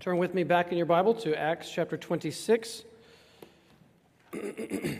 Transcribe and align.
Turn 0.00 0.18
with 0.18 0.34
me 0.34 0.42
back 0.44 0.70
in 0.70 0.76
your 0.76 0.86
Bible 0.86 1.14
to 1.14 1.38
Acts 1.38 1.70
chapter 1.70 1.96
26. 1.96 2.82
I 4.34 4.98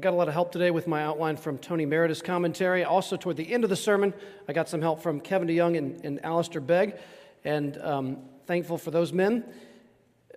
got 0.00 0.12
a 0.12 0.16
lot 0.16 0.28
of 0.28 0.34
help 0.34 0.52
today 0.52 0.70
with 0.70 0.86
my 0.86 1.02
outline 1.02 1.36
from 1.36 1.58
Tony 1.58 1.84
Merida's 1.84 2.22
commentary. 2.22 2.84
Also, 2.84 3.16
toward 3.16 3.36
the 3.36 3.52
end 3.52 3.62
of 3.64 3.68
the 3.68 3.76
sermon, 3.76 4.14
I 4.48 4.54
got 4.54 4.70
some 4.70 4.80
help 4.80 5.02
from 5.02 5.20
Kevin 5.20 5.48
DeYoung 5.48 5.76
and, 5.76 6.02
and 6.02 6.24
Alistair 6.24 6.62
Begg, 6.62 6.94
and 7.44 7.76
um, 7.82 8.18
thankful 8.46 8.78
for 8.78 8.90
those 8.90 9.12
men. 9.12 9.44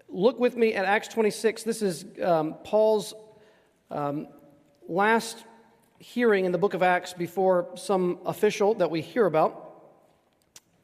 Look 0.10 0.40
with 0.40 0.58
me 0.58 0.74
at 0.74 0.84
Acts 0.84 1.08
26. 1.10 1.64
This 1.64 1.82
is 1.82 2.04
um, 2.22 2.56
Paul's 2.66 3.14
um, 3.92 4.28
last 4.90 5.46
hearing 6.00 6.44
in 6.44 6.52
the 6.52 6.58
book 6.58 6.74
of 6.74 6.84
Acts 6.84 7.14
before 7.14 7.70
some 7.76 8.20
official 8.26 8.74
that 8.74 8.92
we 8.92 9.02
hear 9.02 9.26
about. 9.26 9.69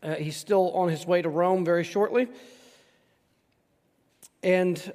Uh, 0.05 0.13
he's 0.13 0.37
still 0.37 0.71
on 0.73 0.87
his 0.87 1.07
way 1.07 1.19
to 1.19 1.29
Rome 1.29 1.65
very 1.65 1.83
shortly. 1.83 2.27
And 4.43 4.93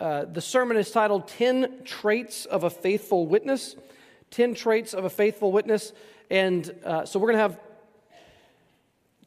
uh, 0.00 0.24
the 0.24 0.40
sermon 0.40 0.78
is 0.78 0.90
titled 0.90 1.28
10 1.28 1.84
Traits 1.84 2.46
of 2.46 2.64
a 2.64 2.70
Faithful 2.70 3.26
Witness. 3.26 3.76
10 4.30 4.54
Traits 4.54 4.94
of 4.94 5.04
a 5.04 5.10
Faithful 5.10 5.52
Witness. 5.52 5.92
And 6.30 6.74
uh, 6.82 7.04
so 7.04 7.18
we're 7.18 7.26
going 7.26 7.36
to 7.36 7.42
have 7.42 7.60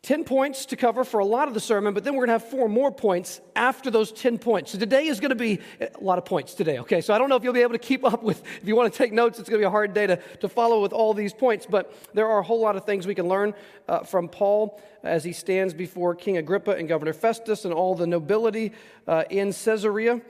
10 0.05 0.23
points 0.23 0.68
to 0.68 0.76
cover 0.76 1.04
for 1.04 1.20
a 1.20 1.26
lot 1.26 1.48
of 1.48 1.55
the 1.55 1.59
sermon, 1.59 1.91
but 1.91 2.04
then 2.04 2.13
we're 2.13 2.27
going 2.27 2.40
to 2.40 2.44
have 2.44 2.52
four 2.52 2.70
more 2.70 2.91
points 2.91 3.41
after 3.55 3.90
those 3.90 4.12
10 4.12 4.38
points. 4.38 4.72
So 4.72 4.77
today 4.77 5.08
is 5.08 5.20
going 5.20 5.30
to 5.30 5.36
be 5.36 5.59
a 5.82 5.90
lot 6.00 6.20
of 6.20 6.26
points 6.26 6.54
today, 6.54 6.77
okay? 6.77 7.02
So 7.02 7.12
I 7.12 7.18
don't 7.18 7.27
know 7.27 7.36
if 7.36 7.44
you'll 7.44 7.54
be 7.54 7.63
able 7.63 7.72
to 7.72 7.80
keep 7.80 8.05
up 8.05 8.22
with, 8.22 8.44
if 8.62 8.68
you 8.68 8.76
want 8.76 8.94
to 8.94 8.96
take 8.96 9.12
notes, 9.12 9.40
it's 9.40 9.49
going 9.49 9.60
to 9.60 9.63
be 9.63 9.68
a 9.68 9.72
hard 9.72 9.96
day 9.96 10.05
to, 10.05 10.18
to 10.41 10.48
follow 10.48 10.80
with 10.80 10.94
all 10.94 11.16
these 11.16 11.34
points, 11.34 11.66
but 11.66 11.91
there 12.13 12.27
are 12.27 12.38
a 12.38 12.44
whole 12.44 12.62
lot 12.62 12.76
of 12.76 12.86
things 12.86 13.08
we 13.08 13.16
can 13.16 13.27
learn 13.27 13.55
uh, 13.88 14.02
from 14.02 14.30
Paul 14.30 14.80
as 15.02 15.23
he 15.23 15.34
stands 15.34 15.73
before 15.73 16.13
King 16.13 16.38
Agrippa 16.38 16.74
and 16.74 16.88
Governor 16.88 17.13
Festus 17.13 17.65
and 17.65 17.74
all 17.74 17.96
the 17.96 18.05
nobility 18.05 18.74
uh, 19.08 19.24
in 19.32 19.54
Caesarea. 19.54 20.21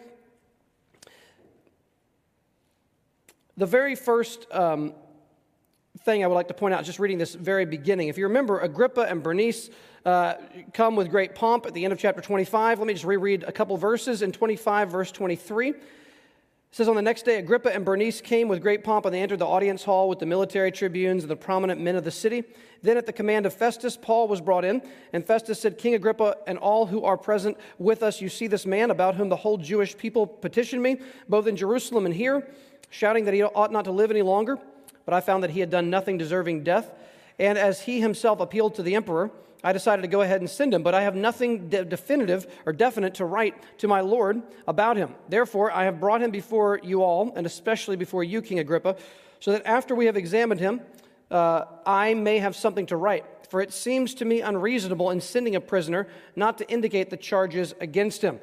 The 3.58 3.66
very 3.66 3.96
first 3.96 4.48
um, 4.52 4.94
thing 6.04 6.24
I 6.24 6.28
would 6.28 6.36
like 6.36 6.50
to 6.50 6.54
point 6.54 6.74
out, 6.74 6.84
just 6.84 7.00
reading 7.00 7.18
this 7.18 7.36
very 7.36 7.66
beginning. 7.66 8.10
If 8.10 8.18
you 8.18 8.26
remember, 8.26 8.60
Agrippa 8.60 9.02
and 9.02 9.24
Bernice 9.24 9.70
uh, 10.06 10.36
come 10.74 10.96
with 10.96 11.10
great 11.10 11.36
pomp 11.36 11.66
at 11.66 11.74
the 11.74 11.84
end 11.84 11.94
of 11.94 12.00
chapter 12.00 12.22
25. 12.22 12.80
Let 12.80 12.88
me 12.88 12.94
just 12.94 13.06
reread 13.06 13.44
a 13.44 13.52
couple 13.52 13.78
verses 13.78 14.22
in 14.22 14.32
25, 14.32 14.92
verse 14.92 15.12
23. 15.12 15.70
It 15.70 15.76
says, 16.72 16.90
On 16.90 16.96
the 16.96 17.02
next 17.02 17.24
day, 17.24 17.38
Agrippa 17.38 17.74
and 17.74 17.86
Bernice 17.86 18.20
came 18.20 18.50
with 18.50 18.62
great 18.62 18.84
pomp, 18.84 19.06
and 19.06 19.16
they 19.16 19.22
entered 19.22 19.40
the 19.40 19.48
audience 19.48 19.84
hall 19.84 20.10
with 20.10 20.20
the 20.20 20.26
military 20.26 20.72
tribunes 20.72 21.24
and 21.24 21.32
the 21.32 21.36
prominent 21.36 21.80
men 21.80 21.96
of 21.96 22.04
the 22.04 22.12
city. 22.12 22.44
Then, 22.82 22.98
at 22.98 23.06
the 23.06 23.14
command 23.14 23.46
of 23.46 23.54
Festus, 23.54 23.98
Paul 23.98 24.28
was 24.28 24.42
brought 24.42 24.66
in, 24.66 24.82
and 25.14 25.26
Festus 25.26 25.62
said, 25.62 25.78
King 25.78 25.96
Agrippa 25.96 26.36
and 26.46 26.58
all 26.58 26.86
who 26.86 27.04
are 27.04 27.18
present 27.18 27.58
with 27.80 28.04
us, 28.04 28.20
you 28.20 28.28
see 28.28 28.48
this 28.48 28.66
man 28.66 28.92
about 28.92 29.16
whom 29.16 29.30
the 29.30 29.38
whole 29.38 29.58
Jewish 29.58 29.98
people 29.98 30.28
petitioned 30.28 30.84
me, 30.84 31.00
both 31.30 31.48
in 31.48 31.56
Jerusalem 31.56 32.06
and 32.06 32.14
here, 32.14 32.46
shouting 32.90 33.24
that 33.26 33.34
he 33.34 33.42
ought 33.42 33.72
not 33.72 33.86
to 33.86 33.92
live 33.92 34.12
any 34.12 34.22
longer 34.22 34.60
but 35.06 35.14
I 35.14 35.22
found 35.22 35.44
that 35.44 35.52
he 35.52 35.60
had 35.60 35.70
done 35.70 35.90
nothing 35.90 36.18
deserving 36.18 36.64
death. 36.64 36.92
And 37.40 37.58
as 37.58 37.82
he 37.82 38.02
himself 38.02 38.40
appealed 38.40 38.76
to 38.76 38.84
the 38.84 38.96
emperor, 38.96 39.32
I 39.64 39.74
decided 39.74 40.04
to 40.04 40.08
go 40.08 40.22
ahead 40.22 40.42
and 40.42 40.50
send 40.50 40.74
him, 40.74 40.84
but 40.84 40.94
I 40.94 41.02
have 41.02 41.16
nothing 41.16 41.70
de- 41.70 41.84
definitive 41.84 42.46
or 42.66 42.74
definite 42.74 43.16
to 43.16 43.26
write 43.26 43.56
to 43.80 43.88
my 43.88 44.02
Lord 44.02 44.44
about 44.68 44.96
him. 44.96 45.16
Therefore, 45.28 45.72
I 45.72 45.86
have 45.86 46.00
brought 46.00 46.22
him 46.22 46.30
before 46.30 46.80
you 46.84 47.02
all, 47.02 47.34
and 47.36 47.48
especially 47.48 47.96
before 47.96 48.24
you, 48.24 48.42
King 48.42 48.60
Agrippa, 48.60 48.96
so 49.40 49.52
that 49.52 49.66
after 49.66 49.96
we 49.96 50.06
have 50.06 50.18
examined 50.18 50.60
him, 50.60 50.82
uh, 51.32 51.66
I 51.86 52.14
may 52.14 52.38
have 52.38 52.56
something 52.56 52.86
to 52.88 52.98
write. 52.98 53.26
For 53.50 53.62
it 53.62 53.74
seems 53.74 54.14
to 54.16 54.26
me 54.26 54.42
unreasonable 54.42 55.12
in 55.12 55.22
sending 55.22 55.56
a 55.56 55.62
prisoner 55.62 56.08
not 56.36 56.58
to 56.60 56.70
indicate 56.70 57.10
the 57.10 57.18
charges 57.18 57.74
against 57.80 58.22
him. 58.22 58.40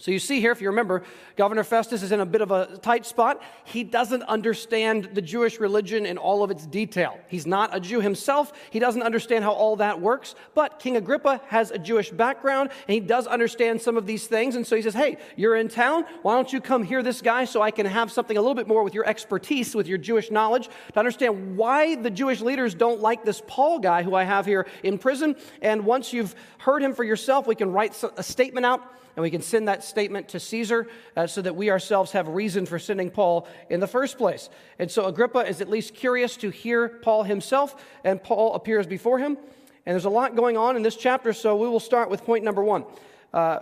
So 0.00 0.10
you 0.10 0.18
see 0.18 0.40
here, 0.40 0.50
if 0.50 0.62
you 0.62 0.68
remember, 0.68 1.02
Governor 1.36 1.62
Festus 1.62 2.02
is 2.02 2.10
in 2.10 2.20
a 2.20 2.26
bit 2.26 2.40
of 2.40 2.50
a 2.50 2.78
tight 2.78 3.04
spot. 3.04 3.42
He 3.64 3.84
doesn't 3.84 4.22
understand 4.22 5.10
the 5.12 5.20
Jewish 5.20 5.60
religion 5.60 6.06
in 6.06 6.16
all 6.16 6.42
of 6.42 6.50
its 6.50 6.64
detail. 6.64 7.20
He's 7.28 7.46
not 7.46 7.76
a 7.76 7.80
Jew 7.80 8.00
himself. 8.00 8.50
He 8.70 8.78
doesn't 8.78 9.02
understand 9.02 9.44
how 9.44 9.52
all 9.52 9.76
that 9.76 10.00
works. 10.00 10.34
But 10.54 10.78
King 10.78 10.96
Agrippa 10.96 11.42
has 11.48 11.70
a 11.70 11.76
Jewish 11.76 12.10
background, 12.10 12.70
and 12.88 12.94
he 12.94 13.00
does 13.00 13.26
understand 13.26 13.82
some 13.82 13.98
of 13.98 14.06
these 14.06 14.26
things. 14.26 14.56
And 14.56 14.66
so 14.66 14.74
he 14.74 14.80
says, 14.80 14.94
Hey, 14.94 15.18
you're 15.36 15.54
in 15.54 15.68
town. 15.68 16.06
Why 16.22 16.34
don't 16.34 16.50
you 16.50 16.62
come 16.62 16.82
hear 16.82 17.02
this 17.02 17.20
guy 17.20 17.44
so 17.44 17.60
I 17.60 17.70
can 17.70 17.84
have 17.84 18.10
something 18.10 18.38
a 18.38 18.40
little 18.40 18.54
bit 18.54 18.68
more 18.68 18.82
with 18.82 18.94
your 18.94 19.06
expertise, 19.06 19.74
with 19.74 19.86
your 19.86 19.98
Jewish 19.98 20.30
knowledge, 20.30 20.70
to 20.94 20.98
understand 20.98 21.58
why 21.58 21.94
the 21.96 22.10
Jewish 22.10 22.40
leaders 22.40 22.74
don't 22.74 23.00
like 23.00 23.22
this 23.22 23.42
Paul 23.46 23.78
guy 23.78 24.02
who 24.02 24.14
I 24.14 24.24
have 24.24 24.46
here 24.46 24.66
in 24.82 24.96
prison. 24.96 25.36
And 25.60 25.84
once 25.84 26.14
you've 26.14 26.34
heard 26.56 26.82
him 26.82 26.94
for 26.94 27.04
yourself, 27.04 27.46
we 27.46 27.54
can 27.54 27.70
write 27.70 28.02
a 28.16 28.22
statement 28.22 28.64
out 28.64 28.82
and 29.20 29.22
we 29.22 29.30
can 29.30 29.42
send 29.42 29.68
that 29.68 29.84
statement 29.84 30.28
to 30.28 30.40
Caesar 30.40 30.86
uh, 31.14 31.26
so 31.26 31.42
that 31.42 31.54
we 31.54 31.70
ourselves 31.70 32.12
have 32.12 32.26
reason 32.26 32.64
for 32.64 32.78
sending 32.78 33.10
Paul 33.10 33.46
in 33.68 33.78
the 33.78 33.86
first 33.86 34.16
place. 34.16 34.48
And 34.78 34.90
so 34.90 35.04
Agrippa 35.04 35.40
is 35.40 35.60
at 35.60 35.68
least 35.68 35.94
curious 35.94 36.38
to 36.38 36.48
hear 36.48 36.88
Paul 36.88 37.24
himself, 37.24 37.84
and 38.02 38.22
Paul 38.22 38.54
appears 38.54 38.86
before 38.86 39.18
him. 39.18 39.36
And 39.84 39.92
there's 39.92 40.06
a 40.06 40.08
lot 40.10 40.36
going 40.36 40.56
on 40.56 40.74
in 40.74 40.82
this 40.82 40.96
chapter, 40.96 41.34
so 41.34 41.54
we 41.54 41.68
will 41.68 41.80
start 41.80 42.08
with 42.08 42.24
point 42.24 42.44
number 42.44 42.64
one. 42.64 42.86
Uh, 43.34 43.58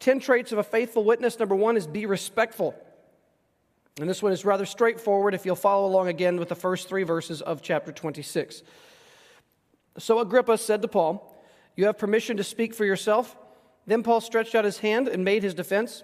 10 0.00 0.20
traits 0.20 0.52
of 0.52 0.58
a 0.58 0.64
faithful 0.64 1.04
witness. 1.04 1.38
Number 1.38 1.54
one 1.54 1.76
is 1.76 1.86
be 1.86 2.06
respectful. 2.06 2.74
And 4.00 4.08
this 4.08 4.22
one 4.22 4.32
is 4.32 4.46
rather 4.46 4.64
straightforward 4.64 5.34
if 5.34 5.44
you'll 5.44 5.54
follow 5.54 5.86
along 5.86 6.08
again 6.08 6.38
with 6.38 6.48
the 6.48 6.54
first 6.54 6.88
three 6.88 7.02
verses 7.02 7.42
of 7.42 7.60
chapter 7.60 7.92
26. 7.92 8.62
So 9.98 10.18
Agrippa 10.20 10.56
said 10.56 10.80
to 10.80 10.88
Paul, 10.88 11.36
You 11.76 11.84
have 11.84 11.98
permission 11.98 12.38
to 12.38 12.44
speak 12.44 12.74
for 12.74 12.86
yourself. 12.86 13.36
Then 13.86 14.02
Paul 14.02 14.20
stretched 14.20 14.54
out 14.54 14.64
his 14.64 14.78
hand 14.78 15.08
and 15.08 15.24
made 15.24 15.42
his 15.42 15.54
defense. 15.54 16.02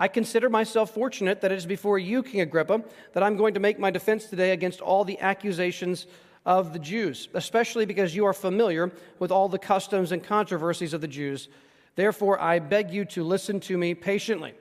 I 0.00 0.08
consider 0.08 0.48
myself 0.48 0.92
fortunate 0.92 1.40
that 1.40 1.50
it 1.50 1.56
is 1.56 1.66
before 1.66 1.98
you, 1.98 2.22
King 2.22 2.42
Agrippa, 2.42 2.84
that 3.14 3.22
I'm 3.22 3.36
going 3.36 3.54
to 3.54 3.60
make 3.60 3.78
my 3.78 3.90
defense 3.90 4.26
today 4.26 4.52
against 4.52 4.80
all 4.80 5.04
the 5.04 5.18
accusations 5.18 6.06
of 6.46 6.72
the 6.72 6.78
Jews, 6.78 7.28
especially 7.34 7.84
because 7.84 8.14
you 8.14 8.24
are 8.24 8.32
familiar 8.32 8.92
with 9.18 9.32
all 9.32 9.48
the 9.48 9.58
customs 9.58 10.12
and 10.12 10.22
controversies 10.22 10.94
of 10.94 11.00
the 11.00 11.08
Jews. 11.08 11.48
Therefore, 11.96 12.40
I 12.40 12.60
beg 12.60 12.92
you 12.92 13.04
to 13.06 13.24
listen 13.24 13.58
to 13.60 13.76
me 13.76 13.94
patiently. 13.94 14.54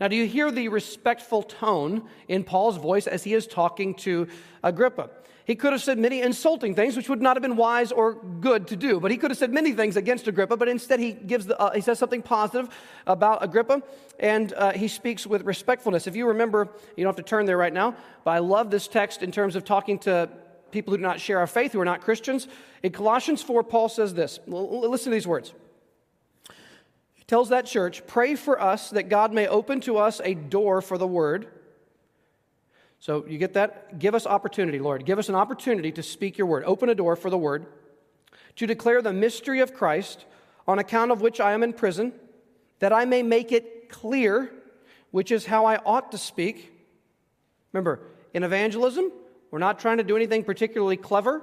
Now, 0.00 0.08
do 0.08 0.16
you 0.16 0.26
hear 0.26 0.50
the 0.50 0.68
respectful 0.68 1.42
tone 1.42 2.08
in 2.28 2.44
Paul's 2.44 2.76
voice 2.76 3.06
as 3.06 3.24
he 3.24 3.32
is 3.32 3.46
talking 3.46 3.94
to 3.94 4.28
Agrippa? 4.62 5.08
He 5.46 5.54
could 5.54 5.72
have 5.72 5.82
said 5.82 5.98
many 5.98 6.22
insulting 6.22 6.74
things, 6.74 6.96
which 6.96 7.10
would 7.10 7.20
not 7.20 7.36
have 7.36 7.42
been 7.42 7.56
wise 7.56 7.92
or 7.92 8.14
good 8.14 8.66
to 8.68 8.76
do. 8.76 8.98
But 8.98 9.10
he 9.10 9.18
could 9.18 9.30
have 9.30 9.36
said 9.36 9.52
many 9.52 9.72
things 9.72 9.96
against 9.96 10.26
Agrippa, 10.26 10.56
but 10.56 10.68
instead 10.68 11.00
he, 11.00 11.12
gives 11.12 11.46
the, 11.46 11.60
uh, 11.60 11.72
he 11.74 11.82
says 11.82 11.98
something 11.98 12.22
positive 12.22 12.70
about 13.06 13.44
Agrippa, 13.44 13.82
and 14.18 14.54
uh, 14.54 14.72
he 14.72 14.88
speaks 14.88 15.26
with 15.26 15.42
respectfulness. 15.42 16.06
If 16.06 16.16
you 16.16 16.28
remember, 16.28 16.68
you 16.96 17.04
don't 17.04 17.14
have 17.14 17.22
to 17.22 17.28
turn 17.28 17.44
there 17.44 17.58
right 17.58 17.74
now, 17.74 17.94
but 18.24 18.30
I 18.30 18.38
love 18.38 18.70
this 18.70 18.88
text 18.88 19.22
in 19.22 19.30
terms 19.30 19.54
of 19.54 19.66
talking 19.66 19.98
to 20.00 20.30
people 20.70 20.92
who 20.92 20.96
do 20.96 21.02
not 21.02 21.20
share 21.20 21.38
our 21.38 21.46
faith, 21.46 21.72
who 21.72 21.80
are 21.80 21.84
not 21.84 22.00
Christians. 22.00 22.48
In 22.82 22.92
Colossians 22.92 23.42
4, 23.42 23.64
Paul 23.64 23.90
says 23.90 24.14
this. 24.14 24.40
Listen 24.46 25.12
to 25.12 25.14
these 25.14 25.26
words. 25.26 25.52
He 27.12 27.24
tells 27.24 27.50
that 27.50 27.66
church, 27.66 28.06
Pray 28.06 28.34
for 28.34 28.60
us 28.60 28.90
that 28.90 29.10
God 29.10 29.30
may 29.32 29.46
open 29.46 29.80
to 29.82 29.98
us 29.98 30.22
a 30.24 30.32
door 30.32 30.80
for 30.80 30.96
the 30.96 31.06
word 31.06 31.48
so 33.04 33.26
you 33.28 33.36
get 33.36 33.52
that? 33.52 33.98
Give 33.98 34.14
us 34.14 34.26
opportunity, 34.26 34.78
Lord. 34.78 35.04
Give 35.04 35.18
us 35.18 35.28
an 35.28 35.34
opportunity 35.34 35.92
to 35.92 36.02
speak 36.02 36.38
your 36.38 36.46
word. 36.46 36.64
Open 36.64 36.88
a 36.88 36.94
door 36.94 37.16
for 37.16 37.28
the 37.28 37.36
word, 37.36 37.66
to 38.56 38.66
declare 38.66 39.02
the 39.02 39.12
mystery 39.12 39.60
of 39.60 39.74
Christ, 39.74 40.24
on 40.66 40.78
account 40.78 41.10
of 41.10 41.20
which 41.20 41.38
I 41.38 41.52
am 41.52 41.62
in 41.62 41.74
prison, 41.74 42.14
that 42.78 42.94
I 42.94 43.04
may 43.04 43.22
make 43.22 43.52
it 43.52 43.90
clear, 43.90 44.50
which 45.10 45.30
is 45.30 45.44
how 45.44 45.66
I 45.66 45.76
ought 45.84 46.12
to 46.12 46.18
speak. 46.18 46.72
Remember, 47.74 48.00
in 48.32 48.42
evangelism, 48.42 49.12
we're 49.50 49.58
not 49.58 49.80
trying 49.80 49.98
to 49.98 50.02
do 50.02 50.16
anything 50.16 50.42
particularly 50.42 50.96
clever. 50.96 51.42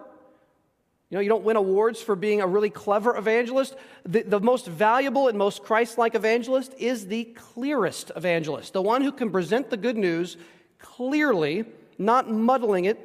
You 1.12 1.18
know, 1.18 1.20
you 1.20 1.30
don't 1.30 1.44
win 1.44 1.58
awards 1.58 2.02
for 2.02 2.16
being 2.16 2.42
a 2.42 2.48
really 2.48 2.72
clever 2.72 3.16
evangelist. 3.16 3.76
The, 4.04 4.24
the 4.24 4.40
most 4.40 4.66
valuable 4.66 5.28
and 5.28 5.38
most 5.38 5.62
Christ 5.62 6.00
like 6.00 6.16
evangelist 6.16 6.74
is 6.80 7.06
the 7.06 7.26
clearest 7.26 8.12
evangelist, 8.16 8.74
the 8.74 8.82
one 8.82 9.04
who 9.04 9.12
can 9.12 9.30
present 9.30 9.70
the 9.70 9.78
good 9.78 9.96
news 9.96 10.38
clearly, 10.82 11.66
not 11.98 12.30
muddling 12.30 12.86
it. 12.86 13.00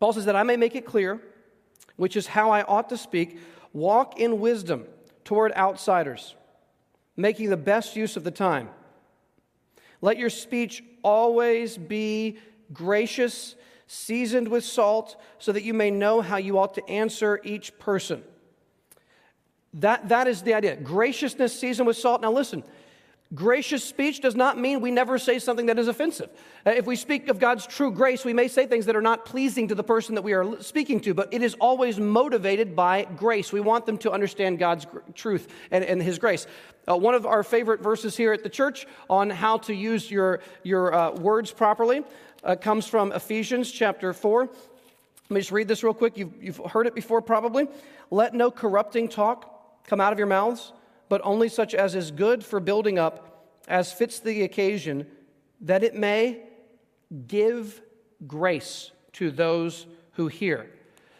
Paul 0.00 0.12
says 0.12 0.24
that 0.26 0.36
I 0.36 0.42
may 0.42 0.56
make 0.56 0.74
it 0.74 0.86
clear, 0.86 1.20
which 1.96 2.16
is 2.16 2.26
how 2.26 2.50
I 2.50 2.62
ought 2.62 2.88
to 2.90 2.96
speak, 2.96 3.38
walk 3.72 4.18
in 4.18 4.40
wisdom 4.40 4.86
toward 5.24 5.52
outsiders, 5.52 6.34
making 7.16 7.50
the 7.50 7.56
best 7.56 7.96
use 7.96 8.16
of 8.16 8.24
the 8.24 8.30
time. 8.30 8.70
Let 10.00 10.16
your 10.16 10.30
speech 10.30 10.82
always 11.02 11.76
be 11.76 12.38
gracious, 12.72 13.56
seasoned 13.86 14.48
with 14.48 14.64
salt, 14.64 15.16
so 15.38 15.52
that 15.52 15.64
you 15.64 15.74
may 15.74 15.90
know 15.90 16.20
how 16.20 16.36
you 16.36 16.58
ought 16.58 16.74
to 16.74 16.88
answer 16.88 17.40
each 17.42 17.78
person. 17.78 18.22
That, 19.74 20.08
that 20.08 20.28
is 20.28 20.42
the 20.42 20.54
idea. 20.54 20.76
Graciousness 20.76 21.58
seasoned 21.58 21.86
with 21.86 21.96
salt. 21.96 22.22
Now, 22.22 22.32
listen, 22.32 22.62
Gracious 23.34 23.84
speech 23.84 24.20
does 24.20 24.34
not 24.34 24.58
mean 24.58 24.80
we 24.80 24.90
never 24.90 25.18
say 25.18 25.38
something 25.38 25.66
that 25.66 25.78
is 25.78 25.86
offensive. 25.86 26.30
Uh, 26.66 26.70
if 26.70 26.86
we 26.86 26.96
speak 26.96 27.28
of 27.28 27.38
God's 27.38 27.66
true 27.66 27.90
grace, 27.90 28.24
we 28.24 28.32
may 28.32 28.48
say 28.48 28.66
things 28.66 28.86
that 28.86 28.96
are 28.96 29.02
not 29.02 29.26
pleasing 29.26 29.68
to 29.68 29.74
the 29.74 29.84
person 29.84 30.14
that 30.14 30.22
we 30.22 30.32
are 30.32 30.62
speaking 30.62 30.98
to, 31.00 31.12
but 31.12 31.28
it 31.30 31.42
is 31.42 31.54
always 31.60 32.00
motivated 32.00 32.74
by 32.74 33.04
grace. 33.04 33.52
We 33.52 33.60
want 33.60 33.84
them 33.84 33.98
to 33.98 34.12
understand 34.12 34.58
God's 34.58 34.86
truth 35.14 35.48
and, 35.70 35.84
and, 35.84 36.00
His 36.00 36.18
grace. 36.18 36.46
Uh, 36.88 36.96
one 36.96 37.14
of 37.14 37.26
our 37.26 37.42
favorite 37.42 37.82
verses 37.82 38.16
here 38.16 38.32
at 38.32 38.42
the 38.42 38.48
church 38.48 38.86
on 39.10 39.28
how 39.28 39.58
to 39.58 39.74
use 39.74 40.10
your, 40.10 40.40
your 40.62 40.94
uh, 40.94 41.10
words 41.10 41.52
properly 41.52 42.04
uh, 42.44 42.56
comes 42.56 42.86
from 42.86 43.12
Ephesians 43.12 43.70
chapter 43.70 44.14
4. 44.14 44.44
Let 44.44 44.50
me 45.28 45.40
just 45.40 45.52
read 45.52 45.68
this 45.68 45.84
real 45.84 45.92
quick. 45.92 46.16
You've, 46.16 46.32
you've 46.42 46.60
heard 46.70 46.86
it 46.86 46.94
before, 46.94 47.20
probably. 47.20 47.68
Let 48.10 48.32
no 48.32 48.50
corrupting 48.50 49.08
talk 49.08 49.84
come 49.86 50.00
out 50.00 50.14
of 50.14 50.18
your 50.18 50.28
mouths 50.28 50.72
but 51.08 51.20
only 51.24 51.48
such 51.48 51.74
as 51.74 51.94
is 51.94 52.10
good 52.10 52.44
for 52.44 52.60
building 52.60 52.98
up, 52.98 53.46
as 53.66 53.92
fits 53.92 54.20
the 54.20 54.42
occasion, 54.42 55.06
that 55.60 55.82
it 55.82 55.94
may 55.94 56.42
give 57.26 57.80
grace 58.26 58.92
to 59.12 59.30
those 59.30 59.86
who 60.12 60.28
hear. 60.28 60.70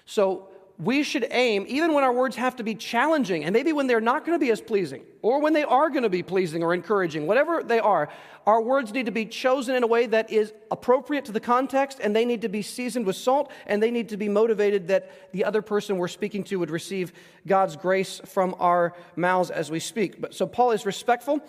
So 0.05 0.48
we 0.79 1.03
should 1.03 1.27
aim, 1.33 1.65
even 1.67 1.93
when 1.93 2.05
our 2.05 2.13
words 2.13 2.37
have 2.37 2.55
to 2.57 2.63
be 2.63 2.75
challenging, 2.75 3.45
and 3.45 3.53
maybe 3.53 3.73
when 3.73 3.89
they're 3.89 4.01
not 4.01 4.25
going 4.25 4.39
to 4.39 4.45
be 4.45 4.53
as 4.53 4.61
pleasing, 4.61 5.03
or 5.23 5.41
when 5.41 5.53
they 5.53 5.65
are 5.65 5.91
going 5.91 6.05
to 6.05 6.09
be 6.09 6.23
pleasing 6.23 6.63
or 6.63 6.73
encouraging, 6.73 7.27
whatever 7.27 7.65
they 7.65 7.81
are, 7.81 8.09
our 8.47 8.63
words 8.63 8.93
need 8.93 9.07
to 9.07 9.13
be 9.13 9.27
chosen 9.27 9.75
in 9.75 9.83
a 9.83 9.87
way 9.89 10.07
that 10.07 10.31
is 10.31 10.53
appropriate 10.71 11.25
to 11.25 11.33
the 11.33 11.41
context, 11.41 11.99
and 12.01 12.15
they 12.15 12.25
need 12.25 12.43
to 12.43 12.49
be 12.49 12.63
seasoned 12.63 13.07
with 13.07 13.17
salt, 13.17 13.51
and 13.67 13.83
they 13.83 13.91
need 13.91 14.09
to 14.11 14.17
be 14.17 14.29
motivated 14.29 14.87
that 14.87 15.33
the 15.33 15.45
other 15.45 15.63
person 15.63 15.97
we're 15.97 16.07
speaking 16.07 16.45
to 16.45 16.61
would 16.61 16.71
receive 16.71 17.13
God's 17.45 17.75
grace 17.75 18.21
from 18.25 18.55
our 18.61 18.95
mouths 19.17 19.51
as 19.51 19.73
we 19.73 19.81
speak. 19.81 20.21
But, 20.21 20.33
so 20.33 20.47
Paul 20.47 20.71
is 20.71 20.87
respectful. 20.87 21.41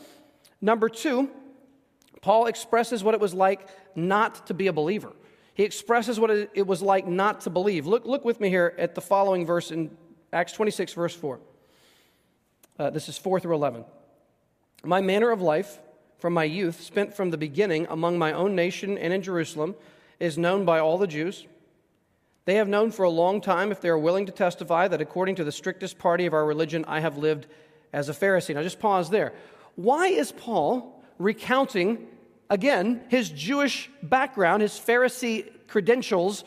Number 0.60 0.90
two, 0.90 1.30
Paul 2.22 2.48
expresses 2.48 3.04
what 3.04 3.14
it 3.14 3.20
was 3.20 3.36
like 3.36 3.68
not 3.96 4.48
to 4.48 4.56
be 4.56 4.68
a 4.68 4.74
believer. 4.74 5.14
He 5.60 5.66
expresses 5.66 6.18
what 6.22 6.32
it 6.32 6.66
was 6.66 6.82
like 6.82 7.06
not 7.06 7.42
to 7.42 7.50
believe. 7.50 7.86
Look, 7.86 8.06
look 8.06 8.24
with 8.24 8.40
me 8.40 8.48
here 8.48 8.74
at 8.78 8.96
the 8.96 9.02
following 9.02 9.46
verse 9.46 9.72
in 9.72 9.92
Acts 10.32 10.54
26, 10.54 10.94
verse 10.94 11.14
4. 11.14 11.38
Uh, 12.80 12.90
this 12.92 13.10
is 13.10 13.18
4 13.18 13.42
through 13.42 13.56
11. 13.56 13.84
My 14.86 15.02
manner 15.02 15.32
of 15.32 15.42
life 15.42 15.80
from 16.18 16.32
my 16.32 16.46
youth, 16.46 16.80
spent 16.80 17.14
from 17.14 17.32
the 17.32 17.38
beginning 17.38 17.88
among 17.90 18.18
my 18.18 18.32
own 18.32 18.56
nation 18.56 18.98
and 18.98 19.12
in 19.12 19.22
Jerusalem, 19.22 19.76
is 20.18 20.38
known 20.38 20.64
by 20.64 20.80
all 20.80 20.98
the 20.98 21.08
Jews. 21.08 21.46
They 22.46 22.56
have 22.56 22.70
known 22.70 22.90
for 22.90 23.04
a 23.04 23.10
long 23.10 23.42
time, 23.42 23.74
if 23.74 23.82
they 23.82 23.90
are 23.90 24.00
willing 24.00 24.28
to 24.28 24.32
testify, 24.32 24.88
that 24.88 25.02
according 25.02 25.36
to 25.36 25.44
the 25.44 25.52
strictest 25.52 26.00
party 26.00 26.26
of 26.26 26.34
our 26.34 26.46
religion, 26.46 26.86
I 26.88 27.02
have 27.02 27.18
lived 27.18 27.48
as 27.92 28.08
a 28.08 28.14
Pharisee. 28.14 28.56
Now, 28.56 28.64
just 28.64 28.80
pause 28.80 29.10
there. 29.10 29.34
Why 29.76 30.08
is 30.08 30.32
Paul 30.32 31.04
recounting 31.18 32.08
again, 32.50 33.01
his 33.10 33.30
Jewish 33.30 33.90
background, 34.01 34.62
his 34.62 34.74
Pharisee 34.74 35.50
credentials, 35.68 36.44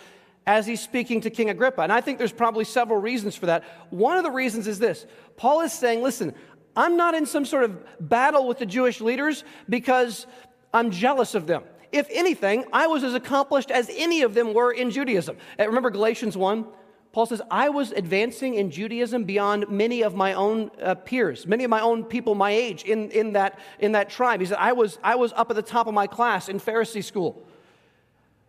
as 0.46 0.66
he's 0.66 0.80
speaking 0.80 1.20
to 1.20 1.30
King 1.30 1.50
Agrippa. 1.50 1.82
And 1.82 1.92
I 1.92 2.00
think 2.00 2.18
there's 2.18 2.32
probably 2.32 2.64
several 2.64 3.00
reasons 3.00 3.36
for 3.36 3.46
that. 3.46 3.64
One 3.90 4.16
of 4.16 4.24
the 4.24 4.30
reasons 4.30 4.66
is 4.66 4.78
this 4.78 5.06
Paul 5.36 5.60
is 5.60 5.72
saying, 5.72 6.02
listen, 6.02 6.34
I'm 6.74 6.96
not 6.96 7.14
in 7.14 7.26
some 7.26 7.44
sort 7.44 7.64
of 7.64 8.08
battle 8.08 8.48
with 8.48 8.58
the 8.58 8.66
Jewish 8.66 9.00
leaders 9.00 9.44
because 9.68 10.26
I'm 10.72 10.90
jealous 10.90 11.34
of 11.34 11.46
them. 11.46 11.64
If 11.92 12.08
anything, 12.10 12.64
I 12.72 12.86
was 12.86 13.04
as 13.04 13.14
accomplished 13.14 13.70
as 13.70 13.90
any 13.94 14.22
of 14.22 14.32
them 14.32 14.54
were 14.54 14.72
in 14.72 14.90
Judaism. 14.90 15.36
Eh, 15.58 15.64
remember 15.66 15.90
Galatians 15.90 16.36
1? 16.36 16.66
Paul 17.12 17.26
says, 17.26 17.42
I 17.50 17.68
was 17.68 17.92
advancing 17.92 18.54
in 18.54 18.70
Judaism 18.70 19.24
beyond 19.24 19.68
many 19.68 20.02
of 20.02 20.14
my 20.14 20.32
own 20.32 20.70
uh, 20.80 20.94
peers, 20.94 21.46
many 21.46 21.62
of 21.62 21.70
my 21.70 21.80
own 21.80 22.04
people 22.04 22.34
my 22.34 22.50
age 22.50 22.84
in, 22.84 23.10
in, 23.10 23.34
that, 23.34 23.58
in 23.78 23.92
that 23.92 24.08
tribe. 24.08 24.40
He 24.40 24.46
said, 24.46 24.56
I 24.58 24.72
was, 24.72 24.98
I 25.04 25.16
was 25.16 25.32
up 25.34 25.50
at 25.50 25.56
the 25.56 25.62
top 25.62 25.86
of 25.86 25.92
my 25.92 26.06
class 26.06 26.48
in 26.48 26.58
Pharisee 26.58 27.04
school. 27.04 27.46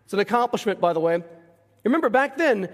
It's 0.05 0.13
an 0.13 0.19
accomplishment, 0.19 0.79
by 0.79 0.93
the 0.93 1.01
way. 1.01 1.21
Remember, 1.83 2.09
back 2.09 2.37
then, 2.37 2.69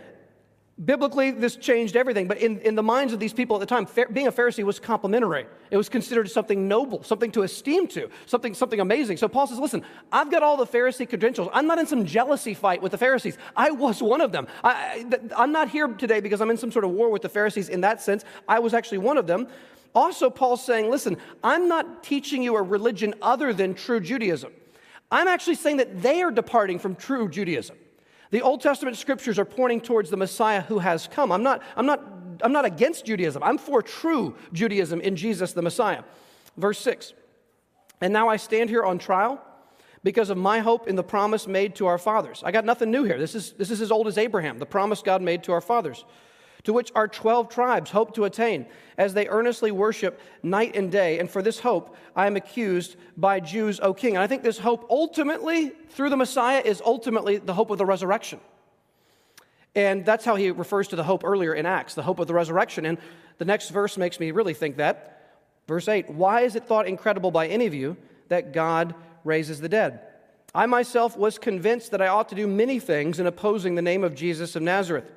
Biblically, 0.83 1.31
this 1.31 1.57
changed 1.57 1.97
everything, 1.97 2.25
but 2.25 2.37
in, 2.37 2.59
in 2.59 2.75
the 2.75 2.83
minds 2.83 3.11
of 3.11 3.19
these 3.19 3.33
people 3.33 3.57
at 3.57 3.59
the 3.59 3.65
time, 3.65 3.85
being 4.13 4.27
a 4.27 4.31
Pharisee 4.31 4.63
was 4.63 4.79
complimentary. 4.79 5.45
It 5.71 5.75
was 5.75 5.89
considered 5.89 6.31
something 6.31 6.69
noble, 6.69 7.03
something 7.03 7.33
to 7.33 7.41
esteem 7.41 7.85
to, 7.89 8.09
something, 8.25 8.53
something 8.53 8.79
amazing. 8.79 9.17
So 9.17 9.27
Paul 9.27 9.47
says, 9.47 9.59
listen, 9.59 9.83
I've 10.09 10.31
got 10.31 10.41
all 10.41 10.55
the 10.55 10.65
Pharisee 10.65 11.07
credentials. 11.07 11.49
I'm 11.51 11.67
not 11.67 11.79
in 11.79 11.85
some 11.85 12.05
jealousy 12.05 12.53
fight 12.53 12.81
with 12.81 12.93
the 12.93 12.97
Pharisees. 12.97 13.37
I 13.57 13.71
was 13.71 14.01
one 14.01 14.21
of 14.21 14.31
them. 14.31 14.47
I, 14.63 15.05
I'm 15.35 15.51
not 15.51 15.67
here 15.67 15.85
today 15.89 16.21
because 16.21 16.39
I'm 16.39 16.49
in 16.49 16.57
some 16.57 16.71
sort 16.71 16.85
of 16.85 16.91
war 16.91 17.09
with 17.09 17.23
the 17.23 17.29
Pharisees 17.29 17.67
in 17.67 17.81
that 17.81 18.01
sense. 18.01 18.23
I 18.47 18.59
was 18.59 18.73
actually 18.73 18.99
one 18.99 19.17
of 19.17 19.27
them. 19.27 19.49
Also, 19.93 20.29
Paul's 20.29 20.63
saying, 20.63 20.89
listen, 20.89 21.17
I'm 21.43 21.67
not 21.67 22.03
teaching 22.03 22.41
you 22.41 22.55
a 22.55 22.61
religion 22.61 23.15
other 23.21 23.51
than 23.51 23.73
true 23.73 23.99
Judaism. 23.99 24.53
I'm 25.11 25.27
actually 25.27 25.55
saying 25.55 25.77
that 25.77 26.01
they 26.01 26.21
are 26.21 26.31
departing 26.31 26.79
from 26.79 26.95
true 26.95 27.27
Judaism. 27.27 27.75
The 28.31 28.41
Old 28.41 28.61
Testament 28.61 28.97
scriptures 28.97 29.39
are 29.39 29.45
pointing 29.45 29.81
towards 29.81 30.09
the 30.09 30.17
Messiah 30.17 30.61
who 30.61 30.79
has 30.79 31.07
come. 31.07 31.31
I'm 31.31 31.43
not, 31.43 31.61
I'm 31.75 31.85
not, 31.85 32.03
I'm 32.41 32.51
not 32.51 32.65
against 32.65 33.05
Judaism. 33.05 33.41
I'm 33.43 33.57
for 33.57 33.81
true 33.81 34.35
Judaism 34.53 35.01
in 35.01 35.15
Jesus 35.15 35.53
the 35.53 35.61
Messiah. 35.61 36.03
Verse 36.57 36.79
6 36.79 37.13
And 38.01 38.13
now 38.13 38.29
I 38.29 38.37
stand 38.37 38.69
here 38.69 38.83
on 38.83 38.99
trial 38.99 39.41
because 40.03 40.29
of 40.29 40.37
my 40.37 40.59
hope 40.59 40.87
in 40.87 40.95
the 40.95 41.03
promise 41.03 41.47
made 41.47 41.75
to 41.75 41.87
our 41.87 41.97
fathers. 41.97 42.41
I 42.45 42.51
got 42.51 42.65
nothing 42.65 42.91
new 42.91 43.03
here. 43.03 43.17
This 43.17 43.35
is, 43.35 43.51
this 43.53 43.71
is 43.71 43.81
as 43.81 43.91
old 43.91 44.07
as 44.07 44.17
Abraham, 44.17 44.59
the 44.59 44.65
promise 44.65 45.01
God 45.01 45.21
made 45.21 45.43
to 45.43 45.51
our 45.51 45.61
fathers 45.61 46.05
to 46.63 46.73
which 46.73 46.91
our 46.95 47.07
12 47.07 47.49
tribes 47.49 47.91
hope 47.91 48.13
to 48.15 48.25
attain 48.25 48.65
as 48.97 49.13
they 49.13 49.27
earnestly 49.27 49.71
worship 49.71 50.19
night 50.43 50.75
and 50.75 50.91
day. 50.91 51.19
And 51.19 51.29
for 51.29 51.41
this 51.41 51.59
hope, 51.59 51.95
I 52.15 52.27
am 52.27 52.35
accused 52.35 52.97
by 53.17 53.39
Jews, 53.39 53.79
O 53.81 53.93
king. 53.93 54.15
And 54.15 54.23
I 54.23 54.27
think 54.27 54.43
this 54.43 54.59
hope 54.59 54.85
ultimately, 54.89 55.69
through 55.89 56.09
the 56.09 56.17
Messiah, 56.17 56.61
is 56.63 56.81
ultimately 56.85 57.37
the 57.37 57.53
hope 57.53 57.71
of 57.71 57.77
the 57.77 57.85
resurrection. 57.85 58.39
And 59.75 60.05
that's 60.05 60.25
how 60.25 60.35
he 60.35 60.51
refers 60.51 60.87
to 60.89 60.95
the 60.95 61.03
hope 61.03 61.23
earlier 61.23 61.53
in 61.53 61.65
Acts, 61.65 61.93
the 61.93 62.03
hope 62.03 62.19
of 62.19 62.27
the 62.27 62.33
resurrection. 62.33 62.85
And 62.85 62.97
the 63.37 63.45
next 63.45 63.69
verse 63.69 63.97
makes 63.97 64.19
me 64.19 64.31
really 64.31 64.53
think 64.53 64.77
that. 64.77 65.15
Verse 65.67 65.87
8 65.87 66.09
Why 66.09 66.41
is 66.41 66.55
it 66.55 66.65
thought 66.65 66.87
incredible 66.87 67.31
by 67.31 67.47
any 67.47 67.67
of 67.67 67.73
you 67.73 67.95
that 68.27 68.51
God 68.53 68.95
raises 69.23 69.61
the 69.61 69.69
dead? 69.69 70.01
I 70.53 70.65
myself 70.65 71.15
was 71.15 71.37
convinced 71.37 71.91
that 71.91 72.01
I 72.01 72.07
ought 72.07 72.29
to 72.29 72.35
do 72.35 72.47
many 72.47 72.79
things 72.79 73.19
in 73.19 73.27
opposing 73.27 73.75
the 73.75 73.81
name 73.81 74.03
of 74.03 74.15
Jesus 74.15 74.55
of 74.55 74.63
Nazareth. 74.63 75.09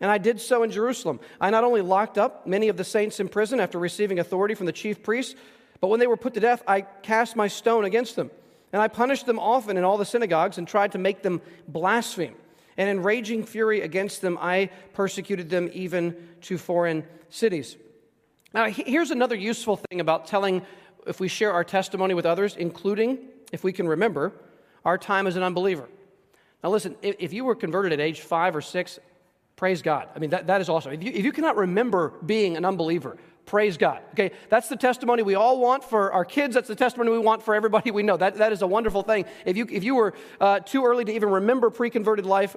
And 0.00 0.10
I 0.10 0.18
did 0.18 0.40
so 0.40 0.62
in 0.62 0.70
Jerusalem. 0.70 1.20
I 1.40 1.50
not 1.50 1.64
only 1.64 1.82
locked 1.82 2.16
up 2.16 2.46
many 2.46 2.68
of 2.68 2.76
the 2.76 2.84
saints 2.84 3.20
in 3.20 3.28
prison 3.28 3.60
after 3.60 3.78
receiving 3.78 4.18
authority 4.18 4.54
from 4.54 4.66
the 4.66 4.72
chief 4.72 5.02
priests, 5.02 5.34
but 5.80 5.88
when 5.88 6.00
they 6.00 6.06
were 6.06 6.16
put 6.16 6.34
to 6.34 6.40
death, 6.40 6.62
I 6.66 6.82
cast 6.82 7.36
my 7.36 7.48
stone 7.48 7.84
against 7.84 8.16
them. 8.16 8.30
And 8.72 8.80
I 8.80 8.88
punished 8.88 9.26
them 9.26 9.38
often 9.38 9.76
in 9.76 9.84
all 9.84 9.98
the 9.98 10.04
synagogues 10.04 10.56
and 10.56 10.66
tried 10.66 10.92
to 10.92 10.98
make 10.98 11.22
them 11.22 11.42
blaspheme. 11.68 12.34
And 12.76 12.88
in 12.88 13.02
raging 13.02 13.44
fury 13.44 13.82
against 13.82 14.22
them, 14.22 14.38
I 14.40 14.70
persecuted 14.94 15.50
them 15.50 15.68
even 15.72 16.16
to 16.42 16.56
foreign 16.56 17.04
cities. 17.28 17.76
Now, 18.54 18.66
here's 18.66 19.10
another 19.10 19.36
useful 19.36 19.76
thing 19.76 20.00
about 20.00 20.26
telling 20.26 20.62
if 21.06 21.20
we 21.20 21.28
share 21.28 21.52
our 21.52 21.64
testimony 21.64 22.14
with 22.14 22.26
others, 22.26 22.56
including, 22.56 23.18
if 23.52 23.64
we 23.64 23.72
can 23.72 23.88
remember, 23.88 24.32
our 24.84 24.98
time 24.98 25.26
as 25.26 25.36
an 25.36 25.42
unbeliever. 25.42 25.88
Now, 26.62 26.70
listen, 26.70 26.96
if 27.02 27.32
you 27.32 27.44
were 27.44 27.54
converted 27.54 27.92
at 27.92 28.00
age 28.00 28.20
five 28.20 28.54
or 28.54 28.60
six, 28.60 28.98
Praise 29.60 29.82
God. 29.82 30.08
I 30.16 30.18
mean, 30.18 30.30
that, 30.30 30.46
that 30.46 30.62
is 30.62 30.70
awesome. 30.70 30.94
If 30.94 31.04
you, 31.04 31.12
if 31.12 31.22
you 31.22 31.32
cannot 31.32 31.54
remember 31.54 32.14
being 32.24 32.56
an 32.56 32.64
unbeliever, 32.64 33.18
Praise 33.50 33.76
God. 33.76 34.00
Okay, 34.12 34.30
that's 34.48 34.68
the 34.68 34.76
testimony 34.76 35.24
we 35.24 35.34
all 35.34 35.58
want 35.58 35.82
for 35.82 36.12
our 36.12 36.24
kids. 36.24 36.54
That's 36.54 36.68
the 36.68 36.76
testimony 36.76 37.10
we 37.10 37.18
want 37.18 37.42
for 37.42 37.52
everybody 37.52 37.90
we 37.90 38.04
know. 38.04 38.16
That, 38.16 38.36
that 38.36 38.52
is 38.52 38.62
a 38.62 38.66
wonderful 38.68 39.02
thing. 39.02 39.24
If 39.44 39.56
you, 39.56 39.66
if 39.68 39.82
you 39.82 39.96
were 39.96 40.14
uh, 40.40 40.60
too 40.60 40.84
early 40.86 41.04
to 41.04 41.12
even 41.12 41.30
remember 41.30 41.68
pre 41.68 41.90
converted 41.90 42.26
life, 42.26 42.54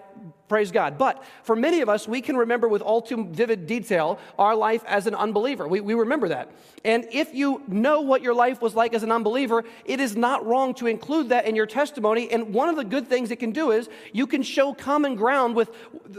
praise 0.48 0.70
God. 0.70 1.00
But 1.00 1.24
for 1.42 1.56
many 1.56 1.82
of 1.82 1.90
us, 1.90 2.08
we 2.08 2.22
can 2.22 2.38
remember 2.38 2.68
with 2.68 2.84
all 2.84 3.02
too 3.02 3.26
vivid 3.26 3.66
detail 3.66 4.20
our 4.38 4.56
life 4.56 4.84
as 4.86 5.08
an 5.08 5.16
unbeliever. 5.16 5.68
We, 5.68 5.82
we 5.82 5.96
remember 5.96 6.28
that. 6.28 6.52
And 6.86 7.08
if 7.12 7.34
you 7.34 7.64
know 7.68 8.02
what 8.02 8.22
your 8.22 8.36
life 8.36 8.62
was 8.62 8.76
like 8.76 8.94
as 8.94 9.02
an 9.02 9.12
unbeliever, 9.12 9.64
it 9.86 10.00
is 10.00 10.16
not 10.16 10.46
wrong 10.46 10.76
to 10.76 10.86
include 10.86 11.30
that 11.30 11.48
in 11.48 11.56
your 11.56 11.66
testimony. 11.66 12.30
And 12.30 12.54
one 12.54 12.70
of 12.70 12.76
the 12.76 12.86
good 12.86 13.08
things 13.08 13.32
it 13.32 13.38
can 13.38 13.50
do 13.50 13.72
is 13.72 13.90
you 14.12 14.28
can 14.28 14.44
show 14.44 14.76
common 14.76 15.16
ground 15.16 15.56
with 15.56 15.72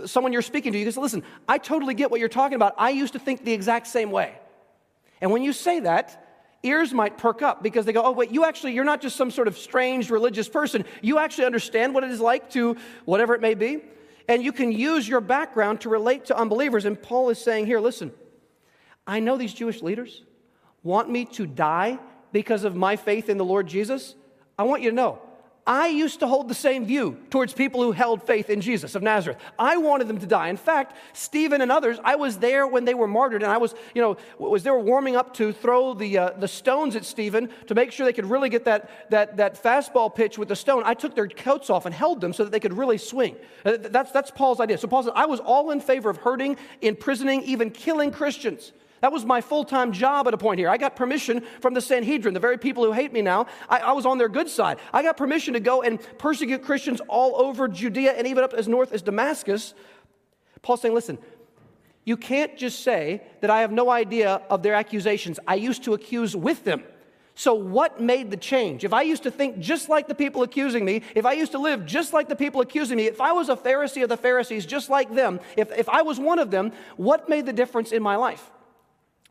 someone 0.07 0.33
you're 0.33 0.43
speaking 0.43 0.73
to. 0.73 0.79
You 0.79 0.87
can 0.87 0.95
say, 0.95 1.01
listen, 1.01 1.23
I 1.49 1.59
totally 1.59 1.95
get 1.95 2.11
what 2.11 2.19
you're 2.19 2.29
talking 2.29 2.57
about. 2.57 2.75
I 2.77 2.91
used 2.91 3.13
to 3.13 3.21
think 3.21 3.45
the 3.45 3.53
exact 3.53 3.87
same 3.87 4.11
way. 4.11 4.35
And 5.25 5.33
when 5.33 5.43
you 5.43 5.55
say 5.55 5.81
that, 5.81 6.23
ears 6.63 6.93
might 6.93 7.17
perk 7.17 7.41
up 7.41 7.63
because 7.63 7.87
they 7.87 7.95
go, 7.95 8.03
oh, 8.03 8.11
wait, 8.11 8.31
you 8.31 8.45
actually, 8.45 8.75
you're 8.75 8.85
not 8.85 9.01
just 9.01 9.17
some 9.17 9.31
sort 9.31 9.49
of 9.49 9.57
strange 9.57 10.11
religious 10.11 10.51
person. 10.51 10.85
You 11.01 11.19
actually 11.19 11.47
understand 11.47 11.95
what 11.95 12.05
it 12.05 12.11
is 12.11 12.21
like 12.21 12.51
to 12.51 12.77
whatever 13.07 13.35
it 13.35 13.41
may 13.41 13.55
be. 13.55 13.81
And 14.29 14.43
you 14.43 14.53
can 14.53 14.71
use 14.71 15.09
your 15.09 15.23
background 15.23 15.81
to 15.81 15.89
relate 15.89 16.27
to 16.27 16.37
unbelievers. 16.37 16.85
And 16.85 17.03
Paul 17.03 17.31
is 17.31 17.39
saying 17.39 17.65
here, 17.65 17.81
listen, 17.81 18.13
I 19.07 19.21
know 19.21 19.39
these 19.39 19.55
Jewish 19.55 19.81
leaders 19.81 20.23
want 20.83 21.09
me 21.09 21.25
to 21.25 21.47
die 21.47 21.99
because 22.31 22.65
of 22.65 22.77
my 22.77 22.97
faith 22.97 23.31
in 23.31 23.39
the 23.39 23.47
Lord 23.47 23.67
Jesus. 23.67 24.17
I 24.59 24.65
want 24.65 24.83
you 24.83 24.91
to 24.91 24.95
know, 24.95 25.23
I 25.67 25.89
used 25.89 26.21
to 26.21 26.27
hold 26.27 26.49
the 26.49 26.55
same 26.55 26.85
view 26.85 27.17
towards 27.31 27.55
people 27.55 27.83
who 27.83 27.93
held 27.93 28.23
faith 28.23 28.51
in 28.51 28.61
Jesus 28.61 28.95
of 28.95 29.03
Nazareth. 29.03 29.39
I 29.59 29.79
wanted 29.79 30.09
them 30.09 30.19
to 30.19 30.27
die. 30.27 30.49
In 30.49 30.59
fact, 30.59 30.95
Stephen 31.15 31.63
and 31.63 31.73
others, 31.73 31.99
I 32.05 32.17
was 32.17 32.37
there 32.37 32.67
when 32.67 32.85
they 32.85 32.93
were 32.93 33.09
martyred, 33.09 33.43
and 33.43 33.51
I 33.51 33.57
was, 33.57 33.75
you 33.95 34.03
know, 34.03 34.19
was 34.39 34.63
there 34.63 34.79
warming 34.79 35.17
up 35.17 35.33
to 35.35 35.53
throw 35.53 35.95
the, 35.95 36.19
uh, 36.19 36.31
the 36.33 36.49
stones 36.49 36.97
at 36.97 37.07
Stephen 37.07 37.49
to 37.67 37.75
make 37.75 37.93
sure 37.93 38.05
they 38.05 38.13
could 38.13 38.29
really 38.29 38.51
get 38.51 38.67
that, 38.67 39.11
that, 39.11 39.39
that 39.39 39.63
fastball 39.63 40.15
pitch 40.15 40.37
with 40.37 40.49
the 40.49 40.57
stone. 40.57 40.83
I 40.85 40.93
took 40.93 41.15
their 41.15 41.29
coats 41.29 41.71
off 41.71 41.87
and 41.87 41.95
held 41.95 42.21
them 42.21 42.35
so 42.35 42.45
that 42.45 42.51
they 42.51 42.61
could 42.61 42.75
really 42.75 42.99
swing. 42.99 43.37
Uh, 43.65 43.79
that's, 43.81 44.11
that's 44.11 44.31
Paul's 44.31 44.61
idea. 44.61 44.77
So 44.77 44.87
Paul 44.87 45.05
said, 45.05 45.15
I 45.17 45.25
was 45.25 45.41
all 45.41 45.71
in 45.71 45.81
favor 45.81 46.11
of 46.11 46.19
hurting, 46.19 46.59
imprisoning, 46.83 47.43
even 47.45 47.71
killing 47.71 48.11
Christians. 48.11 48.73
That 49.05 49.13
was 49.13 49.27
my 49.27 49.43
full 49.43 49.65
time 49.65 49.93
job 49.93 50.27
at 50.29 50.33
a 50.33 50.39
point 50.39 50.59
here. 50.59 50.71
I 50.71 50.79
got 50.79 50.97
permission 50.97 51.43
from 51.61 51.75
the 51.75 51.83
Sanhedrin, 51.83 52.33
the 52.33 52.41
very 52.41 52.57
people 52.57 52.87
who 52.87 52.93
hate 52.93 53.13
me 53.13 53.21
now. 53.21 53.49
I, 53.69 53.81
I, 53.81 53.93
was 53.93 54.07
on 54.07 54.17
their 54.17 54.31
good 54.31 54.49
side. 54.49 54.79
I 54.95 55.03
got 55.03 55.19
permission 55.19 55.53
to 55.53 55.61
go 55.61 55.83
and 55.83 56.01
persecute 56.17 56.63
Christians 56.63 57.03
all 57.07 57.37
over 57.37 57.69
Judea 57.69 58.13
and 58.13 58.27
even 58.27 58.43
up 58.43 58.55
as 58.55 58.67
north 58.67 58.93
as 58.93 59.03
Damascus. 59.03 59.75
Paul's 60.63 60.81
saying, 60.81 60.95
listen, 60.95 61.19
you 62.07 62.17
can't 62.17 62.57
just 62.57 62.81
say 62.81 63.21
that 63.43 63.51
I 63.51 63.61
have 63.61 63.71
no 63.71 63.91
idea 63.91 64.41
of 64.49 64.63
their 64.63 64.73
accusations. 64.73 65.39
I 65.47 65.57
used 65.57 65.85
to 65.85 65.93
accuse 65.93 66.35
with 66.35 66.65
them. 66.65 66.83
So, 67.35 67.53
what 67.53 68.01
made 68.01 68.31
the 68.31 68.39
change? 68.39 68.85
If 68.85 68.95
I 68.95 69.03
used 69.03 69.25
to 69.25 69.31
think 69.31 69.59
just 69.59 69.91
like 69.91 70.09
the 70.09 70.15
people 70.15 70.43
accusing 70.43 70.83
me, 70.83 71.03
if 71.15 71.27
I 71.27 71.35
used 71.35 71.53
to 71.53 71.59
live 71.59 71.85
just 71.85 72.15
like 72.15 72.31
the 72.31 72.37
people 72.37 72.63
accusing 72.63 72.97
me, 72.97 73.05
if 73.05 73.21
I 73.21 73.33
was 73.33 73.51
a 73.51 73.57
Pharisee 73.57 74.03
of 74.03 74.09
the 74.09 74.17
Pharisees 74.17 74.65
just 74.65 74.89
like 74.89 75.15
them, 75.15 75.41
if, 75.59 75.71
if 75.73 75.91
I 75.91 76.01
was 76.01 76.19
one 76.19 76.39
of 76.39 76.51
them, 76.51 76.73
what 76.97 77.29
made 77.29 77.45
the 77.45 77.53
difference 77.53 77.93
in 77.93 78.03
my 78.03 78.17
life? 78.17 78.51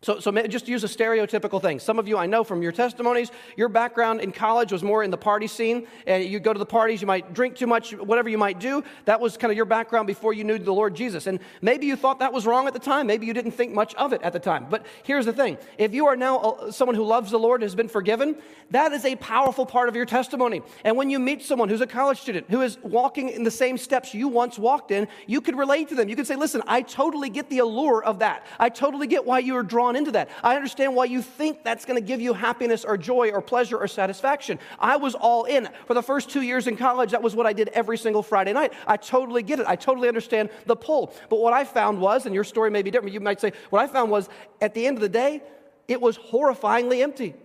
So, 0.04 0.20
so 0.20 0.32
just 0.48 0.68
use 0.68 0.84
a 0.84 0.88
stereotypical 0.88 1.62
thing. 1.62 1.80
Some 1.80 1.98
of 1.98 2.10
you 2.10 2.18
I 2.18 2.26
know 2.26 2.44
from 2.44 2.62
your 2.62 2.74
testimonies, 2.74 3.32
your 3.56 3.70
background 3.70 4.20
in 4.20 4.34
college 4.34 4.74
was 4.74 4.84
more 4.84 5.02
in 5.02 5.12
the 5.12 5.18
party 5.18 5.48
scene, 5.48 5.88
and 6.06 6.26
you 6.26 6.42
go 6.42 6.52
to 6.52 6.60
the 6.60 6.66
parties, 6.66 7.00
you 7.00 7.08
might 7.08 7.34
drink 7.34 7.56
too 7.56 7.68
much, 7.68 7.94
whatever 7.94 8.28
you 8.28 8.38
might 8.38 8.60
do. 8.60 8.84
That 9.06 9.22
was 9.22 9.38
kind 9.38 9.50
of 9.50 9.56
your 9.56 9.66
background 9.66 10.08
before 10.08 10.34
you 10.34 10.44
knew 10.44 10.60
the 10.60 10.74
Lord 10.74 10.94
Jesus. 10.94 11.26
And 11.26 11.40
maybe 11.62 11.86
you 11.86 11.96
thought 11.96 12.20
that 12.20 12.34
was 12.34 12.46
wrong 12.46 12.68
at 12.68 12.74
the 12.74 12.80
time. 12.80 13.08
Maybe 13.08 13.26
you 13.26 13.34
didn't 13.34 13.52
think 13.52 13.74
much 13.74 13.96
of 13.96 14.12
it 14.12 14.22
at 14.24 14.34
the 14.34 14.40
time. 14.40 14.68
But 14.70 14.86
here's 15.04 15.26
the 15.26 15.32
thing 15.32 15.58
if 15.78 15.94
you 15.94 16.06
are 16.08 16.18
now 16.18 16.38
uh, 16.38 16.72
someone 16.72 16.96
who 16.96 17.06
loves 17.06 17.32
the 17.32 17.40
Lord, 17.40 17.62
and 17.62 17.64
has 17.64 17.76
been 17.76 17.88
forgiven, 17.88 18.36
that 18.72 18.92
is 18.92 19.06
a 19.06 19.16
powerful 19.16 19.66
part 19.66 19.88
of 19.88 19.96
your 19.96 20.06
testimony. 20.06 20.64
And 20.84 20.98
when 20.98 21.10
you 21.12 21.18
meet 21.20 21.44
someone 21.44 21.70
who's 21.70 21.80
a 21.80 21.88
college 21.88 22.20
student 22.20 22.48
who 22.50 22.62
is 22.62 22.78
walking 22.84 23.30
in 23.30 23.44
the 23.44 23.52
same 23.52 23.78
steps 23.78 24.14
you 24.14 24.28
once 24.28 24.60
walked 24.60 24.92
in, 24.92 25.08
you 25.28 25.40
could 25.40 25.58
relate 25.58 25.88
to 25.90 25.96
them. 25.96 26.10
You 26.10 26.18
could 26.18 26.28
say, 26.28 26.36
listen, 26.36 26.62
I 26.68 26.82
totally 26.82 27.30
get 27.30 27.50
the 27.50 27.60
allure 27.60 28.04
of 28.04 28.20
that. 28.20 28.46
I 28.60 28.68
totally 28.68 29.08
get 29.08 29.26
why 29.26 29.40
you 29.40 29.54
were 29.54 29.64
drawn 29.64 29.93
into 29.96 30.12
that. 30.12 30.30
I 30.44 30.56
understand 30.56 30.96
why 30.96 31.06
you 31.06 31.22
think 31.22 31.64
that's 31.64 31.86
going 31.86 32.00
to 32.00 32.06
give 32.06 32.22
you 32.22 32.34
happiness 32.34 32.86
or 32.86 32.98
joy 32.98 33.32
or 33.32 33.42
pleasure 33.42 33.78
or 33.78 33.88
satisfaction. 33.88 34.60
I 34.80 34.98
was 34.98 35.16
all 35.16 35.44
in. 35.46 35.70
For 35.88 35.94
the 35.94 36.04
first 36.04 36.30
two 36.30 36.42
years 36.42 36.68
in 36.68 36.78
college, 36.78 37.12
that 37.12 37.22
was 37.22 37.36
what 37.36 37.46
I 37.46 37.54
did 37.54 37.70
every 37.70 37.98
single 37.98 38.24
Friday 38.24 38.54
night. 38.54 38.74
I 38.88 38.98
totally 38.98 39.44
get 39.44 39.60
it. 39.60 39.66
I 39.68 39.76
totally 39.76 40.08
understand 40.08 40.50
the 40.66 40.76
pull. 40.76 41.14
But 41.30 41.40
what 41.40 41.54
I 41.54 41.64
found 41.64 42.00
was, 42.00 42.26
and 42.26 42.36
your 42.36 42.44
story 42.44 42.72
may 42.72 42.82
be 42.82 42.92
different, 42.92 43.14
you 43.14 43.20
might 43.20 43.42
say, 43.42 43.54
what 43.70 43.82
I 43.82 43.88
found 43.88 44.12
was 44.12 44.30
at 44.62 44.74
the 44.74 44.86
end 44.86 44.98
of 44.98 45.02
the 45.02 45.10
day, 45.10 45.42
it 45.88 46.02
was 46.02 46.18
horrifyingly 46.18 47.02
empty. 47.02 47.36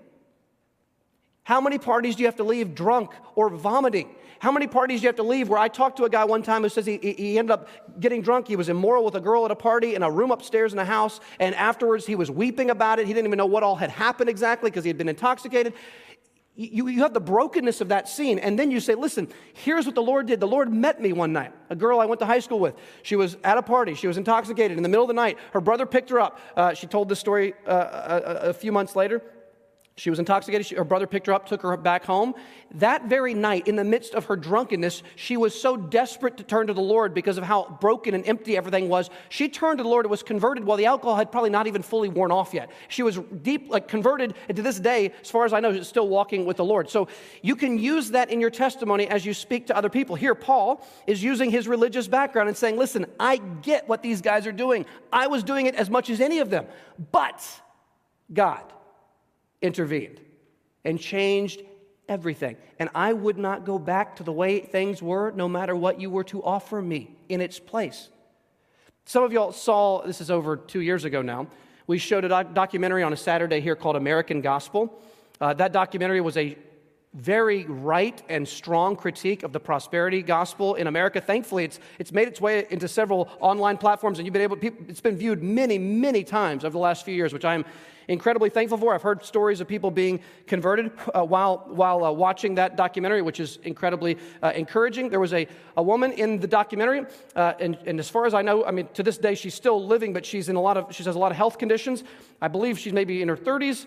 How 1.43 1.63
many 1.63 1.79
parties 1.79 2.17
do 2.17 2.23
you 2.23 2.27
have 2.27 2.37
to 2.37 2.45
leave 2.45 2.75
drunk 2.75 3.13
or 3.35 3.49
vomiting? 3.49 4.15
How 4.41 4.53
many 4.53 4.67
parties 4.67 5.01
do 5.01 5.05
you 5.05 5.09
have 5.09 5.17
to 5.17 5.23
leave? 5.23 5.49
Where 5.49 5.59
I 5.59 5.69
talked 5.69 5.97
to 5.99 6.05
a 6.05 6.11
guy 6.11 6.25
one 6.25 6.43
time 6.43 6.63
who 6.63 6.69
says 6.69 6.87
he, 6.87 6.99
he 6.99 7.39
ended 7.39 7.51
up 7.51 7.69
getting 8.01 8.23
drunk. 8.23 8.47
He 8.47 8.57
was 8.57 8.69
immoral 8.69 9.05
with 9.05 9.15
a 9.15 9.21
girl 9.21 9.45
at 9.45 9.51
a 9.51 9.57
party 9.57 9.95
in 9.95 10.03
a 10.03 10.11
room 10.11 10.31
upstairs 10.31 10.73
in 10.73 10.79
a 10.79 10.85
house. 10.85 11.21
And 11.41 11.55
afterwards, 11.55 12.07
he 12.07 12.15
was 12.15 12.31
weeping 12.31 12.71
about 12.71 12.99
it. 12.99 13.07
He 13.07 13.13
didn't 13.13 13.27
even 13.27 13.37
know 13.37 13.47
what 13.47 13.63
all 13.63 13.77
had 13.77 13.91
happened 13.91 14.31
exactly 14.31 14.71
because 14.71 14.85
he 14.85 14.89
had 14.89 14.99
been 14.99 15.09
intoxicated. 15.09 15.75
You, 16.55 16.89
you 16.89 17.03
have 17.03 17.15
the 17.15 17.21
brokenness 17.21 17.81
of 17.81 17.89
that 17.89 18.09
scene. 18.09 18.41
And 18.41 18.59
then 18.59 18.73
you 18.73 18.81
say, 18.81 18.97
listen, 18.97 19.29
here's 19.55 19.87
what 19.87 19.95
the 19.95 20.03
Lord 20.03 20.27
did. 20.27 20.41
The 20.41 20.49
Lord 20.49 20.73
met 20.73 21.01
me 21.01 21.13
one 21.13 21.33
night. 21.33 21.53
A 21.71 21.77
girl 21.77 22.01
I 22.01 22.07
went 22.07 22.19
to 22.19 22.27
high 22.27 22.41
school 22.41 22.59
with. 22.59 22.75
She 23.03 23.15
was 23.15 23.37
at 23.45 23.59
a 23.59 23.63
party. 23.63 23.95
She 23.95 24.09
was 24.09 24.17
intoxicated 24.19 24.77
in 24.77 24.83
the 24.83 24.89
middle 24.89 25.05
of 25.05 25.09
the 25.09 25.15
night. 25.15 25.39
Her 25.53 25.61
brother 25.61 25.87
picked 25.87 26.11
her 26.11 26.19
up. 26.19 26.41
Uh, 26.57 26.75
she 26.75 26.89
told 26.89 27.09
this 27.09 27.21
story 27.21 27.55
uh, 27.67 27.73
a, 28.45 28.49
a 28.49 28.53
few 28.53 28.73
months 28.73 28.97
later. 28.97 29.23
She 29.99 30.11
was 30.11 30.21
intoxicated. 30.21 30.65
She, 30.65 30.77
her 30.77 30.85
brother 30.85 31.09
picked 31.09 31.27
her 31.27 31.33
up, 31.33 31.49
took 31.49 31.63
her 31.63 31.77
back 31.77 32.05
home. 32.05 32.35
That 32.77 33.07
very 33.07 33.35
night, 33.35 33.67
in 33.67 33.75
the 33.75 33.83
midst 33.83 34.15
of 34.15 34.27
her 34.27 34.37
drunkenness, 34.37 35.03
she 35.17 35.37
was 35.37 35.61
so 35.61 35.77
desperate 35.77 36.37
to 36.37 36.45
turn 36.45 36.69
to 36.69 36.73
the 36.73 36.81
Lord 36.81 37.13
because 37.13 37.37
of 37.37 37.43
how 37.43 37.77
broken 37.81 38.15
and 38.15 38.25
empty 38.25 38.57
everything 38.57 38.89
was. 38.89 39.11
She 39.29 39.49
turned 39.49 39.79
to 39.79 39.83
the 39.83 39.91
Lord 39.91 40.05
and 40.05 40.11
was 40.11 40.23
converted 40.23 40.63
while 40.63 40.77
the 40.77 40.87
alcohol 40.87 41.17
had 41.17 41.33
probably 41.33 41.51
not 41.51 41.67
even 41.67 41.83
fully 41.83 42.09
worn 42.09 42.31
off 42.31 42.55
yet. 42.55 42.71
She 42.87 43.03
was 43.03 43.19
deep, 43.43 43.71
like 43.71 43.89
converted, 43.89 44.35
and 44.49 44.55
to 44.55 44.63
this 44.63 44.79
day, 44.79 45.13
as 45.21 45.31
far 45.31 45.45
as 45.45 45.53
I 45.53 45.59
know, 45.59 45.75
she's 45.75 45.89
still 45.89 46.09
walking 46.09 46.47
with 46.47 46.59
the 46.59 46.65
Lord. 46.65 46.89
So 46.89 47.09
you 47.43 47.57
can 47.57 47.77
use 47.77 48.11
that 48.13 48.31
in 48.31 48.41
your 48.41 48.51
testimony 48.51 49.09
as 49.09 49.27
you 49.27 49.35
speak 49.35 49.67
to 49.67 49.77
other 49.77 49.91
people. 49.91 50.15
Here, 50.15 50.37
Paul 50.37 50.87
is 51.09 51.25
using 51.25 51.51
his 51.51 51.67
religious 51.67 52.07
background 52.07 52.49
and 52.49 52.57
saying, 52.57 52.77
Listen, 52.77 53.07
I 53.19 53.39
get 53.39 53.89
what 53.89 54.05
these 54.05 54.23
guys 54.23 54.47
are 54.47 54.53
doing. 54.53 54.87
I 55.13 55.27
was 55.27 55.43
doing 55.43 55.67
it 55.67 55.75
as 55.75 55.91
much 55.91 56.09
as 56.09 56.21
any 56.21 56.39
of 56.39 56.51
them, 56.51 56.67
but 57.11 57.45
God 58.33 58.63
intervened 59.63 60.21
and 60.85 60.99
changed 61.01 61.63
everything. 62.09 62.57
And 62.79 62.89
I 62.95 63.13
would 63.13 63.39
not 63.39 63.65
go 63.65 63.79
back 63.79 64.17
to 64.17 64.23
the 64.23 64.33
way 64.33 64.61
things 64.61 65.03
were, 65.03 65.31
no 65.33 65.49
matter 65.49 65.77
what 65.77 66.01
you 66.01 66.11
were 66.11 66.25
to 66.25 66.43
offer 66.43 66.81
me 66.81 67.11
in 67.29 67.41
its 67.41 67.59
place. 67.59 68.09
Some 69.05 69.25
of 69.25 69.33
y'all 69.33 69.53
saw, 69.53 70.03
this 70.07 70.21
is 70.21 70.31
over 70.31 70.57
two 70.57 70.81
years 70.81 71.05
ago 71.05 71.23
now, 71.23 71.49
we 71.87 71.99
showed 71.99 72.25
a 72.25 72.29
doc- 72.29 72.55
documentary 72.55 73.03
on 73.03 73.13
a 73.13 73.17
Saturday 73.17 73.61
here 73.61 73.75
called 73.75 73.97
American 73.97 74.41
Gospel. 74.41 75.01
Uh, 75.41 75.55
that 75.55 75.73
documentary 75.73 76.21
was 76.21 76.37
a 76.37 76.57
very 77.19 77.65
right 77.65 78.23
and 78.29 78.47
strong 78.47 78.95
critique 78.95 79.43
of 79.43 79.53
the 79.53 79.59
prosperity 79.59 80.23
gospel 80.23 80.77
in 80.77 80.87
America. 80.87 81.21
Thankfully, 81.21 81.65
it's, 81.65 81.81
it's 81.99 82.13
made 82.13 82.29
its 82.29 82.41
way 82.41 82.65
into 82.71 82.87
several 82.87 83.29
online 83.41 83.77
platforms, 83.77 84.19
and 84.19 84.27
you've 84.27 84.33
been 84.33 84.43
able, 84.43 84.57
it's 84.63 85.01
been 85.01 85.17
viewed 85.17 85.43
many, 85.43 85.79
many 85.79 86.23
times 86.23 86.65
over 86.65 86.73
the 86.73 86.79
last 86.79 87.05
few 87.05 87.15
years, 87.15 87.33
which 87.33 87.45
I 87.45 87.55
am 87.55 87.65
incredibly 88.07 88.51
thankful 88.51 88.79
for. 88.79 88.95
I've 88.95 89.03
heard 89.03 89.25
stories 89.25 89.61
of 89.61 89.67
people 89.67 89.91
being 89.91 90.21
converted 90.47 90.93
uh, 91.13 91.25
while, 91.25 91.65
while 91.67 92.05
uh, 92.05 92.13
watching 92.13 92.55
that 92.55 92.77
documentary, 92.77 93.21
which 93.21 93.41
is 93.41 93.59
incredibly 93.65 94.17
uh, 94.41 94.53
encouraging. 94.55 95.09
There 95.11 95.21
was 95.21 95.33
a, 95.33 95.49
a 95.77 95.83
woman 95.83 96.13
in 96.13 96.39
the 96.39 96.47
documentary, 96.47 97.05
uh, 97.35 97.55
and, 97.59 97.77
and 97.85 97.99
as 97.99 98.09
far 98.09 98.27
as 98.27 98.33
I 98.33 98.43
know, 98.43 98.65
I 98.65 98.71
mean, 98.71 98.89
to 98.95 99.03
this 99.03 99.19
day, 99.19 99.35
she's 99.35 99.55
still 99.55 99.85
living, 99.85 100.13
but 100.13 100.25
she's 100.25 100.49
in 100.49 100.55
a 100.55 100.61
lot 100.61 100.77
of, 100.77 100.95
she 100.95 101.03
has 101.03 101.17
a 101.17 101.19
lot 101.19 101.33
of 101.33 101.37
health 101.37 101.59
conditions. 101.59 102.05
I 102.41 102.47
believe 102.47 102.79
she's 102.79 102.93
maybe 102.93 103.23
in 103.23 103.29
her 103.29 103.37
30s. 103.37 103.87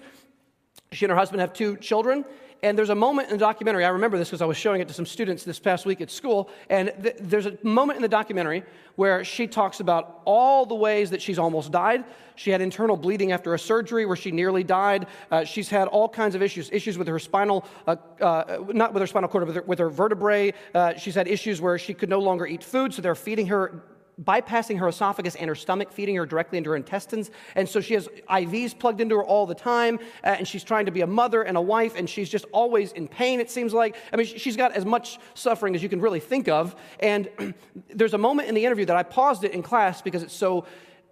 She 0.91 1.05
and 1.05 1.09
her 1.11 1.17
husband 1.17 1.39
have 1.39 1.53
two 1.53 1.77
children. 1.77 2.25
And 2.63 2.77
there's 2.77 2.91
a 2.91 2.95
moment 2.95 3.29
in 3.29 3.37
the 3.37 3.39
documentary, 3.39 3.85
I 3.85 3.89
remember 3.89 4.17
this 4.17 4.29
because 4.29 4.41
I 4.41 4.45
was 4.45 4.57
showing 4.57 4.81
it 4.81 4.87
to 4.87 4.93
some 4.93 5.05
students 5.05 5.43
this 5.43 5.59
past 5.59 5.85
week 5.85 5.99
at 5.99 6.11
school. 6.11 6.49
And 6.69 6.93
th- 7.01 7.15
there's 7.19 7.47
a 7.47 7.57
moment 7.63 7.97
in 7.97 8.03
the 8.03 8.07
documentary 8.07 8.63
where 8.95 9.23
she 9.23 9.47
talks 9.47 9.79
about 9.79 10.21
all 10.25 10.65
the 10.65 10.75
ways 10.75 11.09
that 11.09 11.21
she's 11.21 11.39
almost 11.39 11.71
died. 11.71 12.03
She 12.35 12.51
had 12.51 12.61
internal 12.61 12.97
bleeding 12.97 13.31
after 13.31 13.55
a 13.55 13.59
surgery 13.59 14.05
where 14.05 14.15
she 14.15 14.29
nearly 14.31 14.63
died. 14.63 15.07
Uh, 15.31 15.43
she's 15.43 15.69
had 15.69 15.87
all 15.87 16.07
kinds 16.07 16.35
of 16.35 16.43
issues 16.43 16.69
issues 16.71 16.97
with 16.97 17.07
her 17.07 17.19
spinal, 17.19 17.65
uh, 17.87 17.95
uh, 18.19 18.59
not 18.67 18.93
with 18.93 19.01
her 19.01 19.07
spinal 19.07 19.29
cord, 19.29 19.47
with 19.47 19.55
her, 19.55 19.61
with 19.63 19.79
her 19.79 19.89
vertebrae. 19.89 20.53
Uh, 20.73 20.93
she's 20.95 21.15
had 21.15 21.27
issues 21.27 21.61
where 21.61 21.77
she 21.79 21.93
could 21.93 22.09
no 22.09 22.19
longer 22.19 22.45
eat 22.45 22.63
food, 22.63 22.93
so 22.93 23.01
they're 23.01 23.15
feeding 23.15 23.47
her 23.47 23.83
bypassing 24.23 24.79
her 24.79 24.87
esophagus 24.87 25.35
and 25.35 25.47
her 25.47 25.55
stomach, 25.55 25.91
feeding 25.91 26.15
her 26.15 26.25
directly 26.25 26.57
into 26.57 26.69
her 26.69 26.75
intestines. 26.75 27.31
And 27.55 27.67
so 27.67 27.81
she 27.81 27.93
has 27.95 28.07
IVs 28.29 28.77
plugged 28.77 29.01
into 29.01 29.15
her 29.15 29.23
all 29.23 29.45
the 29.45 29.55
time, 29.55 29.99
uh, 30.23 30.35
and 30.37 30.47
she's 30.47 30.63
trying 30.63 30.85
to 30.85 30.91
be 30.91 31.01
a 31.01 31.07
mother 31.07 31.41
and 31.41 31.57
a 31.57 31.61
wife, 31.61 31.95
and 31.95 32.09
she's 32.09 32.29
just 32.29 32.45
always 32.51 32.91
in 32.91 33.07
pain, 33.07 33.39
it 33.39 33.49
seems 33.49 33.73
like. 33.73 33.95
I 34.13 34.17
mean, 34.17 34.25
she's 34.25 34.57
got 34.57 34.73
as 34.73 34.85
much 34.85 35.19
suffering 35.33 35.75
as 35.75 35.83
you 35.83 35.89
can 35.89 36.01
really 36.01 36.19
think 36.19 36.47
of. 36.47 36.75
And 36.99 37.29
there's 37.89 38.13
a 38.13 38.19
moment 38.19 38.49
in 38.49 38.55
the 38.55 38.65
interview 38.65 38.85
that 38.85 38.95
I 38.95 39.03
paused 39.03 39.43
it 39.43 39.51
in 39.51 39.63
class 39.63 40.01
because 40.01 40.23
it's 40.23 40.35
so 40.35 40.65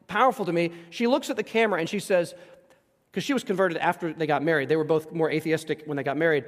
powerful 0.07 0.45
to 0.45 0.53
me. 0.53 0.71
She 0.89 1.07
looks 1.07 1.29
at 1.29 1.35
the 1.35 1.43
camera 1.43 1.79
and 1.79 1.89
she 1.89 1.99
says, 1.99 2.33
because 3.11 3.23
she 3.23 3.33
was 3.33 3.43
converted 3.43 3.77
after 3.77 4.13
they 4.13 4.27
got 4.27 4.43
married, 4.43 4.69
they 4.69 4.75
were 4.75 4.83
both 4.83 5.11
more 5.11 5.31
atheistic 5.31 5.83
when 5.85 5.97
they 5.97 6.03
got 6.03 6.17
married. 6.17 6.45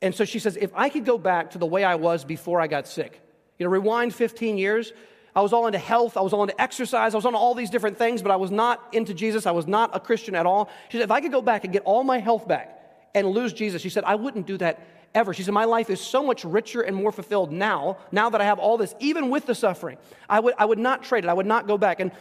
And 0.00 0.14
so 0.14 0.24
she 0.24 0.38
says, 0.38 0.56
if 0.56 0.70
I 0.74 0.88
could 0.88 1.04
go 1.04 1.18
back 1.18 1.50
to 1.50 1.58
the 1.58 1.66
way 1.66 1.84
I 1.84 1.96
was 1.96 2.24
before 2.24 2.60
I 2.60 2.66
got 2.66 2.86
sick, 2.86 3.20
you 3.58 3.64
know, 3.64 3.70
rewind 3.70 4.14
15 4.14 4.58
years, 4.58 4.92
I 5.36 5.42
was 5.42 5.52
all 5.52 5.66
into 5.66 5.78
health. 5.78 6.16
I 6.16 6.22
was 6.22 6.32
all 6.32 6.42
into 6.42 6.60
exercise. 6.60 7.14
I 7.14 7.18
was 7.18 7.26
on 7.26 7.34
all 7.34 7.54
these 7.54 7.68
different 7.68 7.98
things, 7.98 8.22
but 8.22 8.32
I 8.32 8.36
was 8.36 8.50
not 8.50 8.82
into 8.92 9.12
Jesus. 9.12 9.44
I 9.44 9.50
was 9.50 9.66
not 9.66 9.94
a 9.94 10.00
Christian 10.00 10.34
at 10.34 10.46
all. 10.46 10.70
She 10.88 10.96
said, 10.96 11.04
if 11.04 11.10
I 11.10 11.20
could 11.20 11.30
go 11.30 11.42
back 11.42 11.64
and 11.64 11.72
get 11.72 11.82
all 11.84 12.02
my 12.02 12.18
health 12.18 12.48
back 12.48 12.80
and 13.14 13.28
lose 13.28 13.52
Jesus, 13.52 13.82
she 13.82 13.90
said, 13.90 14.02
I 14.04 14.14
wouldn't 14.14 14.46
do 14.46 14.56
that 14.56 14.80
ever. 15.14 15.34
She 15.34 15.42
said, 15.42 15.52
My 15.52 15.64
life 15.64 15.90
is 15.90 16.00
so 16.00 16.24
much 16.24 16.44
richer 16.44 16.80
and 16.80 16.96
more 16.96 17.12
fulfilled 17.12 17.52
now, 17.52 17.98
now 18.12 18.30
that 18.30 18.40
I 18.40 18.44
have 18.44 18.58
all 18.58 18.78
this, 18.78 18.94
even 18.98 19.30
with 19.30 19.46
the 19.46 19.54
suffering. 19.54 19.98
I 20.28 20.40
would, 20.40 20.54
I 20.58 20.64
would 20.64 20.78
not 20.78 21.02
trade 21.02 21.24
it. 21.24 21.28
I 21.28 21.34
would 21.34 21.46
not 21.46 21.66
go 21.66 21.76
back. 21.76 22.00
And 22.00 22.12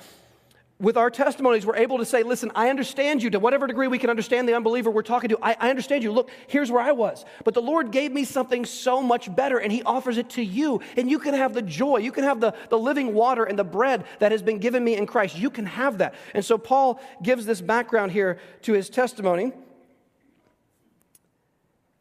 with 0.78 0.98
our 0.98 1.10
testimonies, 1.10 1.66
we're 1.66 1.78
able 1.78 2.00
to 2.00 2.06
say, 2.06 2.24
listen, 2.24 2.52
I 2.54 2.70
understand 2.70 3.24
you 3.24 3.30
to 3.30 3.40
whatever 3.40 3.66
degree 3.66 3.88
we 3.88 3.98
can 3.98 4.10
understand 4.10 4.48
the 4.48 4.56
unbeliever 4.56 4.92
we're 4.92 5.04
talking 5.04 5.30
to. 5.30 5.40
I, 5.42 5.56
I, 5.58 5.70
understand 5.70 6.04
you. 6.04 6.12
Look, 6.12 6.30
here's 6.48 6.70
where 6.70 6.82
I 6.82 6.92
was. 6.92 7.24
But 7.46 7.54
the 7.54 7.62
Lord 7.62 7.92
gave 7.92 8.12
me 8.12 8.26
something 8.26 8.66
so 8.66 9.02
much 9.02 9.34
better, 9.34 9.58
and 9.58 9.72
He 9.72 9.84
offers 9.84 10.18
it 10.18 10.30
to 10.32 10.44
you. 10.44 10.82
And 10.98 11.10
you 11.10 11.18
can 11.18 11.34
have 11.34 11.54
the 11.54 11.62
joy. 11.62 11.98
You 11.98 12.12
can 12.12 12.26
have 12.26 12.42
the, 12.42 12.54
the 12.70 12.78
living 12.78 13.14
water 13.14 13.46
and 13.46 13.58
the 13.58 13.64
bread 13.64 14.04
that 14.20 14.34
has 14.34 14.42
been 14.42 14.60
given 14.60 14.84
me 14.84 14.98
in 14.98 15.06
Christ. 15.08 15.38
You 15.38 15.50
can 15.50 15.66
have 15.66 16.00
that. 16.00 16.14
And 16.34 16.44
so 16.44 16.58
Paul 16.58 17.00
gives 17.24 17.46
this 17.46 17.62
background 17.62 18.12
here 18.12 18.40
to 18.64 18.74
his 18.74 18.90
testimony. 18.90 19.54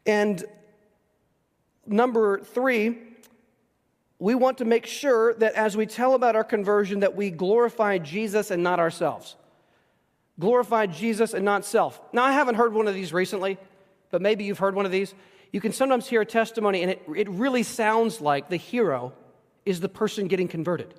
And 0.05 0.43
number 1.87 2.39
three, 2.39 2.97
we 4.19 4.35
want 4.35 4.59
to 4.59 4.65
make 4.65 4.85
sure 4.85 5.33
that 5.35 5.53
as 5.55 5.75
we 5.75 5.85
tell 5.85 6.13
about 6.13 6.35
our 6.35 6.43
conversion 6.43 7.01
that 7.01 7.15
we 7.15 7.29
glorify 7.29 7.97
Jesus 7.97 8.51
and 8.51 8.63
not 8.63 8.79
ourselves. 8.79 9.35
Glorify 10.39 10.85
Jesus 10.85 11.33
and 11.33 11.43
not 11.43 11.65
self. 11.65 12.01
Now, 12.13 12.23
I 12.23 12.31
haven't 12.31 12.55
heard 12.55 12.73
one 12.73 12.87
of 12.87 12.93
these 12.93 13.13
recently, 13.13 13.57
but 14.11 14.21
maybe 14.21 14.43
you've 14.43 14.59
heard 14.59 14.75
one 14.75 14.85
of 14.85 14.91
these. 14.91 15.13
You 15.51 15.61
can 15.61 15.71
sometimes 15.71 16.07
hear 16.07 16.21
a 16.21 16.25
testimony, 16.25 16.81
and 16.81 16.91
it, 16.91 17.01
it 17.15 17.29
really 17.29 17.63
sounds 17.63 18.19
like 18.19 18.49
the 18.49 18.57
hero 18.57 19.13
is 19.65 19.79
the 19.79 19.89
person 19.89 20.27
getting 20.27 20.47
converted. 20.47 20.93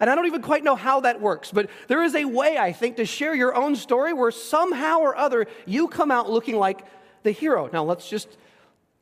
And 0.00 0.10
I 0.10 0.14
don't 0.16 0.26
even 0.26 0.42
quite 0.42 0.64
know 0.64 0.74
how 0.74 1.00
that 1.00 1.20
works, 1.20 1.52
but 1.52 1.70
there 1.86 2.02
is 2.02 2.16
a 2.16 2.24
way, 2.24 2.58
I 2.58 2.72
think, 2.72 2.96
to 2.96 3.04
share 3.04 3.34
your 3.36 3.54
own 3.54 3.76
story 3.76 4.12
where 4.12 4.32
somehow 4.32 4.98
or 4.98 5.16
other 5.16 5.46
you 5.64 5.86
come 5.86 6.10
out 6.10 6.28
looking 6.28 6.56
like 6.56 6.84
the 7.22 7.30
hero. 7.30 7.70
Now, 7.72 7.84
let's 7.84 8.08
just, 8.08 8.36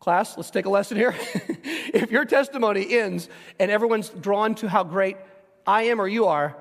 class, 0.00 0.36
let's 0.36 0.50
take 0.50 0.64
a 0.64 0.70
lesson 0.70 0.96
here. 0.96 1.14
if 1.34 2.10
your 2.10 2.24
testimony 2.24 2.98
ends 2.98 3.28
and 3.58 3.70
everyone's 3.70 4.08
drawn 4.08 4.54
to 4.56 4.68
how 4.68 4.82
great 4.82 5.18
I 5.66 5.84
am 5.84 6.00
or 6.00 6.08
you 6.08 6.26
are, 6.26 6.56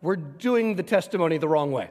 we're 0.00 0.16
doing 0.16 0.76
the 0.76 0.84
testimony 0.84 1.36
the 1.36 1.48
wrong 1.48 1.72
way. 1.72 1.90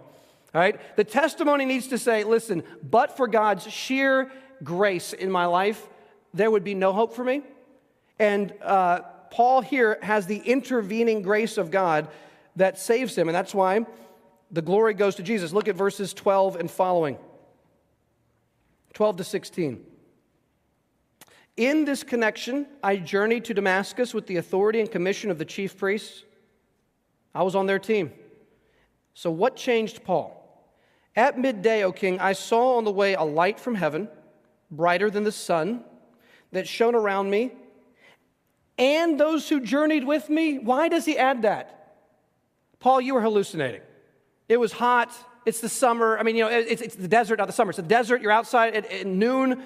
All 0.54 0.62
right? 0.62 0.80
The 0.96 1.04
testimony 1.04 1.66
needs 1.66 1.88
to 1.90 1.98
say, 1.98 2.24
listen, 2.24 2.64
but 2.82 3.18
for 3.18 3.28
God's 3.28 3.70
sheer 3.70 4.32
grace 4.64 5.12
in 5.12 5.30
my 5.30 5.48
life, 5.48 5.86
there 6.34 6.50
would 6.50 6.64
be 6.64 6.74
no 6.74 6.94
hope 6.94 7.14
for 7.14 7.26
me. 7.26 7.42
And 8.18 8.54
uh, 8.62 9.02
Paul 9.32 9.60
here 9.60 10.00
has 10.02 10.28
the 10.28 10.38
intervening 10.38 11.22
grace 11.22 11.58
of 11.58 11.72
God 11.72 12.08
that 12.56 12.80
saves 12.80 13.18
him. 13.18 13.28
And 13.28 13.36
that's 13.36 13.54
why 13.54 13.86
the 14.50 14.62
glory 14.62 14.94
goes 14.94 15.16
to 15.16 15.24
Jesus. 15.24 15.52
Look 15.52 15.68
at 15.68 15.76
verses 15.76 16.14
12 16.14 16.56
and 16.56 16.72
following 16.72 17.18
12 18.94 19.18
to 19.18 19.24
16. 19.26 19.86
In 21.58 21.86
this 21.86 22.04
connection, 22.04 22.68
I 22.84 22.98
journeyed 22.98 23.46
to 23.46 23.54
Damascus 23.54 24.14
with 24.14 24.28
the 24.28 24.38
authority 24.38 24.82
and 24.82 24.92
commission 24.92 25.32
of 25.32 25.38
the 25.38 25.46
chief 25.46 25.78
priests. 25.78 26.24
I 27.34 27.44
was 27.44 27.56
on 27.56 27.66
their 27.66 27.80
team. 27.80 28.12
So, 29.14 29.32
what 29.32 29.56
changed 29.56 30.04
Paul? 30.04 30.42
At 31.16 31.40
midday, 31.40 31.84
O 31.84 31.94
king, 31.94 32.20
I 32.20 32.34
saw 32.34 32.78
on 32.78 32.84
the 32.84 32.92
way 32.92 33.14
a 33.14 33.24
light 33.24 33.60
from 33.60 33.76
heaven, 33.76 34.10
brighter 34.70 35.10
than 35.10 35.24
the 35.24 35.32
sun, 35.32 35.84
that 36.52 36.68
shone 36.68 36.96
around 36.96 37.30
me 37.30 37.52
and 38.78 39.20
those 39.20 39.48
who 39.48 39.62
journeyed 39.62 40.06
with 40.06 40.30
me. 40.30 40.60
Why 40.60 40.90
does 40.90 41.06
he 41.06 41.18
add 41.18 41.44
that? 41.44 41.96
Paul, 42.80 43.02
you 43.02 43.14
were 43.14 43.22
hallucinating. 43.22 43.82
It 44.50 44.58
was 44.58 44.72
hot. 44.72 45.14
It's 45.46 45.62
the 45.62 45.70
summer. 45.70 46.18
I 46.18 46.24
mean, 46.24 46.36
you 46.36 46.44
know, 46.44 46.50
it's, 46.50 46.82
it's 46.82 46.96
the 46.96 47.08
desert, 47.08 47.40
not 47.40 47.48
the 47.48 47.54
summer. 47.54 47.70
It's 47.72 47.78
the 47.78 47.84
desert. 47.84 48.22
You're 48.22 48.32
outside 48.32 48.76
at, 48.76 48.92
at 48.92 49.08
noon. 49.08 49.64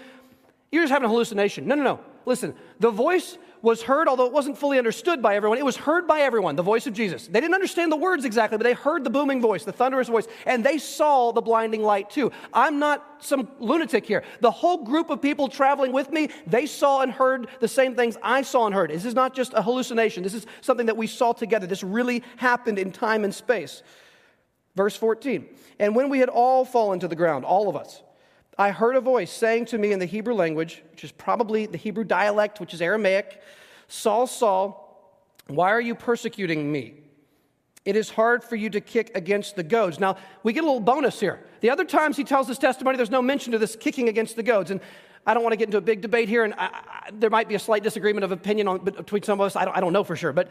You're 0.71 0.83
just 0.83 0.91
having 0.91 1.05
a 1.05 1.09
hallucination. 1.09 1.67
No, 1.67 1.75
no, 1.75 1.83
no. 1.83 1.99
Listen, 2.25 2.53
the 2.79 2.91
voice 2.91 3.37
was 3.61 3.81
heard, 3.81 4.07
although 4.07 4.25
it 4.25 4.31
wasn't 4.31 4.57
fully 4.57 4.77
understood 4.77 5.21
by 5.21 5.35
everyone. 5.35 5.57
It 5.57 5.65
was 5.65 5.75
heard 5.75 6.07
by 6.07 6.21
everyone, 6.21 6.55
the 6.55 6.63
voice 6.63 6.87
of 6.87 6.93
Jesus. 6.93 7.27
They 7.27 7.41
didn't 7.41 7.55
understand 7.55 7.91
the 7.91 7.97
words 7.97 8.23
exactly, 8.23 8.57
but 8.57 8.63
they 8.63 8.73
heard 8.73 9.03
the 9.03 9.09
booming 9.09 9.41
voice, 9.41 9.63
the 9.63 9.73
thunderous 9.73 10.07
voice, 10.07 10.27
and 10.45 10.63
they 10.63 10.77
saw 10.77 11.31
the 11.31 11.41
blinding 11.41 11.81
light 11.81 12.09
too. 12.09 12.31
I'm 12.53 12.79
not 12.79 13.03
some 13.19 13.49
lunatic 13.59 14.05
here. 14.05 14.23
The 14.41 14.51
whole 14.51 14.83
group 14.83 15.09
of 15.09 15.21
people 15.21 15.49
traveling 15.49 15.91
with 15.91 16.11
me, 16.11 16.29
they 16.47 16.65
saw 16.65 17.01
and 17.01 17.11
heard 17.11 17.47
the 17.59 17.67
same 17.67 17.95
things 17.95 18.17
I 18.23 18.43
saw 18.43 18.65
and 18.65 18.75
heard. 18.75 18.91
This 18.91 19.05
is 19.05 19.15
not 19.15 19.33
just 19.33 19.53
a 19.53 19.61
hallucination, 19.61 20.23
this 20.23 20.33
is 20.33 20.45
something 20.61 20.85
that 20.85 20.97
we 20.97 21.07
saw 21.07 21.33
together. 21.33 21.67
This 21.67 21.83
really 21.83 22.23
happened 22.37 22.79
in 22.79 22.91
time 22.91 23.23
and 23.23 23.33
space. 23.33 23.83
Verse 24.75 24.95
14. 24.95 25.47
And 25.79 25.95
when 25.95 26.09
we 26.09 26.19
had 26.19 26.29
all 26.29 26.63
fallen 26.63 26.99
to 26.99 27.07
the 27.07 27.15
ground, 27.15 27.43
all 27.43 27.67
of 27.67 27.75
us, 27.75 28.03
I 28.59 28.71
heard 28.71 28.97
a 28.97 29.01
voice 29.01 29.31
saying 29.31 29.65
to 29.67 29.77
me 29.77 29.93
in 29.93 29.99
the 29.99 30.05
Hebrew 30.05 30.33
language, 30.33 30.83
which 30.91 31.05
is 31.05 31.13
probably 31.13 31.65
the 31.65 31.77
Hebrew 31.77 32.03
dialect, 32.03 32.59
which 32.59 32.73
is 32.73 32.81
Aramaic 32.81 33.41
Saul, 33.89 34.27
Saul, 34.27 34.85
why 35.47 35.71
are 35.71 35.81
you 35.81 35.95
persecuting 35.95 36.71
me? 36.71 36.93
It 37.85 37.95
is 37.95 38.09
hard 38.11 38.43
for 38.43 38.55
you 38.55 38.69
to 38.69 38.81
kick 38.81 39.11
against 39.15 39.55
the 39.55 39.63
goads. 39.63 39.99
Now, 39.99 40.17
we 40.43 40.53
get 40.53 40.63
a 40.63 40.67
little 40.67 40.79
bonus 40.79 41.19
here. 41.19 41.43
The 41.61 41.71
other 41.71 41.85
times 41.85 42.15
he 42.15 42.23
tells 42.23 42.47
his 42.47 42.59
testimony, 42.59 42.97
there's 42.97 43.09
no 43.09 43.21
mention 43.21 43.53
of 43.55 43.59
this 43.59 43.75
kicking 43.75 44.07
against 44.09 44.35
the 44.35 44.43
goads. 44.43 44.69
And 44.69 44.79
I 45.25 45.33
don't 45.33 45.41
want 45.41 45.53
to 45.53 45.57
get 45.57 45.69
into 45.69 45.77
a 45.77 45.81
big 45.81 46.01
debate 46.01 46.29
here, 46.29 46.43
and 46.43 46.53
I, 46.53 46.65
I, 46.65 47.09
there 47.13 47.31
might 47.31 47.49
be 47.49 47.55
a 47.55 47.59
slight 47.59 47.81
disagreement 47.81 48.23
of 48.23 48.31
opinion 48.31 48.67
on, 48.67 48.83
between 48.83 49.23
some 49.23 49.41
of 49.41 49.45
us. 49.45 49.55
I 49.55 49.65
don't, 49.65 49.75
I 49.75 49.79
don't 49.79 49.93
know 49.93 50.03
for 50.03 50.15
sure. 50.15 50.33
But 50.33 50.49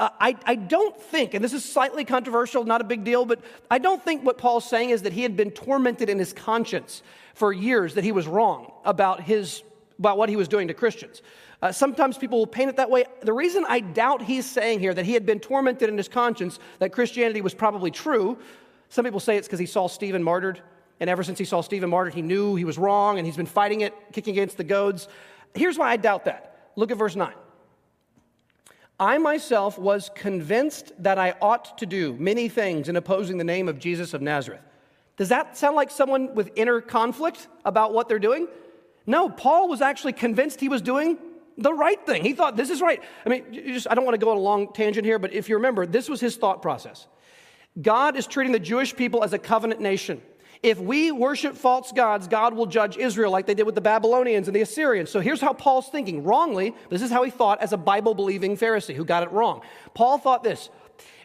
uh, 0.00 0.08
I, 0.18 0.34
I 0.46 0.54
don't 0.54 0.98
think, 0.98 1.34
and 1.34 1.44
this 1.44 1.52
is 1.52 1.62
slightly 1.62 2.06
controversial, 2.06 2.64
not 2.64 2.80
a 2.80 2.84
big 2.84 3.04
deal, 3.04 3.26
but 3.26 3.38
I 3.70 3.76
don't 3.76 4.02
think 4.02 4.24
what 4.24 4.38
Paul's 4.38 4.64
saying 4.66 4.90
is 4.90 5.02
that 5.02 5.12
he 5.12 5.22
had 5.22 5.36
been 5.36 5.50
tormented 5.50 6.08
in 6.08 6.18
his 6.18 6.32
conscience 6.32 7.02
for 7.34 7.52
years, 7.52 7.92
that 7.94 8.02
he 8.02 8.10
was 8.10 8.26
wrong 8.26 8.72
about, 8.86 9.20
his, 9.20 9.62
about 9.98 10.16
what 10.16 10.30
he 10.30 10.36
was 10.36 10.48
doing 10.48 10.68
to 10.68 10.74
Christians. 10.74 11.20
Uh, 11.60 11.70
sometimes 11.70 12.16
people 12.16 12.38
will 12.38 12.46
paint 12.46 12.70
it 12.70 12.76
that 12.76 12.88
way. 12.88 13.04
The 13.20 13.34
reason 13.34 13.66
I 13.68 13.80
doubt 13.80 14.22
he's 14.22 14.46
saying 14.46 14.80
here 14.80 14.94
that 14.94 15.04
he 15.04 15.12
had 15.12 15.26
been 15.26 15.38
tormented 15.38 15.90
in 15.90 15.98
his 15.98 16.08
conscience, 16.08 16.58
that 16.78 16.92
Christianity 16.94 17.42
was 17.42 17.52
probably 17.52 17.90
true, 17.90 18.38
some 18.88 19.04
people 19.04 19.20
say 19.20 19.36
it's 19.36 19.48
because 19.48 19.60
he 19.60 19.66
saw 19.66 19.86
Stephen 19.86 20.22
martyred, 20.22 20.62
and 20.98 21.10
ever 21.10 21.22
since 21.22 21.38
he 21.38 21.44
saw 21.44 21.60
Stephen 21.60 21.90
martyred, 21.90 22.14
he 22.14 22.22
knew 22.22 22.56
he 22.56 22.64
was 22.64 22.78
wrong, 22.78 23.18
and 23.18 23.26
he's 23.26 23.36
been 23.36 23.44
fighting 23.44 23.82
it, 23.82 23.92
kicking 24.14 24.32
against 24.32 24.56
the 24.56 24.64
goads. 24.64 25.08
Here's 25.54 25.76
why 25.76 25.90
I 25.90 25.98
doubt 25.98 26.24
that. 26.24 26.70
Look 26.74 26.90
at 26.90 26.96
verse 26.96 27.16
9. 27.16 27.34
I 29.00 29.16
myself 29.16 29.78
was 29.78 30.10
convinced 30.14 30.92
that 30.98 31.18
I 31.18 31.34
ought 31.40 31.78
to 31.78 31.86
do 31.86 32.14
many 32.18 32.50
things 32.50 32.90
in 32.90 32.96
opposing 32.96 33.38
the 33.38 33.44
name 33.44 33.66
of 33.66 33.78
Jesus 33.78 34.12
of 34.12 34.20
Nazareth. 34.20 34.60
Does 35.16 35.30
that 35.30 35.56
sound 35.56 35.74
like 35.74 35.90
someone 35.90 36.34
with 36.34 36.50
inner 36.54 36.82
conflict 36.82 37.48
about 37.64 37.94
what 37.94 38.08
they're 38.08 38.18
doing? 38.18 38.46
No, 39.06 39.30
Paul 39.30 39.68
was 39.68 39.80
actually 39.80 40.12
convinced 40.12 40.60
he 40.60 40.68
was 40.68 40.82
doing 40.82 41.18
the 41.56 41.72
right 41.72 42.04
thing. 42.04 42.22
He 42.22 42.34
thought 42.34 42.56
this 42.56 42.68
is 42.68 42.82
right. 42.82 43.02
I 43.24 43.28
mean, 43.30 43.44
just, 43.52 43.86
I 43.90 43.94
don't 43.94 44.04
want 44.04 44.14
to 44.14 44.24
go 44.24 44.30
on 44.30 44.36
a 44.36 44.40
long 44.40 44.72
tangent 44.72 45.06
here, 45.06 45.18
but 45.18 45.32
if 45.32 45.48
you 45.48 45.56
remember, 45.56 45.86
this 45.86 46.08
was 46.08 46.20
his 46.20 46.36
thought 46.36 46.60
process. 46.60 47.06
God 47.80 48.16
is 48.16 48.26
treating 48.26 48.52
the 48.52 48.58
Jewish 48.58 48.94
people 48.94 49.24
as 49.24 49.32
a 49.32 49.38
covenant 49.38 49.80
nation. 49.80 50.20
If 50.62 50.78
we 50.78 51.10
worship 51.10 51.56
false 51.56 51.90
gods, 51.90 52.28
God 52.28 52.52
will 52.54 52.66
judge 52.66 52.98
Israel 52.98 53.32
like 53.32 53.46
they 53.46 53.54
did 53.54 53.64
with 53.64 53.74
the 53.74 53.80
Babylonians 53.80 54.46
and 54.46 54.54
the 54.54 54.60
Assyrians. 54.60 55.10
So 55.10 55.20
here's 55.20 55.40
how 55.40 55.54
Paul's 55.54 55.88
thinking 55.88 56.22
wrongly. 56.22 56.74
This 56.90 57.00
is 57.00 57.10
how 57.10 57.22
he 57.22 57.30
thought 57.30 57.62
as 57.62 57.72
a 57.72 57.78
Bible 57.78 58.14
believing 58.14 58.58
Pharisee 58.58 58.94
who 58.94 59.04
got 59.04 59.22
it 59.22 59.32
wrong. 59.32 59.62
Paul 59.94 60.18
thought 60.18 60.44
this 60.44 60.68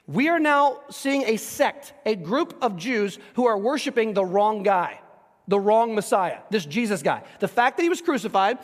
We 0.08 0.30
are 0.30 0.40
now 0.40 0.80
seeing 0.90 1.24
a 1.24 1.36
sect, 1.36 1.94
a 2.06 2.16
group 2.16 2.58
of 2.62 2.78
Jews 2.78 3.20
who 3.34 3.46
are 3.46 3.58
worshiping 3.58 4.14
the 4.14 4.24
wrong 4.24 4.64
guy, 4.64 5.02
the 5.50 5.60
wrong 5.60 5.96
Messiah, 5.96 6.40
this 6.50 6.66
Jesus 6.66 7.04
guy. 7.04 7.22
The 7.42 7.50
fact 7.50 7.76
that 7.76 7.84
he 7.84 7.90
was 7.90 8.02
crucified 8.02 8.58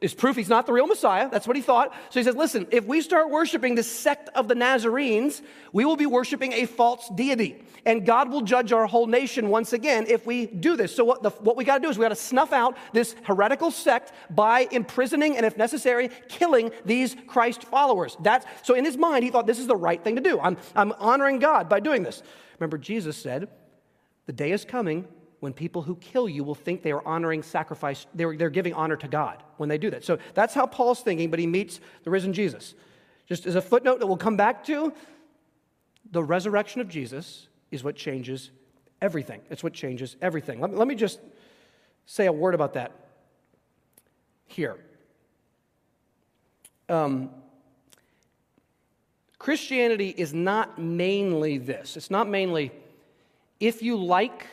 is 0.00 0.12
proof 0.12 0.36
he's 0.36 0.48
not 0.48 0.66
the 0.66 0.72
real 0.72 0.86
Messiah. 0.86 1.28
That's 1.30 1.46
what 1.46 1.56
he 1.56 1.62
thought. 1.62 1.92
So 2.10 2.20
he 2.20 2.24
says, 2.24 2.36
listen, 2.36 2.66
if 2.70 2.84
we 2.84 3.00
start 3.00 3.30
worshiping 3.30 3.74
the 3.74 3.82
sect 3.82 4.28
of 4.34 4.48
the 4.48 4.54
Nazarenes, 4.54 5.40
we 5.72 5.84
will 5.84 5.96
be 5.96 6.06
worshiping 6.06 6.52
a 6.52 6.66
false 6.66 7.08
deity. 7.14 7.62
And 7.86 8.04
God 8.04 8.30
will 8.30 8.42
judge 8.42 8.72
our 8.72 8.86
whole 8.86 9.06
nation 9.06 9.48
once 9.50 9.72
again 9.72 10.06
if 10.08 10.26
we 10.26 10.46
do 10.46 10.76
this. 10.76 10.94
So 10.94 11.04
what, 11.04 11.22
the, 11.22 11.30
what 11.30 11.56
we 11.56 11.64
got 11.64 11.76
to 11.76 11.82
do 11.82 11.88
is 11.88 11.98
we 11.98 12.02
got 12.02 12.08
to 12.08 12.16
snuff 12.16 12.52
out 12.52 12.76
this 12.92 13.14
heretical 13.22 13.70
sect 13.70 14.12
by 14.30 14.66
imprisoning 14.70 15.36
and, 15.36 15.46
if 15.46 15.56
necessary, 15.56 16.10
killing 16.28 16.70
these 16.84 17.14
Christ 17.26 17.64
followers. 17.64 18.16
That's, 18.20 18.46
so 18.62 18.74
in 18.74 18.84
his 18.84 18.96
mind, 18.96 19.24
he 19.24 19.30
thought 19.30 19.46
this 19.46 19.58
is 19.58 19.66
the 19.66 19.76
right 19.76 20.02
thing 20.02 20.16
to 20.16 20.22
do. 20.22 20.40
I'm, 20.40 20.56
I'm 20.74 20.92
honoring 20.92 21.38
God 21.38 21.68
by 21.68 21.80
doing 21.80 22.02
this. 22.02 22.22
Remember, 22.58 22.78
Jesus 22.78 23.16
said, 23.16 23.48
the 24.26 24.32
day 24.32 24.52
is 24.52 24.64
coming 24.64 25.06
when 25.44 25.52
people 25.52 25.82
who 25.82 25.94
kill 25.96 26.26
you 26.26 26.42
will 26.42 26.54
think 26.54 26.82
they 26.82 26.90
are 26.90 27.06
honoring 27.06 27.42
sacrifice, 27.42 28.06
they're, 28.14 28.34
they're 28.34 28.48
giving 28.48 28.72
honor 28.72 28.96
to 28.96 29.06
God 29.06 29.42
when 29.58 29.68
they 29.68 29.76
do 29.76 29.90
that. 29.90 30.02
So 30.02 30.18
that's 30.32 30.54
how 30.54 30.64
Paul's 30.64 31.02
thinking, 31.02 31.28
but 31.28 31.38
he 31.38 31.46
meets 31.46 31.80
the 32.02 32.10
risen 32.10 32.32
Jesus. 32.32 32.74
Just 33.26 33.44
as 33.44 33.54
a 33.54 33.60
footnote 33.60 33.98
that 34.00 34.06
we'll 34.06 34.16
come 34.16 34.38
back 34.38 34.64
to, 34.64 34.94
the 36.10 36.24
resurrection 36.24 36.80
of 36.80 36.88
Jesus 36.88 37.48
is 37.70 37.84
what 37.84 37.94
changes 37.94 38.52
everything. 39.02 39.42
It's 39.50 39.62
what 39.62 39.74
changes 39.74 40.16
everything. 40.22 40.62
Let 40.62 40.70
me, 40.70 40.76
let 40.78 40.88
me 40.88 40.94
just 40.94 41.20
say 42.06 42.24
a 42.24 42.32
word 42.32 42.54
about 42.54 42.72
that 42.72 42.92
here. 44.46 44.78
Um, 46.88 47.28
Christianity 49.38 50.08
is 50.08 50.32
not 50.32 50.78
mainly 50.78 51.58
this. 51.58 51.98
It's 51.98 52.10
not 52.10 52.30
mainly 52.30 52.72
if 53.60 53.82
you 53.82 53.96
like 53.96 54.46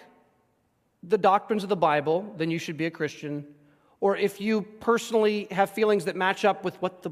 the 1.04 1.18
doctrines 1.18 1.64
of 1.64 1.70
the 1.70 1.76
Bible, 1.76 2.34
then 2.38 2.52
you 2.52 2.60
should 2.60 2.78
be 2.78 2.86
a 2.86 2.92
Christian. 2.92 3.46
Or 4.00 4.16
if 4.16 4.40
you 4.40 4.62
personally 4.62 5.48
have 5.52 5.70
feelings 5.70 6.06
that 6.06 6.16
match 6.16 6.46
up 6.46 6.64
with 6.64 6.82
what 6.82 7.02
the 7.02 7.12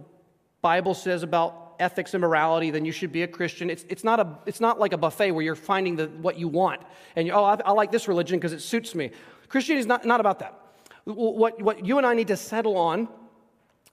Bible 0.62 0.94
says 0.94 1.24
about 1.24 1.76
ethics 1.80 2.14
and 2.14 2.22
morality, 2.22 2.72
then 2.72 2.86
you 2.86 2.92
should 2.92 3.12
be 3.12 3.24
a 3.24 3.28
Christian. 3.28 3.70
It's, 3.70 3.86
it's, 3.90 4.04
not, 4.04 4.20
a, 4.20 4.38
it's 4.46 4.60
not 4.60 4.80
like 4.80 4.94
a 4.94 4.98
buffet 4.98 5.32
where 5.32 5.44
you're 5.44 5.56
finding 5.56 5.96
the, 5.96 6.08
what 6.08 6.38
you 6.38 6.48
want. 6.48 6.82
And 7.16 7.26
you, 7.26 7.34
oh, 7.34 7.44
I, 7.44 7.60
I 7.66 7.72
like 7.72 7.92
this 7.92 8.08
religion 8.08 8.38
because 8.38 8.54
it 8.54 8.62
suits 8.62 8.94
me. 8.94 9.12
Christianity 9.48 9.80
is 9.82 9.88
not, 9.88 10.06
not 10.06 10.20
about 10.20 10.40
that. 10.40 10.60
What, 11.06 11.62
what 11.62 11.86
you 11.86 11.98
and 11.98 12.06
I 12.06 12.14
need 12.14 12.28
to 12.28 12.38
settle 12.38 12.78
on 12.78 13.08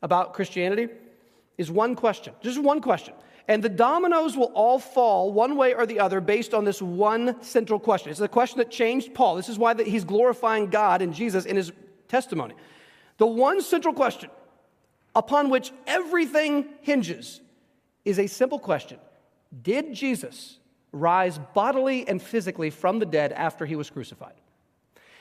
about 0.03 0.35
Christianity 0.35 0.89
is 1.57 1.71
one 1.71 1.95
question, 1.95 2.35
just 2.43 2.61
one 2.61 2.81
question. 2.81 3.15
And 3.49 3.63
the 3.63 3.69
dominoes 3.69 4.37
will 4.37 4.53
all 4.55 4.79
fall 4.79 5.33
one 5.33 5.57
way 5.57 5.73
or 5.75 5.87
the 5.87 6.01
other 6.01 6.21
based 6.21 6.53
on 6.53 6.65
this 6.65 6.83
one 6.83 7.43
central 7.43 7.79
question. 7.79 8.11
It's 8.11 8.19
the 8.19 8.29
question 8.29 8.59
that 8.59 8.71
changed 8.71 9.15
Paul. 9.15 9.37
This 9.37 9.49
is 9.49 9.59
why 9.59 9.81
he's 9.83 10.05
glorifying 10.05 10.69
God 10.69 11.01
and 11.01 11.15
Jesus 11.15 11.45
in 11.45 11.57
his 11.57 11.71
testimony. 12.09 12.55
The 13.19 13.27
one 13.27 13.63
central 13.63 13.95
question 13.95 14.31
upon 15.17 15.49
which 15.49 15.73
everything 15.87 16.67
hinges, 16.83 17.41
is 18.05 18.21
a 18.21 18.29
simple 18.29 18.61
question 18.61 18.99
Did 19.63 19.93
Jesus 19.93 20.59
rise 20.93 21.39
bodily 21.55 22.07
and 22.07 22.23
physically 22.23 22.71
from 22.71 23.01
the 23.01 23.07
dead 23.07 23.33
after 23.33 23.67
he 23.67 23.75
was 23.75 23.91
crucified? 23.91 24.35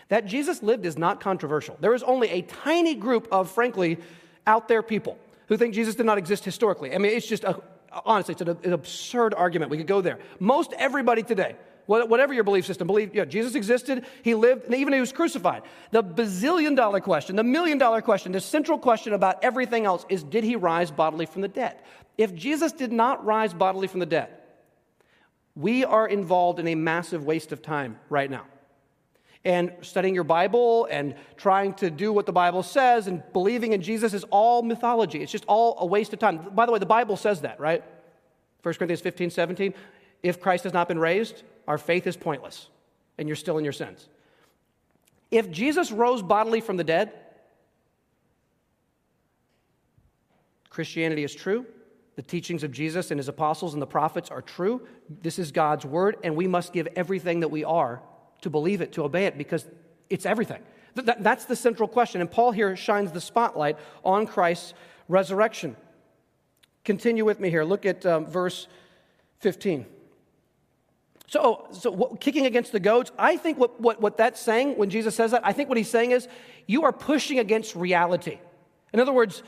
That 0.10 0.28
Jesus 0.28 0.62
lived 0.62 0.86
is 0.86 1.00
not 1.00 1.20
controversial. 1.20 1.78
There 1.80 1.96
is 1.96 2.04
only 2.04 2.30
a 2.30 2.44
tiny 2.44 2.94
group 2.94 3.28
of, 3.32 3.50
frankly, 3.50 3.98
out 4.46 4.68
there 4.68 4.84
people 4.84 5.18
who 5.48 5.58
think 5.58 5.74
Jesus 5.74 5.96
did 5.96 6.06
not 6.06 6.20
exist 6.20 6.46
historically. 6.46 6.94
I 6.94 7.00
mean, 7.00 7.12
it's 7.12 7.26
just, 7.26 7.44
a, 7.44 7.60
honestly, 8.06 8.34
it's 8.34 8.42
an, 8.42 8.58
an 8.64 8.74
absurd 8.74 9.34
argument. 9.34 9.72
We 9.72 9.78
could 9.78 9.88
go 9.88 10.02
there. 10.02 10.20
Most 10.40 10.74
everybody 10.78 11.24
today, 11.24 11.56
whatever 11.86 12.34
your 12.34 12.44
belief 12.44 12.66
system, 12.66 12.88
believe 12.88 13.14
Jesus 13.30 13.56
existed, 13.56 14.06
he 14.24 14.34
lived, 14.34 14.66
and 14.66 14.76
even 14.76 14.94
he 14.94 15.00
was 15.00 15.12
crucified. 15.12 15.64
The 15.92 16.04
bazillion 16.04 16.76
dollar 16.76 17.00
question, 17.00 17.36
the 17.36 17.44
million 17.44 17.78
dollar 17.78 18.02
question, 18.02 18.32
the 18.32 18.42
central 18.42 18.78
question 18.78 19.14
about 19.14 19.44
everything 19.44 19.86
else 19.86 20.06
is 20.10 20.24
did 20.24 20.44
he 20.44 20.56
rise 20.56 20.92
bodily 20.92 21.26
from 21.26 21.42
the 21.42 21.48
dead? 21.48 21.78
If 22.18 22.34
Jesus 22.34 22.72
did 22.72 22.92
not 22.92 23.24
rise 23.26 23.54
bodily 23.54 23.88
from 23.88 24.00
the 24.00 24.06
dead, 24.06 24.30
we 25.56 25.86
are 25.86 26.08
involved 26.08 26.60
in 26.60 26.68
a 26.68 26.76
massive 26.76 27.24
waste 27.24 27.52
of 27.52 27.62
time 27.62 28.00
right 28.10 28.30
now. 28.30 28.46
And 29.46 29.72
studying 29.82 30.16
your 30.16 30.24
Bible 30.24 30.88
and 30.90 31.16
trying 31.38 31.76
to 31.76 31.92
do 31.92 32.12
what 32.12 32.26
the 32.26 32.34
Bible 32.34 32.64
says 32.64 33.06
and 33.06 33.22
believing 33.32 33.74
in 33.74 33.82
Jesus 33.82 34.16
is 34.16 34.24
all 34.32 34.64
mythology. 34.64 35.22
It's 35.22 35.32
just 35.32 35.46
all 35.46 35.78
a 35.80 35.86
waste 35.86 36.12
of 36.14 36.20
time. 36.20 36.50
By 36.56 36.66
the 36.66 36.72
way, 36.72 36.80
the 36.80 36.88
Bible 36.88 37.16
says 37.16 37.42
that, 37.42 37.60
right? 37.60 37.84
1 38.64 38.74
Corinthians 38.74 39.02
15, 39.02 39.30
17. 39.30 39.74
If 40.24 40.42
Christ 40.42 40.64
has 40.64 40.74
not 40.74 40.88
been 40.88 40.98
raised, 40.98 41.44
our 41.68 41.78
faith 41.78 42.08
is 42.08 42.18
pointless 42.18 42.70
and 43.20 43.30
you're 43.30 43.36
still 43.36 43.60
in 43.60 43.64
your 43.64 43.72
sins. 43.72 44.10
If 45.30 45.52
Jesus 45.52 45.92
rose 45.92 46.24
bodily 46.24 46.60
from 46.60 46.78
the 46.78 46.84
dead, 46.84 47.12
Christianity 50.70 51.24
is 51.24 51.36
true, 51.36 51.68
the 52.16 52.24
teachings 52.24 52.64
of 52.64 52.72
Jesus 52.72 53.12
and 53.12 53.20
his 53.20 53.28
apostles 53.28 53.74
and 53.74 53.82
the 53.82 53.88
prophets 53.88 54.32
are 54.32 54.42
true. 54.42 54.88
This 55.22 55.38
is 55.38 55.52
God's 55.52 55.86
word, 55.86 56.18
and 56.24 56.36
we 56.36 56.48
must 56.48 56.74
give 56.74 56.88
everything 56.96 57.42
that 57.42 57.50
we 57.50 57.64
are 57.64 58.02
to 58.41 58.50
believe 58.50 58.82
it, 58.82 58.93
to 58.93 59.04
obey 59.04 59.26
it, 59.26 59.38
because 59.38 59.65
it's 60.10 60.26
everything. 60.26 60.62
that's 60.93 61.45
the 61.45 61.56
central 61.56 61.88
question. 61.88 62.21
And 62.21 62.30
Paul 62.30 62.52
here 62.52 62.76
shines 62.76 63.12
the 63.12 63.21
spotlight 63.21 63.78
on 64.04 64.28
Christ's 64.28 64.74
resurrection. 65.08 65.76
Continue 66.84 67.26
with 67.26 67.39
me 67.39 67.50
here. 67.50 67.63
Look 67.63 67.86
at 67.86 68.06
um, 68.06 68.26
verse 68.28 68.67
15. 69.39 69.86
So, 71.28 71.67
so 71.71 71.91
what, 71.91 72.21
kicking 72.21 72.45
against 72.45 72.71
the 72.71 72.80
goads, 72.80 73.12
I 73.17 73.38
think 73.38 73.58
what, 73.58 73.82
what, 73.82 74.00
what 74.00 74.17
that's 74.17 74.39
saying 74.39 74.78
when 74.78 74.89
Jesus 74.89 75.15
says 75.15 75.32
that, 75.32 75.45
I 75.45 75.54
think 75.54 75.69
what 75.69 75.78
he's 75.78 75.89
saying 75.89 76.12
is 76.12 76.28
you 76.67 76.84
are 76.84 76.93
pushing 76.93 77.39
against 77.39 77.76
reality. 77.76 78.39
In 78.93 79.00
other 79.00 79.12
words, 79.12 79.41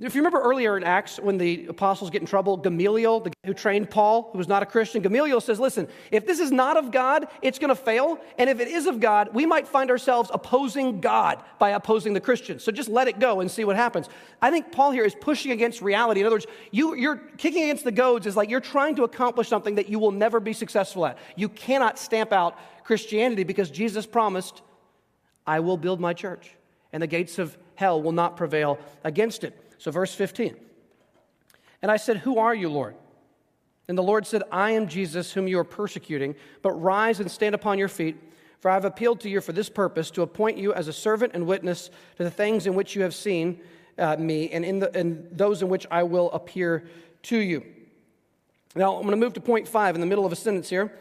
if 0.00 0.14
you 0.14 0.20
remember 0.20 0.40
earlier 0.40 0.76
in 0.76 0.84
Acts 0.84 1.18
when 1.18 1.38
the 1.38 1.66
apostles 1.66 2.10
get 2.10 2.20
in 2.20 2.26
trouble, 2.26 2.56
Gamaliel, 2.56 3.18
the 3.18 3.30
guy 3.30 3.46
who 3.46 3.54
trained 3.54 3.90
Paul, 3.90 4.30
who 4.30 4.38
was 4.38 4.46
not 4.46 4.62
a 4.62 4.66
Christian, 4.66 5.02
Gamaliel 5.02 5.40
says, 5.40 5.58
Listen, 5.58 5.88
if 6.12 6.24
this 6.24 6.38
is 6.38 6.52
not 6.52 6.76
of 6.76 6.92
God, 6.92 7.26
it's 7.42 7.58
going 7.58 7.70
to 7.70 7.74
fail. 7.74 8.20
And 8.38 8.48
if 8.48 8.60
it 8.60 8.68
is 8.68 8.86
of 8.86 9.00
God, 9.00 9.30
we 9.34 9.44
might 9.44 9.66
find 9.66 9.90
ourselves 9.90 10.30
opposing 10.32 11.00
God 11.00 11.42
by 11.58 11.70
opposing 11.70 12.12
the 12.12 12.20
Christians. 12.20 12.62
So 12.62 12.70
just 12.70 12.88
let 12.88 13.08
it 13.08 13.18
go 13.18 13.40
and 13.40 13.50
see 13.50 13.64
what 13.64 13.74
happens. 13.74 14.08
I 14.40 14.52
think 14.52 14.70
Paul 14.70 14.92
here 14.92 15.04
is 15.04 15.16
pushing 15.16 15.50
against 15.50 15.82
reality. 15.82 16.20
In 16.20 16.26
other 16.26 16.36
words, 16.36 16.46
you, 16.70 16.94
you're 16.94 17.16
kicking 17.36 17.64
against 17.64 17.82
the 17.82 17.90
goads 17.90 18.24
is 18.24 18.36
like 18.36 18.50
you're 18.50 18.60
trying 18.60 18.94
to 18.96 19.02
accomplish 19.02 19.48
something 19.48 19.74
that 19.74 19.88
you 19.88 19.98
will 19.98 20.12
never 20.12 20.38
be 20.38 20.52
successful 20.52 21.06
at. 21.06 21.18
You 21.34 21.48
cannot 21.48 21.98
stamp 21.98 22.32
out 22.32 22.56
Christianity 22.84 23.42
because 23.42 23.68
Jesus 23.68 24.06
promised, 24.06 24.62
I 25.44 25.58
will 25.58 25.76
build 25.76 25.98
my 25.98 26.14
church, 26.14 26.54
and 26.92 27.02
the 27.02 27.08
gates 27.08 27.40
of 27.40 27.58
hell 27.74 28.00
will 28.00 28.12
not 28.12 28.36
prevail 28.36 28.78
against 29.02 29.42
it. 29.42 29.67
So, 29.78 29.90
verse 29.90 30.14
15. 30.14 30.56
And 31.82 31.90
I 31.90 31.96
said, 31.96 32.18
Who 32.18 32.38
are 32.38 32.54
you, 32.54 32.68
Lord? 32.68 32.96
And 33.88 33.96
the 33.96 34.02
Lord 34.02 34.26
said, 34.26 34.42
I 34.52 34.72
am 34.72 34.86
Jesus, 34.86 35.32
whom 35.32 35.48
you 35.48 35.58
are 35.58 35.64
persecuting, 35.64 36.34
but 36.60 36.72
rise 36.72 37.20
and 37.20 37.30
stand 37.30 37.54
upon 37.54 37.78
your 37.78 37.88
feet, 37.88 38.16
for 38.60 38.70
I 38.70 38.74
have 38.74 38.84
appealed 38.84 39.20
to 39.20 39.30
you 39.30 39.40
for 39.40 39.52
this 39.52 39.70
purpose, 39.70 40.10
to 40.10 40.22
appoint 40.22 40.58
you 40.58 40.74
as 40.74 40.88
a 40.88 40.92
servant 40.92 41.32
and 41.34 41.46
witness 41.46 41.88
to 42.16 42.24
the 42.24 42.30
things 42.30 42.66
in 42.66 42.74
which 42.74 42.94
you 42.94 43.02
have 43.02 43.14
seen 43.14 43.60
uh, 43.96 44.16
me, 44.16 44.50
and 44.50 44.64
in, 44.64 44.80
the, 44.80 44.96
in 44.98 45.28
those 45.32 45.62
in 45.62 45.68
which 45.68 45.86
I 45.90 46.02
will 46.02 46.30
appear 46.32 46.84
to 47.24 47.38
you. 47.38 47.64
Now, 48.76 48.96
I'm 48.96 49.02
going 49.02 49.12
to 49.12 49.16
move 49.16 49.32
to 49.34 49.40
point 49.40 49.66
five 49.66 49.94
in 49.94 50.00
the 50.00 50.06
middle 50.06 50.26
of 50.26 50.32
a 50.32 50.36
sentence 50.36 50.68
here. 50.68 50.92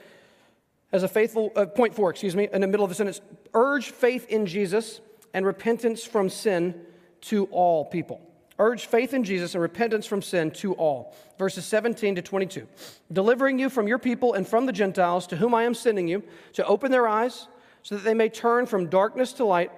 As 0.91 1.03
a 1.03 1.07
faithful, 1.07 1.51
uh, 1.55 1.65
point 1.65 1.93
four, 1.93 2.09
excuse 2.09 2.35
me, 2.35 2.47
in 2.53 2.61
the 2.61 2.67
middle 2.67 2.85
of 2.85 2.91
a 2.91 2.95
sentence, 2.95 3.19
urge 3.53 3.91
faith 3.91 4.27
in 4.29 4.45
Jesus 4.45 5.01
and 5.33 5.45
repentance 5.45 6.05
from 6.05 6.29
sin 6.29 6.73
to 7.21 7.45
all 7.45 7.83
people 7.83 8.26
urge 8.59 8.85
faith 8.85 9.13
in 9.13 9.23
Jesus 9.23 9.53
and 9.53 9.61
repentance 9.61 10.05
from 10.05 10.21
sin 10.21 10.51
to 10.51 10.73
all. 10.73 11.15
Verses 11.37 11.65
17 11.65 12.15
to 12.15 12.21
22. 12.21 12.67
Delivering 13.11 13.59
you 13.59 13.69
from 13.69 13.87
your 13.87 13.99
people 13.99 14.33
and 14.33 14.47
from 14.47 14.65
the 14.65 14.71
Gentiles 14.71 15.27
to 15.27 15.35
whom 15.35 15.53
I 15.53 15.63
am 15.63 15.73
sending 15.73 16.07
you, 16.07 16.23
to 16.53 16.65
open 16.65 16.91
their 16.91 17.07
eyes 17.07 17.47
so 17.83 17.95
that 17.95 18.03
they 18.03 18.13
may 18.13 18.29
turn 18.29 18.65
from 18.65 18.87
darkness 18.87 19.33
to 19.33 19.45
light 19.45 19.71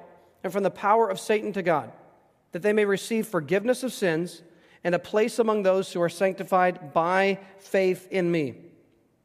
and 0.44 0.54
from 0.54 0.64
the 0.64 0.72
power 0.72 1.10
of 1.10 1.20
Satan 1.20 1.52
to 1.54 1.62
God, 1.62 1.92
that 2.54 2.62
they 2.62 2.74
may 2.74 2.86
receive 2.86 3.28
forgiveness 3.28 3.84
of 3.84 3.94
sins 3.94 4.42
and 4.84 4.96
a 4.96 5.00
place 5.00 5.40
among 5.40 5.64
those 5.64 5.92
who 5.92 6.02
are 6.02 6.10
sanctified 6.10 6.94
by 6.94 7.40
faith 7.60 8.08
in 8.12 8.32
me. 8.32 8.56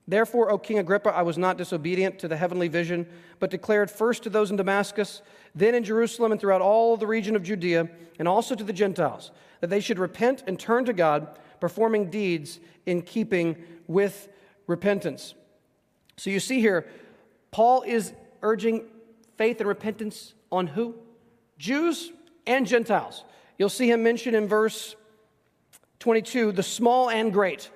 Therefore, 0.07 0.51
O 0.51 0.59
King 0.59 0.79
Agrippa, 0.79 1.11
I 1.11 1.23
was 1.23 1.39
not 1.39 1.57
disobedient 1.57 2.19
to 2.19 2.29
the 2.29 2.37
heavenly 2.37 2.69
vision, 2.69 3.07
but 3.39 3.51
declared 3.51 3.91
first 3.91 4.23
to 4.25 4.31
those 4.31 4.51
in 4.51 4.57
Damascus, 4.57 5.23
then 5.55 5.75
in 5.75 5.83
Jerusalem 5.83 6.33
and 6.33 6.41
throughout 6.41 6.61
all 6.61 6.97
the 6.97 7.07
region 7.07 7.37
of 7.37 7.43
Judea, 7.43 7.89
and 8.19 8.29
also 8.29 8.55
to 8.55 8.65
the 8.65 8.73
Gentiles, 8.73 9.31
that 9.61 9.71
they 9.71 9.81
should 9.81 9.99
repent 9.99 10.45
and 10.47 10.59
turn 10.59 10.85
to 10.85 10.93
God, 10.93 11.39
performing 11.59 12.11
deeds 12.11 12.61
in 12.85 13.01
keeping 13.01 13.57
with 13.87 14.29
repentance. 14.67 15.35
So 16.19 16.29
you 16.31 16.41
see 16.41 16.61
here, 16.61 16.87
Paul 17.51 17.83
is 17.83 18.13
urging 18.43 18.85
faith 19.37 19.61
and 19.61 19.69
repentance 19.69 20.35
on 20.53 20.67
who? 20.67 20.97
Jews 21.59 22.13
and 22.47 22.67
Gentiles. 22.67 23.25
You'll 23.59 23.69
see 23.69 23.91
him 23.91 24.03
mention 24.03 24.35
in 24.35 24.49
verse 24.49 24.97
22 26.01 26.53
the 26.53 26.63
small 26.63 27.09
and 27.09 27.33
great, 27.33 27.71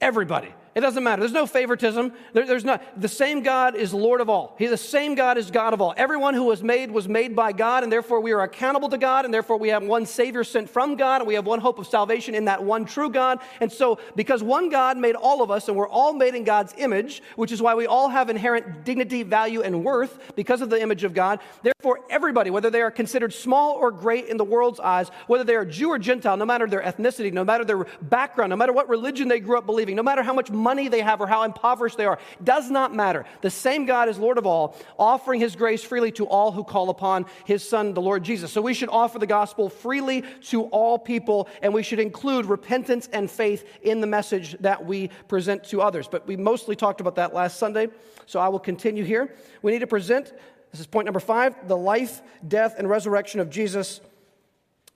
everybody. 0.00 0.54
It 0.74 0.80
doesn't 0.80 1.02
matter. 1.02 1.20
There's 1.20 1.32
no 1.32 1.46
favoritism. 1.46 2.12
There, 2.32 2.46
there's 2.46 2.64
not. 2.64 2.82
The 3.00 3.08
same 3.08 3.42
God 3.42 3.74
is 3.74 3.92
Lord 3.92 4.20
of 4.20 4.28
all. 4.28 4.54
He, 4.58 4.66
the 4.66 4.76
same 4.76 5.14
God 5.14 5.38
is 5.38 5.50
God 5.50 5.74
of 5.74 5.80
all. 5.80 5.94
Everyone 5.96 6.34
who 6.34 6.44
was 6.44 6.62
made 6.62 6.90
was 6.90 7.08
made 7.08 7.34
by 7.34 7.52
God, 7.52 7.82
and 7.82 7.92
therefore 7.92 8.20
we 8.20 8.32
are 8.32 8.42
accountable 8.42 8.88
to 8.90 8.98
God, 8.98 9.24
and 9.24 9.32
therefore 9.32 9.58
we 9.58 9.70
have 9.70 9.82
one 9.82 10.06
Savior 10.06 10.44
sent 10.44 10.70
from 10.70 10.96
God, 10.96 11.20
and 11.20 11.28
we 11.28 11.34
have 11.34 11.46
one 11.46 11.60
hope 11.60 11.78
of 11.78 11.86
salvation 11.86 12.34
in 12.34 12.44
that 12.44 12.62
one 12.62 12.84
true 12.84 13.10
God. 13.10 13.40
And 13.60 13.72
so, 13.72 13.98
because 14.14 14.42
one 14.42 14.68
God 14.68 14.96
made 14.98 15.14
all 15.14 15.42
of 15.42 15.50
us, 15.50 15.68
and 15.68 15.76
we're 15.76 15.88
all 15.88 16.12
made 16.12 16.34
in 16.34 16.44
God's 16.44 16.74
image, 16.76 17.22
which 17.36 17.52
is 17.52 17.62
why 17.62 17.74
we 17.74 17.86
all 17.86 18.08
have 18.08 18.30
inherent 18.30 18.84
dignity, 18.84 19.22
value, 19.22 19.62
and 19.62 19.84
worth 19.84 20.34
because 20.36 20.60
of 20.60 20.70
the 20.70 20.80
image 20.80 21.04
of 21.04 21.14
God, 21.14 21.40
therefore 21.62 22.00
everybody, 22.10 22.50
whether 22.50 22.70
they 22.70 22.82
are 22.82 22.90
considered 22.90 23.32
small 23.32 23.74
or 23.74 23.90
great 23.90 24.26
in 24.26 24.36
the 24.36 24.44
world's 24.44 24.80
eyes, 24.80 25.10
whether 25.26 25.44
they 25.44 25.54
are 25.54 25.64
Jew 25.64 25.88
or 25.88 25.98
Gentile, 25.98 26.36
no 26.36 26.44
matter 26.44 26.66
their 26.66 26.82
ethnicity, 26.82 27.32
no 27.32 27.44
matter 27.44 27.64
their 27.64 27.86
background, 28.02 28.50
no 28.50 28.56
matter 28.56 28.72
what 28.72 28.88
religion 28.88 29.28
they 29.28 29.40
grew 29.40 29.58
up 29.58 29.66
believing, 29.66 29.96
no 29.96 30.02
matter 30.02 30.22
how 30.22 30.32
much 30.32 30.50
money 30.68 30.88
they 30.88 31.00
have 31.00 31.20
or 31.22 31.26
how 31.26 31.44
impoverished 31.44 31.96
they 31.96 32.04
are. 32.04 32.18
Does 32.44 32.70
not 32.70 32.94
matter. 32.94 33.24
The 33.40 33.50
same 33.50 33.86
God 33.86 34.08
is 34.08 34.18
Lord 34.18 34.38
of 34.38 34.46
all, 34.46 34.76
offering 34.98 35.40
his 35.40 35.56
grace 35.56 35.82
freely 35.82 36.12
to 36.12 36.26
all 36.26 36.52
who 36.52 36.62
call 36.62 36.90
upon 36.90 37.26
his 37.46 37.66
Son, 37.66 37.94
the 37.94 38.02
Lord 38.02 38.22
Jesus. 38.22 38.52
So 38.52 38.60
we 38.60 38.74
should 38.74 38.90
offer 38.90 39.18
the 39.18 39.26
gospel 39.26 39.70
freely 39.70 40.24
to 40.50 40.64
all 40.64 40.98
people, 40.98 41.48
and 41.62 41.72
we 41.72 41.82
should 41.82 42.00
include 42.00 42.44
repentance 42.46 43.08
and 43.12 43.30
faith 43.30 43.62
in 43.82 44.00
the 44.00 44.06
message 44.06 44.56
that 44.60 44.84
we 44.84 45.08
present 45.26 45.64
to 45.70 45.80
others. 45.80 46.06
But 46.06 46.26
we 46.26 46.36
mostly 46.36 46.76
talked 46.76 47.00
about 47.00 47.14
that 47.14 47.32
last 47.32 47.58
Sunday, 47.58 47.88
so 48.26 48.40
I 48.40 48.48
will 48.48 48.58
continue 48.60 49.04
here. 49.04 49.34
We 49.62 49.72
need 49.72 49.80
to 49.80 49.86
present, 49.86 50.32
this 50.70 50.80
is 50.80 50.86
point 50.86 51.06
number 51.06 51.20
five, 51.20 51.66
the 51.66 51.76
life, 51.76 52.20
death, 52.46 52.74
and 52.78 52.90
resurrection 52.90 53.40
of 53.40 53.48
Jesus 53.48 54.00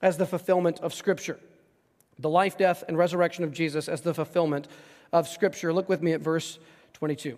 as 0.01 0.17
the 0.17 0.25
fulfillment 0.25 0.79
of 0.81 0.93
Scripture. 0.93 1.39
The 2.19 2.29
life, 2.29 2.57
death, 2.57 2.83
and 2.87 2.95
resurrection 2.95 3.43
of 3.43 3.51
Jesus 3.51 3.89
as 3.89 4.01
the 4.01 4.13
fulfillment 4.13 4.67
of 5.13 5.29
Scripture. 5.29 5.71
Look 5.71 5.87
with 5.87 6.01
me 6.01 6.11
at 6.11 6.19
verse 6.19 6.59
22. 6.93 7.37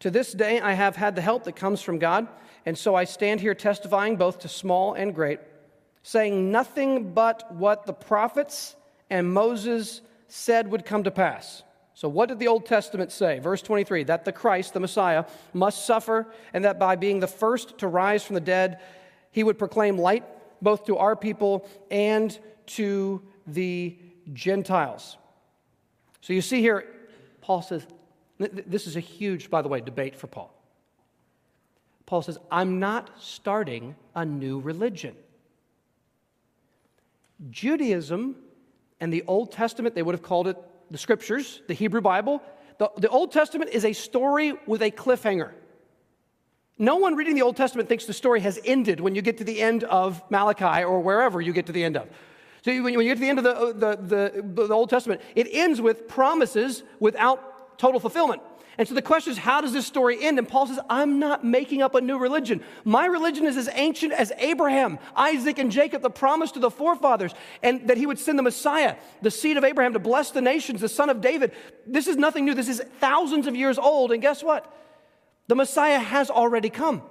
To 0.00 0.10
this 0.10 0.32
day, 0.32 0.60
I 0.60 0.72
have 0.74 0.96
had 0.96 1.16
the 1.16 1.22
help 1.22 1.44
that 1.44 1.56
comes 1.56 1.80
from 1.80 1.98
God, 1.98 2.28
and 2.66 2.76
so 2.76 2.94
I 2.94 3.04
stand 3.04 3.40
here 3.40 3.54
testifying 3.54 4.16
both 4.16 4.40
to 4.40 4.48
small 4.48 4.94
and 4.94 5.14
great, 5.14 5.40
saying 6.02 6.50
nothing 6.50 7.14
but 7.14 7.52
what 7.54 7.86
the 7.86 7.92
prophets 7.92 8.76
and 9.08 9.32
Moses 9.32 10.02
said 10.28 10.70
would 10.70 10.84
come 10.84 11.04
to 11.04 11.10
pass. 11.10 11.62
So, 11.94 12.08
what 12.08 12.28
did 12.28 12.38
the 12.38 12.46
Old 12.46 12.66
Testament 12.66 13.10
say? 13.10 13.40
Verse 13.40 13.62
23 13.62 14.04
that 14.04 14.24
the 14.24 14.32
Christ, 14.32 14.74
the 14.74 14.80
Messiah, 14.80 15.24
must 15.52 15.84
suffer, 15.84 16.28
and 16.52 16.64
that 16.64 16.78
by 16.78 16.94
being 16.94 17.18
the 17.18 17.26
first 17.26 17.78
to 17.78 17.88
rise 17.88 18.22
from 18.22 18.34
the 18.34 18.40
dead, 18.40 18.80
he 19.32 19.42
would 19.42 19.58
proclaim 19.58 19.98
light 19.98 20.24
both 20.62 20.86
to 20.86 20.96
our 20.96 21.16
people 21.16 21.68
and 21.90 22.38
to 22.66 23.22
the 23.46 23.96
Gentiles. 24.32 25.16
So 26.20 26.32
you 26.32 26.40
see 26.40 26.60
here, 26.60 26.84
Paul 27.40 27.62
says, 27.62 27.86
this 28.38 28.86
is 28.86 28.96
a 28.96 29.00
huge, 29.00 29.50
by 29.50 29.62
the 29.62 29.68
way, 29.68 29.80
debate 29.80 30.16
for 30.16 30.26
Paul. 30.26 30.54
Paul 32.06 32.22
says, 32.22 32.38
I'm 32.50 32.78
not 32.78 33.10
starting 33.18 33.94
a 34.14 34.24
new 34.24 34.60
religion. 34.60 35.14
Judaism 37.50 38.36
and 39.00 39.12
the 39.12 39.24
Old 39.26 39.52
Testament, 39.52 39.94
they 39.94 40.02
would 40.02 40.14
have 40.14 40.22
called 40.22 40.48
it 40.48 40.56
the 40.90 40.98
scriptures, 40.98 41.60
the 41.68 41.74
Hebrew 41.74 42.00
Bible. 42.00 42.42
The, 42.78 42.90
the 42.96 43.08
Old 43.08 43.32
Testament 43.32 43.70
is 43.72 43.84
a 43.84 43.92
story 43.92 44.54
with 44.66 44.82
a 44.82 44.90
cliffhanger. 44.90 45.52
No 46.78 46.96
one 46.96 47.16
reading 47.16 47.34
the 47.34 47.42
Old 47.42 47.56
Testament 47.56 47.88
thinks 47.88 48.06
the 48.06 48.12
story 48.12 48.40
has 48.40 48.58
ended 48.64 49.00
when 49.00 49.14
you 49.14 49.22
get 49.22 49.38
to 49.38 49.44
the 49.44 49.60
end 49.60 49.84
of 49.84 50.22
Malachi 50.30 50.84
or 50.84 51.00
wherever 51.00 51.40
you 51.40 51.52
get 51.52 51.66
to 51.66 51.72
the 51.72 51.82
end 51.82 51.96
of. 51.96 52.08
When 52.68 52.92
you 52.92 53.02
get 53.02 53.14
to 53.14 53.20
the 53.20 53.28
end 53.28 53.38
of 53.38 53.46
uh, 53.46 53.72
the, 53.72 53.96
the, 53.96 54.42
the, 54.42 54.66
the 54.66 54.74
Old 54.74 54.90
Testament, 54.90 55.20
it 55.34 55.48
ends 55.50 55.80
with 55.80 56.06
promises 56.06 56.82
without 57.00 57.78
total 57.78 58.00
fulfillment. 58.00 58.42
And 58.76 58.86
so 58.86 58.94
the 58.94 59.02
question 59.02 59.32
is, 59.32 59.38
how 59.38 59.60
does 59.60 59.72
this 59.72 59.86
story 59.88 60.24
end? 60.24 60.38
And 60.38 60.48
Paul 60.48 60.68
says, 60.68 60.78
I'm 60.88 61.18
not 61.18 61.44
making 61.44 61.82
up 61.82 61.96
a 61.96 62.00
new 62.00 62.16
religion. 62.16 62.62
My 62.84 63.06
religion 63.06 63.44
is 63.44 63.56
as 63.56 63.68
ancient 63.72 64.12
as 64.12 64.32
Abraham, 64.38 65.00
Isaac, 65.16 65.58
and 65.58 65.72
Jacob, 65.72 66.00
the 66.00 66.10
promise 66.10 66.52
to 66.52 66.60
the 66.60 66.70
forefathers, 66.70 67.34
and 67.60 67.88
that 67.88 67.96
he 67.96 68.06
would 68.06 68.20
send 68.20 68.38
the 68.38 68.44
Messiah, 68.44 68.94
the 69.20 69.32
seed 69.32 69.56
of 69.56 69.64
Abraham, 69.64 69.94
to 69.94 69.98
bless 69.98 70.30
the 70.30 70.40
nations, 70.40 70.80
the 70.80 70.88
son 70.88 71.10
of 71.10 71.20
David. 71.20 71.50
This 71.88 72.06
is 72.06 72.16
nothing 72.16 72.44
new. 72.44 72.54
This 72.54 72.68
is 72.68 72.80
thousands 73.00 73.48
of 73.48 73.56
years 73.56 73.78
old. 73.78 74.12
And 74.12 74.22
guess 74.22 74.44
what? 74.44 74.72
The 75.48 75.56
Messiah 75.56 75.98
has 75.98 76.30
already 76.30 76.70
come. 76.70 77.02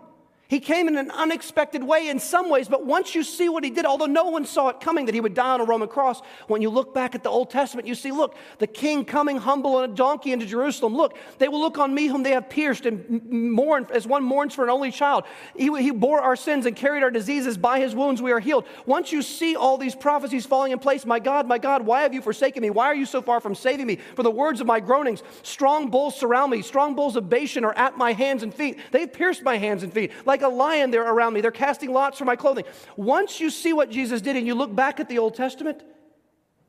He 0.49 0.62
came 0.62 0.88
in 0.88 0.97
an 0.97 1.12
unexpected 1.12 1.83
way 1.83 2.07
in 2.07 2.19
some 2.19 2.49
ways, 2.49 2.69
but 2.69 2.86
once 2.86 3.13
you 3.13 3.23
see 3.23 3.49
what 3.49 3.65
he 3.65 3.69
did, 3.69 3.86
although 3.86 4.05
no 4.05 4.25
one 4.25 4.45
saw 4.45 4.69
it 4.69 4.79
coming 4.79 5.05
that 5.05 5.13
he 5.13 5.19
would 5.19 5.33
die 5.33 5.51
on 5.51 5.60
a 5.60 5.65
Roman 5.65 5.89
cross, 5.89 6.21
when 6.47 6.62
you 6.62 6.69
look 6.69 6.93
back 6.93 7.15
at 7.15 7.23
the 7.23 7.29
Old 7.29 7.49
Testament, 7.49 7.86
you 7.86 7.95
see, 7.95 8.13
look, 8.13 8.36
the 8.60 8.67
king 8.67 9.03
coming 9.03 9.38
humble 9.38 9.75
on 9.75 9.83
a 9.83 9.93
donkey 9.93 10.31
into 10.31 10.45
Jerusalem. 10.45 10.95
Look, 10.95 11.17
they 11.38 11.49
will 11.49 11.60
look 11.60 11.77
on 11.77 11.93
me 11.93 12.07
whom 12.07 12.23
they 12.23 12.31
have 12.31 12.49
pierced 12.49 12.86
and 12.86 13.29
mourn 13.29 13.88
as 13.93 14.07
one 14.07 14.23
mourns 14.23 14.55
for 14.55 14.63
an 14.63 14.69
only 14.69 14.89
child. 14.89 15.25
He, 15.55 15.65
he 15.81 15.91
bore 15.91 16.21
our 16.21 16.38
sins 16.38 16.65
and 16.65 16.75
carried 16.75 17.03
our 17.03 17.12
diseases. 17.12 17.57
By 17.57 17.81
his 17.81 17.93
wounds 17.93 18.21
we 18.21 18.31
are 18.31 18.39
healed. 18.39 18.65
Once 18.86 19.12
you 19.12 19.21
see 19.21 19.57
all 19.57 19.77
these 19.77 19.95
prophecies 19.95 20.45
falling 20.45 20.71
in 20.71 20.79
place, 20.79 21.05
my 21.05 21.19
God, 21.19 21.45
my 21.47 21.57
God, 21.57 21.86
why 21.86 22.03
have 22.03 22.13
you 22.13 22.21
forsaken 22.21 22.62
me? 22.62 22.69
Why 22.69 22.86
are 22.86 22.95
you 22.95 23.05
so 23.05 23.21
far 23.21 23.41
from 23.41 23.53
saving 23.53 23.86
me? 23.86 23.97
For 24.15 24.23
the 24.23 24.31
words 24.31 24.62
of 24.62 24.67
my 24.67 24.79
groanings, 24.79 25.23
strong 25.43 25.89
bulls 25.89 26.17
surround 26.17 26.51
me. 26.51 26.62
Strong 26.62 26.95
bulls 26.95 27.17
of 27.17 27.29
Bashan 27.29 27.65
are 27.65 27.73
at 27.73 27.97
my 27.97 28.13
hands 28.13 28.43
and 28.43 28.53
feet. 28.53 28.79
They've 28.91 29.12
pierced 29.12 29.43
my 29.43 29.57
hands 29.57 29.83
and 29.83 29.91
feet. 29.91 30.12
Like 30.25 30.37
a 30.41 30.47
lion, 30.47 30.91
they're 30.91 31.04
around 31.08 31.34
me. 31.34 31.41
They're 31.41 31.52
casting 31.52 31.91
lots 31.91 32.17
for 32.17 32.26
my 32.26 32.36
clothing. 32.36 32.65
Once 32.95 33.39
you 33.39 33.50
see 33.50 33.73
what 33.73 33.89
Jesus 33.89 34.21
did 34.21 34.36
and 34.36 34.47
you 34.47 34.56
look 34.56 34.73
back 34.76 35.00
at 35.00 35.10
the 35.10 35.19
Old 35.19 35.36
Testament, 35.36 35.84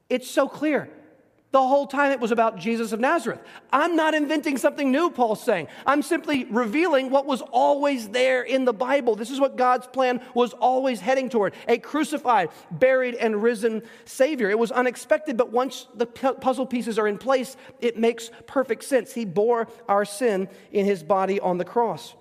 it's 0.08 0.30
so 0.30 0.48
clear. 0.48 0.90
The 1.50 1.66
whole 1.66 1.86
time 1.86 2.12
it 2.12 2.20
was 2.20 2.30
about 2.30 2.58
Jesus 2.58 2.92
of 2.92 3.00
Nazareth. 3.00 3.40
I'm 3.72 3.96
not 3.96 4.12
inventing 4.12 4.58
something 4.58 4.92
new, 4.92 5.08
Paul's 5.08 5.42
saying. 5.42 5.68
I'm 5.86 6.02
simply 6.02 6.44
revealing 6.44 7.08
what 7.08 7.24
was 7.24 7.40
always 7.40 8.10
there 8.10 8.42
in 8.42 8.66
the 8.66 8.74
Bible. 8.74 9.14
This 9.14 9.30
is 9.30 9.40
what 9.40 9.56
God's 9.56 9.86
plan 9.86 10.20
was 10.34 10.52
always 10.52 11.00
heading 11.00 11.30
toward 11.30 11.54
a 11.66 11.78
crucified, 11.78 12.50
buried, 12.70 13.14
and 13.14 13.42
risen 13.42 13.82
Savior. 14.04 14.50
It 14.50 14.58
was 14.58 14.70
unexpected, 14.70 15.38
but 15.38 15.50
once 15.50 15.86
the 15.94 16.04
puzzle 16.04 16.66
pieces 16.66 16.98
are 16.98 17.08
in 17.08 17.16
place, 17.16 17.56
it 17.80 17.96
makes 17.96 18.30
perfect 18.46 18.84
sense. 18.84 19.14
He 19.14 19.24
bore 19.24 19.68
our 19.88 20.04
sin 20.04 20.50
in 20.70 20.84
his 20.84 21.02
body 21.02 21.40
on 21.40 21.56
the 21.56 21.64
cross. 21.64 22.14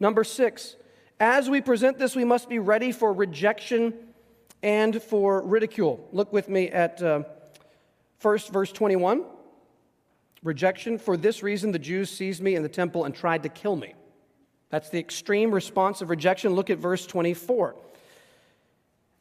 Number 0.00 0.24
six, 0.24 0.76
as 1.20 1.50
we 1.50 1.60
present 1.60 1.98
this, 1.98 2.16
we 2.16 2.24
must 2.24 2.48
be 2.48 2.58
ready 2.58 2.90
for 2.90 3.12
rejection 3.12 3.92
and 4.62 5.00
for 5.02 5.42
ridicule. 5.42 6.08
Look 6.12 6.32
with 6.32 6.48
me 6.48 6.68
at 6.70 7.02
uh, 7.02 7.24
first 8.18 8.50
verse 8.50 8.72
21. 8.72 9.24
Rejection. 10.42 10.98
For 10.98 11.18
this 11.18 11.42
reason, 11.42 11.70
the 11.70 11.78
Jews 11.78 12.10
seized 12.10 12.42
me 12.42 12.54
in 12.54 12.62
the 12.62 12.68
temple 12.68 13.04
and 13.04 13.14
tried 13.14 13.42
to 13.42 13.50
kill 13.50 13.76
me. 13.76 13.92
That's 14.70 14.88
the 14.88 14.98
extreme 14.98 15.50
response 15.50 16.00
of 16.00 16.08
rejection. 16.08 16.54
Look 16.54 16.70
at 16.70 16.78
verse 16.78 17.06
24. 17.06 17.76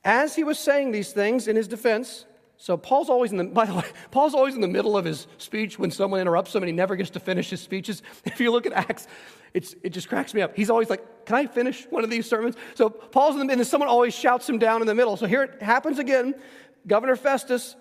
As 0.06 0.36
he 0.36 0.46
was 0.46 0.58
saying 0.58 0.92
these 0.92 1.12
things 1.12 1.50
in 1.50 1.58
his 1.58 1.68
defense, 1.68 2.26
so 2.62 2.76
Paul's 2.76 3.10
always 3.10 3.32
in 3.32 3.38
the, 3.38 3.44
by 3.62 3.66
the 3.66 3.74
way, 3.74 3.86
Paul's 4.12 4.36
always 4.36 4.54
in 4.54 4.62
the 4.62 4.68
middle 4.68 4.96
of 4.96 5.06
his 5.06 5.26
speech 5.38 5.80
when 5.80 5.90
someone 5.90 6.20
interrupts 6.20 6.54
him 6.54 6.62
and 6.62 6.70
he 6.70 6.74
never 6.74 6.96
gets 6.96 7.10
to 7.12 7.20
finish 7.20 7.50
his 7.50 7.62
speeches. 7.62 8.04
If 8.26 8.40
you 8.40 8.52
look 8.52 8.68
at 8.68 8.74
Acts 8.74 9.08
it's, 9.54 9.76
it 9.82 9.90
just 9.90 10.10
cracks 10.10 10.34
me 10.34 10.42
up. 10.42 10.56
He's 10.56 10.70
always 10.70 10.90
like, 10.90 11.26
Can 11.26 11.36
I 11.36 11.48
finish 11.48 11.86
one 11.90 12.04
of 12.04 12.10
these 12.10 12.28
sermons? 12.28 12.56
So 12.76 12.90
Paul's 12.90 13.34
in 13.34 13.40
the 13.40 13.46
middle, 13.46 13.62
and 13.62 13.68
someone 13.68 13.90
always 13.90 14.14
shouts 14.14 14.48
him 14.48 14.60
down 14.60 14.82
in 14.82 14.88
the 14.88 14.94
middle. 14.94 15.18
So 15.18 15.26
here 15.26 15.44
it 15.44 15.62
happens 15.62 16.00
again. 16.00 16.36
Governor 16.86 17.16
Festus, 17.16 17.76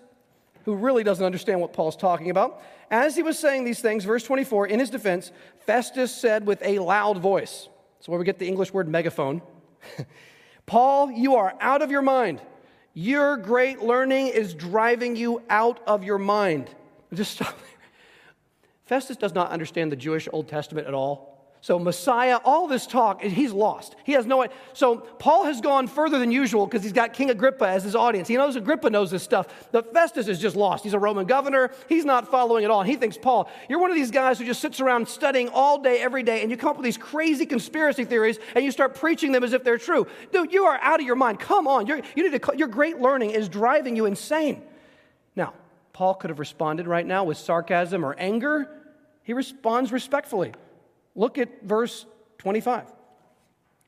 who 0.64 0.74
really 0.74 1.04
doesn't 1.04 1.24
understand 1.24 1.60
what 1.60 1.72
Paul's 1.72 1.96
talking 1.96 2.30
about, 2.30 2.62
as 2.90 3.14
he 3.16 3.22
was 3.22 3.38
saying 3.38 3.64
these 3.64 3.80
things, 3.80 4.04
verse 4.04 4.22
24, 4.22 4.68
in 4.68 4.80
his 4.80 4.90
defense, 4.90 5.30
Festus 5.60 6.14
said 6.14 6.46
with 6.46 6.62
a 6.64 6.78
loud 6.78 7.18
voice, 7.18 7.68
so 8.00 8.12
where 8.12 8.18
we 8.18 8.24
get 8.24 8.38
the 8.38 8.48
English 8.48 8.72
word 8.72 8.88
megaphone, 8.88 9.42
Paul, 10.66 11.10
you 11.10 11.36
are 11.36 11.54
out 11.60 11.82
of 11.82 11.90
your 11.90 12.02
mind. 12.02 12.40
Your 12.94 13.37
great 13.37 13.81
learning 13.83 14.29
is 14.29 14.55
driving 14.55 15.16
you 15.16 15.42
out 15.48 15.81
of 15.87 16.05
your 16.05 16.18
mind. 16.18 16.70
Just 17.12 17.33
stop 17.33 17.57
there. 17.57 17.66
Festus 18.87 19.16
does 19.16 19.35
not 19.35 19.51
understand 19.51 19.92
the 19.92 19.96
Jewish 19.96 20.29
Old 20.33 20.48
Testament 20.48 20.87
at 20.87 20.94
all. 20.94 21.38
So, 21.68 21.78
Messiah, 21.78 22.38
all 22.46 22.66
this 22.66 22.87
talk, 22.87 23.20
he's 23.20 23.52
lost. 23.52 23.94
He 24.04 24.12
has 24.12 24.24
no. 24.24 24.46
So, 24.72 24.96
Paul 24.96 25.44
has 25.44 25.61
gone 25.61 25.87
further 25.87 26.18
than 26.18 26.33
usual 26.33 26.64
because 26.66 26.83
he's 26.83 26.94
got 26.94 27.12
King 27.12 27.28
Agrippa 27.28 27.68
as 27.68 27.85
his 27.85 27.94
audience. 27.94 28.26
He 28.26 28.38
knows 28.38 28.57
Agrippa 28.57 28.88
knows 28.88 29.11
this 29.11 29.22
stuff. 29.22 29.68
But 29.70 29.92
Festus 29.92 30.28
is 30.28 30.38
just 30.38 30.57
lost. 30.57 30.83
He's 30.83 30.94
a 30.94 30.98
Roman 30.98 31.26
governor. 31.26 31.70
He's 31.87 32.07
not 32.07 32.31
following 32.31 32.64
at 32.64 32.70
all. 32.70 32.81
And 32.81 32.88
he 32.88 32.96
thinks, 32.96 33.18
Paul, 33.18 33.50
you're 33.68 33.81
one 33.81 33.90
of 33.90 33.96
these 33.96 34.11
guys 34.11 34.38
who 34.38 34.46
just 34.46 34.62
sits 34.62 34.81
around 34.81 35.09
studying 35.09 35.50
all 35.50 35.83
day, 35.83 36.00
every 36.00 36.22
day, 36.22 36.40
and 36.40 36.50
you 36.50 36.57
come 36.57 36.70
up 36.70 36.78
with 36.78 36.85
these 36.85 36.96
crazy 36.96 37.44
conspiracy 37.44 38.07
theories 38.07 38.38
and 38.54 38.64
you 38.64 38.70
start 38.70 38.94
preaching 38.94 39.33
them 39.33 39.44
as 39.44 39.52
if 39.52 39.62
they're 39.62 39.76
true. 39.76 40.07
Dude, 40.33 40.54
you 40.54 40.64
are 40.64 40.78
out 40.81 41.00
of 41.00 41.07
your 41.07 41.16
mind. 41.16 41.38
Come 41.38 41.68
on. 41.68 41.87
You're, 41.87 42.00
you 42.16 42.31
need 42.31 42.42
to, 42.42 42.57
your 42.57 42.68
great 42.68 42.98
learning 42.98 43.33
is 43.33 43.46
driving 43.46 43.94
you 43.94 44.07
insane. 44.07 44.62
Now, 45.37 45.52
Paul 45.92 46.14
could 46.14 46.31
have 46.31 46.38
responded 46.38 46.87
right 46.87 47.04
now 47.04 47.24
with 47.24 47.37
sarcasm 47.37 48.07
or 48.07 48.14
anger. 48.18 48.70
He 49.22 49.35
responds 49.35 49.92
respectfully. 49.92 50.54
Look 51.18 51.37
at 51.37 51.64
verse 51.64 52.07
25. 52.38 52.85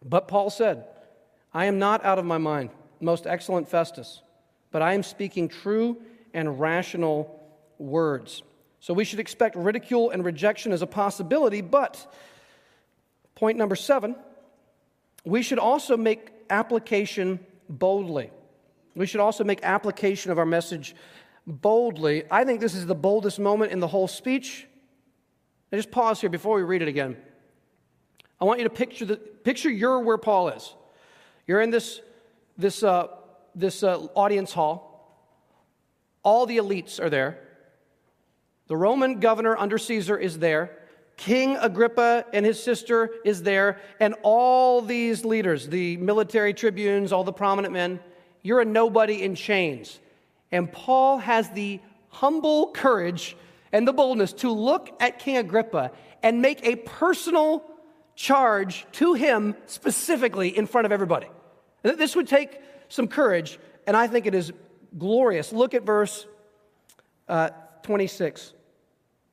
But 0.04 0.26
Paul 0.26 0.50
said, 0.50 0.84
I 1.54 1.66
am 1.66 1.78
not 1.78 2.04
out 2.04 2.18
of 2.18 2.24
my 2.24 2.38
mind, 2.38 2.70
most 3.00 3.24
excellent 3.24 3.68
Festus, 3.68 4.20
but 4.72 4.82
I 4.82 4.94
am 4.94 5.04
speaking 5.04 5.48
true 5.48 5.98
and 6.34 6.58
rational 6.58 7.40
words. 7.78 8.42
So 8.80 8.92
we 8.92 9.04
should 9.04 9.20
expect 9.20 9.54
ridicule 9.54 10.10
and 10.10 10.24
rejection 10.24 10.72
as 10.72 10.82
a 10.82 10.88
possibility, 10.88 11.60
but 11.60 12.12
point 13.36 13.56
number 13.56 13.76
seven, 13.76 14.16
we 15.24 15.42
should 15.42 15.60
also 15.60 15.96
make 15.96 16.32
application 16.50 17.38
boldly. 17.68 18.32
We 18.96 19.06
should 19.06 19.20
also 19.20 19.44
make 19.44 19.62
application 19.62 20.32
of 20.32 20.38
our 20.38 20.46
message 20.46 20.96
boldly. 21.46 22.24
I 22.28 22.44
think 22.44 22.60
this 22.60 22.74
is 22.74 22.86
the 22.86 22.96
boldest 22.96 23.38
moment 23.38 23.70
in 23.70 23.78
the 23.78 23.86
whole 23.86 24.08
speech. 24.08 24.66
Now 25.70 25.78
just 25.78 25.90
pause 25.90 26.20
here 26.20 26.30
before 26.30 26.56
we 26.56 26.62
read 26.62 26.82
it 26.82 26.88
again. 26.88 27.16
I 28.40 28.44
want 28.44 28.58
you 28.58 28.64
to 28.64 28.70
picture, 28.70 29.04
the, 29.04 29.16
picture 29.16 29.70
you're 29.70 30.00
where 30.00 30.18
Paul 30.18 30.48
is. 30.48 30.74
You're 31.46 31.60
in 31.60 31.70
this, 31.70 32.00
this, 32.56 32.82
uh, 32.82 33.08
this 33.54 33.82
uh, 33.82 34.06
audience 34.14 34.52
hall. 34.52 34.86
All 36.22 36.46
the 36.46 36.58
elites 36.58 37.00
are 37.00 37.10
there. 37.10 37.38
The 38.66 38.76
Roman 38.76 39.20
governor 39.20 39.56
under 39.56 39.78
Caesar 39.78 40.16
is 40.16 40.38
there. 40.38 40.76
King 41.16 41.56
Agrippa 41.56 42.24
and 42.32 42.46
his 42.46 42.62
sister 42.62 43.10
is 43.24 43.42
there. 43.42 43.78
And 44.00 44.14
all 44.22 44.80
these 44.80 45.24
leaders, 45.24 45.68
the 45.68 45.98
military 45.98 46.54
tribunes, 46.54 47.12
all 47.12 47.24
the 47.24 47.32
prominent 47.32 47.74
men, 47.74 48.00
you're 48.42 48.60
a 48.60 48.64
nobody 48.64 49.22
in 49.22 49.34
chains. 49.34 49.98
And 50.50 50.72
Paul 50.72 51.18
has 51.18 51.50
the 51.50 51.80
humble 52.08 52.70
courage 52.70 53.36
and 53.72 53.86
the 53.86 53.92
boldness 53.92 54.32
to 54.34 54.50
look 54.50 54.90
at 55.00 55.18
King 55.18 55.36
Agrippa 55.36 55.92
and 56.22 56.42
make 56.42 56.64
a 56.64 56.76
personal 56.76 57.64
charge 58.14 58.86
to 58.92 59.14
him 59.14 59.54
specifically 59.66 60.56
in 60.56 60.66
front 60.66 60.86
of 60.86 60.92
everybody. 60.92 61.26
This 61.82 62.14
would 62.16 62.28
take 62.28 62.60
some 62.88 63.08
courage, 63.08 63.58
and 63.86 63.96
I 63.96 64.06
think 64.06 64.26
it 64.26 64.34
is 64.34 64.52
glorious. 64.98 65.52
Look 65.52 65.74
at 65.74 65.84
verse 65.84 66.26
uh, 67.28 67.50
26. 67.82 68.52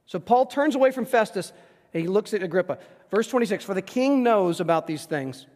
So 0.06 0.20
Paul 0.20 0.46
turns 0.46 0.76
away 0.76 0.92
from 0.92 1.06
Festus 1.06 1.52
and 1.94 2.02
he 2.02 2.08
looks 2.08 2.34
at 2.34 2.44
Agrippa. 2.44 2.78
Verse 3.12 3.28
26 3.28 3.64
For 3.66 3.74
the 3.74 3.82
king 3.82 4.24
knows 4.24 4.60
about 4.60 4.88
these 4.88 5.06
things. 5.06 5.48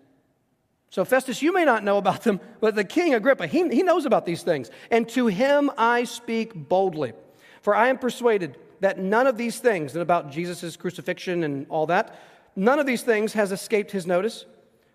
So, 0.90 1.06
Festus, 1.06 1.42
you 1.42 1.54
may 1.54 1.64
not 1.64 1.86
know 1.86 1.98
about 1.98 2.24
them, 2.24 2.42
but 2.60 2.76
the 2.76 2.84
king 2.84 3.14
Agrippa, 3.14 3.48
he, 3.48 3.70
he 3.70 3.82
knows 3.82 4.06
about 4.06 4.26
these 4.26 4.44
things. 4.44 4.70
And 4.90 5.08
to 5.10 5.28
him 5.28 5.72
I 5.78 6.04
speak 6.04 6.54
boldly. 6.54 7.14
For 7.62 7.74
I 7.74 7.88
am 7.88 7.98
persuaded 7.98 8.58
that 8.82 9.00
none 9.00 9.28
of 9.28 9.38
these 9.38 9.60
things, 9.60 9.94
and 9.94 10.02
about 10.02 10.32
Jesus' 10.32 10.76
crucifixion 10.76 11.44
and 11.44 11.66
all 11.70 11.86
that, 11.86 12.20
none 12.56 12.80
of 12.80 12.86
these 12.86 13.04
things 13.04 13.34
has 13.34 13.52
escaped 13.52 13.92
his 13.92 14.06
notice, 14.06 14.46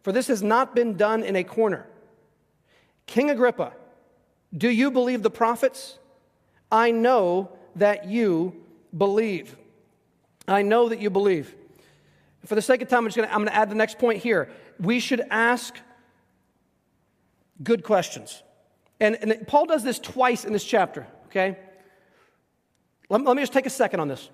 for 0.03 0.13
this 0.13 0.27
has 0.27 0.43
not 0.43 0.75
been 0.75 0.97
done 0.97 1.23
in 1.23 1.37
a 1.37 1.45
corner. 1.45 1.87
King 3.07 3.31
Agrippa, 3.31 3.73
do 4.57 4.69
you 4.69 4.91
believe 4.91 5.23
the 5.23 5.31
prophets? 5.31 5.99
I 6.71 6.91
know 6.91 7.51
that 7.77 8.07
you 8.07 8.55
believe. 8.97 9.57
I 10.49 10.63
know 10.63 10.89
that 10.89 11.01
you 11.01 11.11
believe. 11.11 11.55
For 12.45 12.55
the 12.55 12.63
sake 12.63 12.83
of 12.83 12.89
time, 12.89 13.07
I'm 13.07 13.11
going 13.13 13.47
to 13.47 13.55
add 13.55 13.71
the 13.71 13.75
next 13.75 13.99
point 13.99 14.23
here. 14.23 14.51
We 14.79 15.01
should 15.01 15.23
ask 15.31 15.77
good 17.63 17.83
questions. 17.83 18.43
And, 19.01 19.17
and 19.21 19.47
Paul 19.47 19.67
does 19.67 19.83
this 19.83 19.99
twice 19.99 20.45
in 20.45 20.53
this 20.53 20.65
chapter, 20.65 21.07
okay? 21.27 21.57
Let, 23.09 23.23
let 23.23 23.37
me 23.37 23.43
just 23.43 23.53
take 23.53 23.67
a 23.67 23.71
second 23.71 24.01
on 24.01 24.09
this. 24.09 24.31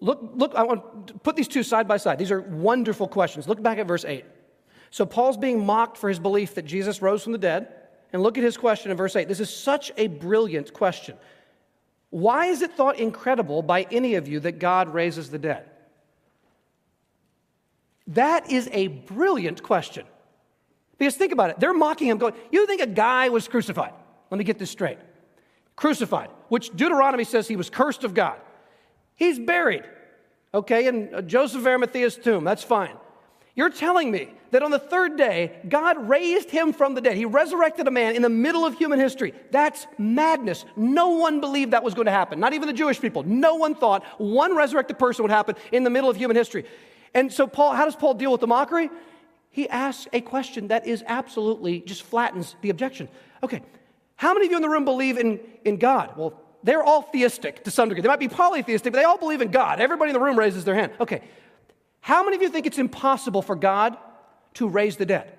Look, 0.00 0.20
look, 0.34 0.54
I 0.54 0.64
want 0.64 1.06
to 1.06 1.14
put 1.14 1.34
these 1.34 1.48
two 1.48 1.62
side 1.62 1.88
by 1.88 1.96
side. 1.96 2.18
These 2.18 2.30
are 2.30 2.40
wonderful 2.40 3.08
questions. 3.08 3.48
Look 3.48 3.62
back 3.62 3.78
at 3.78 3.86
verse 3.86 4.04
8. 4.04 4.24
So 4.90 5.06
Paul's 5.06 5.38
being 5.38 5.64
mocked 5.64 5.96
for 5.96 6.08
his 6.08 6.18
belief 6.18 6.54
that 6.56 6.66
Jesus 6.66 7.00
rose 7.00 7.22
from 7.22 7.32
the 7.32 7.38
dead. 7.38 7.68
And 8.12 8.22
look 8.22 8.38
at 8.38 8.44
his 8.44 8.56
question 8.56 8.90
in 8.90 8.96
verse 8.96 9.16
8. 9.16 9.26
This 9.26 9.40
is 9.40 9.50
such 9.50 9.90
a 9.96 10.06
brilliant 10.06 10.72
question. 10.72 11.16
Why 12.10 12.46
is 12.46 12.62
it 12.62 12.72
thought 12.72 12.98
incredible 12.98 13.62
by 13.62 13.88
any 13.90 14.14
of 14.14 14.28
you 14.28 14.38
that 14.40 14.60
God 14.60 14.92
raises 14.94 15.30
the 15.30 15.38
dead? 15.38 15.68
That 18.08 18.52
is 18.52 18.68
a 18.72 18.88
brilliant 18.88 19.62
question. 19.62 20.06
Because 20.98 21.16
think 21.16 21.32
about 21.32 21.50
it. 21.50 21.58
They're 21.58 21.74
mocking 21.74 22.08
him, 22.08 22.18
going, 22.18 22.34
You 22.52 22.66
think 22.66 22.82
a 22.82 22.86
guy 22.86 23.30
was 23.30 23.48
crucified? 23.48 23.94
Let 24.34 24.38
me 24.38 24.44
get 24.44 24.58
this 24.58 24.72
straight. 24.72 24.98
Crucified, 25.76 26.28
which 26.48 26.70
Deuteronomy 26.74 27.22
says 27.22 27.46
he 27.46 27.54
was 27.54 27.70
cursed 27.70 28.02
of 28.02 28.14
God. 28.14 28.36
He's 29.14 29.38
buried, 29.38 29.84
okay, 30.52 30.88
in 30.88 31.14
uh, 31.14 31.22
Joseph 31.22 31.60
of 31.60 31.66
Arimathea's 31.68 32.16
tomb. 32.16 32.42
That's 32.42 32.64
fine. 32.64 32.96
You're 33.54 33.70
telling 33.70 34.10
me 34.10 34.30
that 34.50 34.64
on 34.64 34.72
the 34.72 34.80
third 34.80 35.16
day, 35.16 35.52
God 35.68 36.08
raised 36.08 36.50
him 36.50 36.72
from 36.72 36.96
the 36.96 37.00
dead. 37.00 37.16
He 37.16 37.26
resurrected 37.26 37.86
a 37.86 37.92
man 37.92 38.16
in 38.16 38.22
the 38.22 38.28
middle 38.28 38.66
of 38.66 38.76
human 38.76 38.98
history. 38.98 39.34
That's 39.52 39.86
madness. 39.98 40.64
No 40.74 41.10
one 41.10 41.40
believed 41.40 41.70
that 41.70 41.84
was 41.84 41.94
going 41.94 42.06
to 42.06 42.10
happen, 42.10 42.40
not 42.40 42.54
even 42.54 42.66
the 42.66 42.74
Jewish 42.74 43.00
people. 43.00 43.22
No 43.22 43.54
one 43.54 43.76
thought 43.76 44.04
one 44.18 44.56
resurrected 44.56 44.98
person 44.98 45.22
would 45.22 45.30
happen 45.30 45.54
in 45.70 45.84
the 45.84 45.90
middle 45.90 46.10
of 46.10 46.16
human 46.16 46.36
history. 46.36 46.64
And 47.14 47.32
so, 47.32 47.46
Paul, 47.46 47.74
how 47.74 47.84
does 47.84 47.94
Paul 47.94 48.14
deal 48.14 48.32
with 48.32 48.40
the 48.40 48.48
mockery? 48.48 48.90
He 49.50 49.68
asks 49.68 50.08
a 50.12 50.20
question 50.20 50.66
that 50.68 50.88
is 50.88 51.04
absolutely 51.06 51.82
just 51.82 52.02
flattens 52.02 52.56
the 52.62 52.70
objection. 52.70 53.08
Okay, 53.44 53.62
how 54.16 54.32
many 54.34 54.46
of 54.46 54.52
you 54.52 54.56
in 54.56 54.62
the 54.62 54.68
room 54.68 54.84
believe 54.84 55.18
in, 55.18 55.40
in 55.64 55.76
God? 55.76 56.16
Well, 56.16 56.40
they're 56.62 56.82
all 56.82 57.02
theistic 57.02 57.64
to 57.64 57.70
some 57.70 57.88
degree. 57.88 58.02
They 58.02 58.08
might 58.08 58.20
be 58.20 58.28
polytheistic, 58.28 58.92
but 58.92 58.98
they 58.98 59.04
all 59.04 59.18
believe 59.18 59.42
in 59.42 59.50
God. 59.50 59.80
Everybody 59.80 60.10
in 60.10 60.14
the 60.14 60.20
room 60.20 60.38
raises 60.38 60.64
their 60.64 60.74
hand. 60.74 60.92
Okay, 60.98 61.22
how 62.00 62.24
many 62.24 62.36
of 62.36 62.42
you 62.42 62.48
think 62.48 62.66
it's 62.66 62.78
impossible 62.78 63.42
for 63.42 63.56
God 63.56 63.96
to 64.54 64.68
raise 64.68 64.96
the 64.96 65.06
dead? 65.06 65.32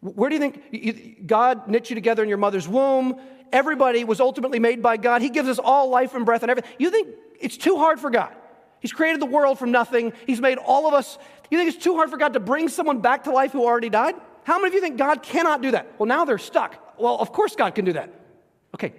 Where 0.00 0.30
do 0.30 0.36
you 0.36 0.40
think 0.40 1.26
God 1.26 1.68
knit 1.68 1.90
you 1.90 1.94
together 1.94 2.22
in 2.22 2.28
your 2.28 2.38
mother's 2.38 2.66
womb? 2.66 3.20
Everybody 3.52 4.04
was 4.04 4.20
ultimately 4.20 4.58
made 4.58 4.82
by 4.82 4.96
God. 4.96 5.22
He 5.22 5.28
gives 5.28 5.48
us 5.48 5.58
all 5.58 5.90
life 5.90 6.14
and 6.14 6.24
breath 6.24 6.42
and 6.42 6.50
everything. 6.50 6.70
You 6.78 6.90
think 6.90 7.08
it's 7.40 7.56
too 7.56 7.76
hard 7.76 8.00
for 8.00 8.10
God? 8.10 8.34
He's 8.80 8.92
created 8.92 9.20
the 9.20 9.26
world 9.26 9.58
from 9.58 9.70
nothing. 9.70 10.12
He's 10.26 10.40
made 10.40 10.56
all 10.58 10.88
of 10.88 10.94
us. 10.94 11.18
You 11.50 11.58
think 11.58 11.74
it's 11.74 11.82
too 11.82 11.96
hard 11.96 12.10
for 12.10 12.16
God 12.16 12.32
to 12.32 12.40
bring 12.40 12.68
someone 12.68 13.00
back 13.00 13.24
to 13.24 13.30
life 13.30 13.52
who 13.52 13.64
already 13.64 13.90
died? 13.90 14.14
How 14.44 14.58
many 14.58 14.68
of 14.68 14.74
you 14.74 14.80
think 14.80 14.96
God 14.96 15.22
cannot 15.22 15.60
do 15.60 15.72
that? 15.72 15.92
Well, 15.98 16.06
now 16.06 16.24
they're 16.24 16.38
stuck. 16.38 16.89
Well, 17.00 17.16
of 17.16 17.32
course 17.32 17.56
God 17.56 17.74
can 17.74 17.84
do 17.84 17.92
that. 17.94 18.10
Okay, 18.74 18.92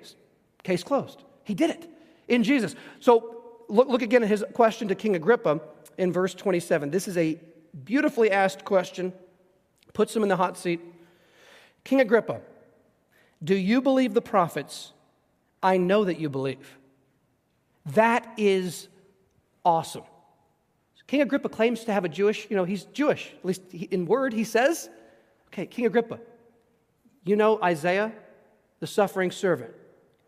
case 0.63 0.83
closed. 0.83 1.23
He 1.43 1.53
did 1.53 1.69
it 1.69 1.89
in 2.27 2.43
Jesus. 2.43 2.75
So 2.99 3.41
look, 3.67 3.87
look 3.87 4.01
again 4.01 4.23
at 4.23 4.29
his 4.29 4.43
question 4.53 4.87
to 4.89 4.95
King 4.95 5.15
Agrippa 5.15 5.61
in 5.97 6.11
verse 6.11 6.33
27. 6.33 6.91
This 6.91 7.07
is 7.07 7.17
a 7.17 7.39
beautifully 7.83 8.31
asked 8.31 8.65
question, 8.65 9.13
puts 9.93 10.15
him 10.15 10.23
in 10.23 10.29
the 10.29 10.35
hot 10.35 10.57
seat. 10.57 10.81
King 11.83 12.01
Agrippa, 12.01 12.41
do 13.43 13.55
you 13.55 13.81
believe 13.81 14.13
the 14.13 14.21
prophets? 14.21 14.93
I 15.63 15.77
know 15.77 16.03
that 16.05 16.19
you 16.19 16.29
believe. 16.29 16.77
That 17.87 18.31
is 18.37 18.87
awesome. 19.65 20.03
King 21.07 21.21
Agrippa 21.21 21.49
claims 21.49 21.83
to 21.85 21.93
have 21.93 22.05
a 22.05 22.09
Jewish, 22.09 22.47
you 22.49 22.55
know, 22.55 22.63
he's 22.63 22.85
Jewish, 22.85 23.33
at 23.37 23.45
least 23.45 23.61
in 23.73 24.05
word 24.05 24.33
he 24.33 24.43
says. 24.43 24.89
Okay, 25.47 25.65
King 25.65 25.85
Agrippa, 25.85 26.19
you 27.23 27.35
know 27.35 27.61
Isaiah, 27.61 28.11
the 28.79 28.87
suffering 28.87 29.31
servant. 29.31 29.73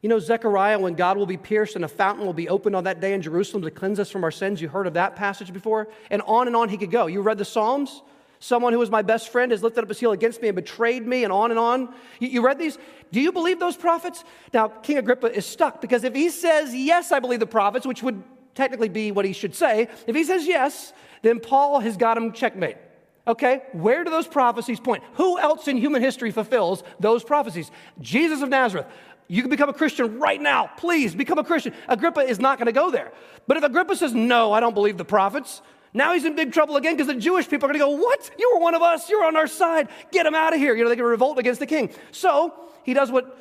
You 0.01 0.09
know, 0.09 0.19
Zechariah, 0.19 0.79
when 0.79 0.95
God 0.95 1.17
will 1.17 1.25
be 1.25 1.37
pierced 1.37 1.75
and 1.75 1.85
a 1.85 1.87
fountain 1.87 2.25
will 2.25 2.33
be 2.33 2.49
opened 2.49 2.75
on 2.75 2.83
that 2.83 2.99
day 2.99 3.13
in 3.13 3.21
Jerusalem 3.21 3.63
to 3.63 3.71
cleanse 3.71 3.99
us 3.99 4.09
from 4.09 4.23
our 4.25 4.31
sins. 4.31 4.61
You 4.61 4.67
heard 4.67 4.85
of 4.85 4.95
that 4.95 5.15
passage 5.15 5.53
before? 5.53 5.87
And 6.11 6.21
on 6.23 6.47
and 6.47 6.55
on 6.55 6.67
he 6.67 6.77
could 6.77 6.91
go. 6.91 7.07
You 7.07 7.21
read 7.21 7.37
the 7.37 7.45
Psalms? 7.45 8.01
Someone 8.39 8.73
who 8.73 8.79
was 8.79 8.91
my 8.91 9.01
best 9.01 9.29
friend 9.29 9.53
has 9.53 9.63
lifted 9.63 9.83
up 9.83 9.87
his 9.87 10.01
heel 10.01 10.11
against 10.11 10.41
me 10.41 10.49
and 10.49 10.55
betrayed 10.57 11.07
me, 11.07 11.23
and 11.23 11.31
on 11.31 11.51
and 11.51 11.57
on. 11.57 11.93
You, 12.19 12.27
you 12.27 12.45
read 12.45 12.59
these? 12.59 12.77
Do 13.13 13.21
you 13.21 13.31
believe 13.31 13.57
those 13.57 13.77
prophets? 13.77 14.25
Now, 14.53 14.67
King 14.67 14.97
Agrippa 14.97 15.33
is 15.33 15.45
stuck 15.45 15.79
because 15.79 16.03
if 16.03 16.13
he 16.13 16.29
says, 16.29 16.75
Yes, 16.75 17.13
I 17.13 17.19
believe 17.19 17.39
the 17.39 17.47
prophets, 17.47 17.87
which 17.87 18.03
would 18.03 18.21
technically 18.55 18.89
be 18.89 19.11
what 19.11 19.23
he 19.23 19.31
should 19.31 19.55
say, 19.55 19.87
if 20.07 20.15
he 20.15 20.23
says 20.23 20.45
yes, 20.45 20.93
then 21.21 21.39
Paul 21.39 21.79
has 21.79 21.97
got 21.97 22.17
him 22.17 22.33
checkmate. 22.33 22.77
Okay, 23.25 23.61
where 23.71 24.03
do 24.03 24.11
those 24.11 24.27
prophecies 24.27 24.79
point? 24.79 25.03
Who 25.13 25.39
else 25.39 25.67
in 25.69 25.77
human 25.77 26.01
history 26.01 26.31
fulfills 26.31 26.83
those 26.99 27.23
prophecies? 27.23 27.71
Jesus 28.01 28.41
of 28.41 28.49
Nazareth. 28.49 28.85
You 29.29 29.41
can 29.41 29.49
become 29.49 29.69
a 29.69 29.73
Christian 29.73 30.19
right 30.19 30.41
now. 30.41 30.69
Please 30.77 31.15
become 31.15 31.37
a 31.37 31.43
Christian. 31.43 31.73
Agrippa 31.87 32.19
is 32.21 32.39
not 32.39 32.57
going 32.57 32.65
to 32.65 32.73
go 32.73 32.91
there. 32.91 33.13
But 33.47 33.55
if 33.55 33.63
Agrippa 33.63 33.95
says, 33.95 34.13
No, 34.13 34.51
I 34.51 34.59
don't 34.59 34.73
believe 34.73 34.97
the 34.97 35.05
prophets, 35.05 35.61
now 35.93 36.13
he's 36.13 36.25
in 36.25 36.35
big 36.35 36.51
trouble 36.51 36.75
again 36.75 36.95
because 36.95 37.07
the 37.07 37.19
Jewish 37.19 37.47
people 37.47 37.69
are 37.69 37.73
going 37.73 37.79
to 37.79 37.85
go, 37.85 38.03
What? 38.03 38.29
You 38.37 38.51
were 38.53 38.59
one 38.59 38.75
of 38.75 38.81
us. 38.81 39.09
You're 39.09 39.23
on 39.23 39.37
our 39.37 39.47
side. 39.47 39.87
Get 40.11 40.25
him 40.25 40.35
out 40.35 40.53
of 40.53 40.59
here. 40.59 40.75
You 40.75 40.83
know, 40.83 40.89
they 40.89 40.97
can 40.97 41.05
revolt 41.05 41.39
against 41.39 41.61
the 41.61 41.65
king. 41.65 41.91
So 42.11 42.53
he 42.83 42.93
does 42.93 43.09
what, 43.09 43.37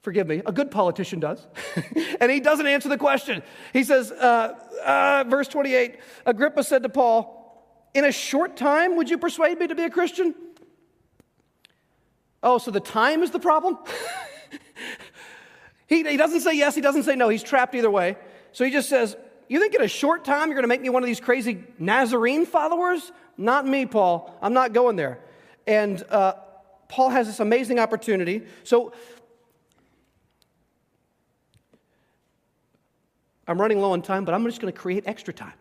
forgive 0.00 0.26
me, 0.26 0.40
a 0.46 0.52
good 0.52 0.70
politician 0.70 1.20
does. 1.20 1.46
and 2.20 2.30
he 2.30 2.40
doesn't 2.40 2.66
answer 2.66 2.88
the 2.88 2.98
question. 2.98 3.42
He 3.74 3.84
says, 3.84 4.10
uh, 4.10 4.58
uh, 4.82 5.24
verse 5.28 5.48
28 5.48 5.98
Agrippa 6.24 6.64
said 6.64 6.82
to 6.84 6.88
Paul, 6.88 7.41
In 7.94 8.04
a 8.04 8.12
short 8.12 8.56
time, 8.56 8.96
would 8.96 9.10
you 9.10 9.18
persuade 9.18 9.58
me 9.58 9.66
to 9.66 9.74
be 9.74 9.82
a 9.82 9.90
Christian? 9.90 10.34
Oh, 12.42 12.58
so 12.58 12.70
the 12.70 12.80
time 12.80 13.22
is 13.22 13.30
the 13.30 13.38
problem? 13.38 13.78
he, 15.86 16.02
he 16.02 16.16
doesn't 16.16 16.40
say 16.40 16.56
yes, 16.56 16.74
he 16.74 16.80
doesn't 16.80 17.04
say 17.04 17.14
no. 17.14 17.28
He's 17.28 17.42
trapped 17.42 17.74
either 17.74 17.90
way. 17.90 18.16
So 18.52 18.64
he 18.64 18.70
just 18.70 18.88
says, 18.88 19.16
You 19.48 19.60
think 19.60 19.74
in 19.74 19.82
a 19.82 19.88
short 19.88 20.24
time 20.24 20.48
you're 20.48 20.54
going 20.54 20.64
to 20.64 20.68
make 20.68 20.80
me 20.80 20.88
one 20.88 21.02
of 21.02 21.06
these 21.06 21.20
crazy 21.20 21.64
Nazarene 21.78 22.46
followers? 22.46 23.12
Not 23.36 23.66
me, 23.66 23.86
Paul. 23.86 24.36
I'm 24.42 24.52
not 24.52 24.72
going 24.72 24.96
there. 24.96 25.20
And 25.66 26.02
uh, 26.10 26.34
Paul 26.88 27.10
has 27.10 27.26
this 27.26 27.40
amazing 27.40 27.78
opportunity. 27.78 28.42
So 28.64 28.92
I'm 33.46 33.60
running 33.60 33.80
low 33.80 33.92
on 33.92 34.02
time, 34.02 34.24
but 34.24 34.34
I'm 34.34 34.44
just 34.44 34.60
going 34.60 34.72
to 34.72 34.78
create 34.78 35.04
extra 35.06 35.32
time. 35.32 35.54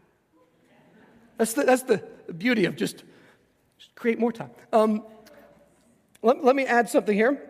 That's 1.41 1.54
the, 1.54 1.63
that's 1.63 1.82
the 1.82 1.97
beauty 2.38 2.65
of 2.65 2.75
just, 2.75 3.04
just 3.80 3.95
create 3.95 4.19
more 4.19 4.32
time. 4.32 4.51
Um, 4.71 5.04
let, 6.21 6.43
let 6.43 6.56
me 6.56 6.67
add 6.67 6.88
something 6.88 7.15
here. 7.15 7.41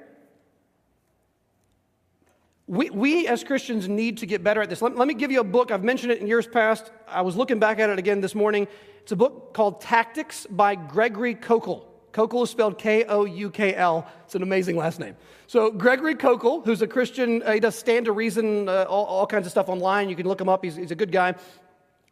We, 2.67 2.89
we 2.89 3.27
as 3.27 3.43
Christians 3.43 3.89
need 3.89 4.19
to 4.19 4.25
get 4.25 4.45
better 4.45 4.61
at 4.61 4.69
this. 4.69 4.81
Let, 4.81 4.95
let 4.95 5.09
me 5.09 5.13
give 5.13 5.29
you 5.29 5.41
a 5.41 5.43
book. 5.43 5.71
I've 5.71 5.83
mentioned 5.83 6.13
it 6.13 6.21
in 6.21 6.27
years 6.27 6.47
past. 6.47 6.89
I 7.05 7.19
was 7.19 7.35
looking 7.35 7.59
back 7.59 7.79
at 7.79 7.89
it 7.89 7.99
again 7.99 8.21
this 8.21 8.33
morning. 8.33 8.65
It's 9.01 9.11
a 9.11 9.17
book 9.17 9.53
called 9.53 9.81
Tactics 9.81 10.47
by 10.49 10.75
Gregory 10.75 11.35
Koukl. 11.35 11.83
Koukl 12.13 12.43
is 12.43 12.49
spelled 12.49 12.77
K 12.77 13.03
O 13.03 13.25
U 13.25 13.49
K 13.49 13.75
L. 13.75 14.07
It's 14.23 14.35
an 14.35 14.41
amazing 14.41 14.77
last 14.77 15.01
name. 15.01 15.17
So, 15.47 15.69
Gregory 15.69 16.15
Koukl, 16.15 16.63
who's 16.63 16.81
a 16.81 16.87
Christian, 16.87 17.43
uh, 17.43 17.51
he 17.51 17.59
does 17.59 17.75
stand 17.75 18.05
to 18.05 18.13
reason, 18.13 18.69
uh, 18.69 18.85
all, 18.87 19.03
all, 19.03 19.27
kinds 19.27 19.47
of 19.47 19.51
stuff 19.51 19.67
online. 19.67 20.09
You 20.09 20.15
can 20.15 20.27
look 20.27 20.39
him 20.39 20.47
up, 20.47 20.63
he's, 20.63 20.77
he's 20.77 20.91
a 20.91 20.95
good 20.95 21.11
guy. 21.11 21.35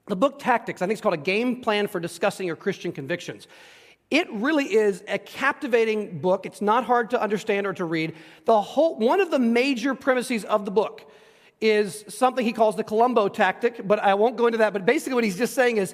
The 0.10 0.16
book 0.16 0.40
Tactics, 0.40 0.82
I 0.82 0.88
think 0.88 0.94
it's 0.94 1.02
called 1.02 1.14
A 1.14 1.18
Game 1.18 1.62
Plan 1.62 1.86
for 1.86 2.00
Discussing 2.00 2.48
Your 2.48 2.56
Christian 2.56 2.92
Convictions. 2.92 3.48
It 4.10 4.28
really 4.32 4.66
is 4.66 5.04
a 5.08 5.20
captivating 5.20 6.18
book. 6.18 6.48
It's 6.48 6.62
not 6.62 6.84
hard 6.84 7.12
to 7.12 7.22
understand 7.22 7.68
or 7.68 7.74
to 7.74 7.86
read. 7.86 8.16
The 8.46 8.60
whole, 8.60 8.96
one 8.96 9.22
of 9.22 9.30
the 9.30 9.38
major 9.38 9.94
premises 9.94 10.44
of 10.46 10.66
the 10.66 10.72
book 10.72 11.12
is 11.62 12.06
something 12.08 12.44
he 12.44 12.54
calls 12.54 12.76
the 12.76 12.84
Columbo 12.84 13.28
tactic, 13.28 13.88
but 13.88 14.00
I 14.00 14.16
won't 14.16 14.36
go 14.36 14.48
into 14.48 14.58
that. 14.58 14.74
But 14.74 14.84
basically, 14.84 15.14
what 15.14 15.24
he's 15.24 15.38
just 15.38 15.54
saying 15.54 15.78
is 15.78 15.94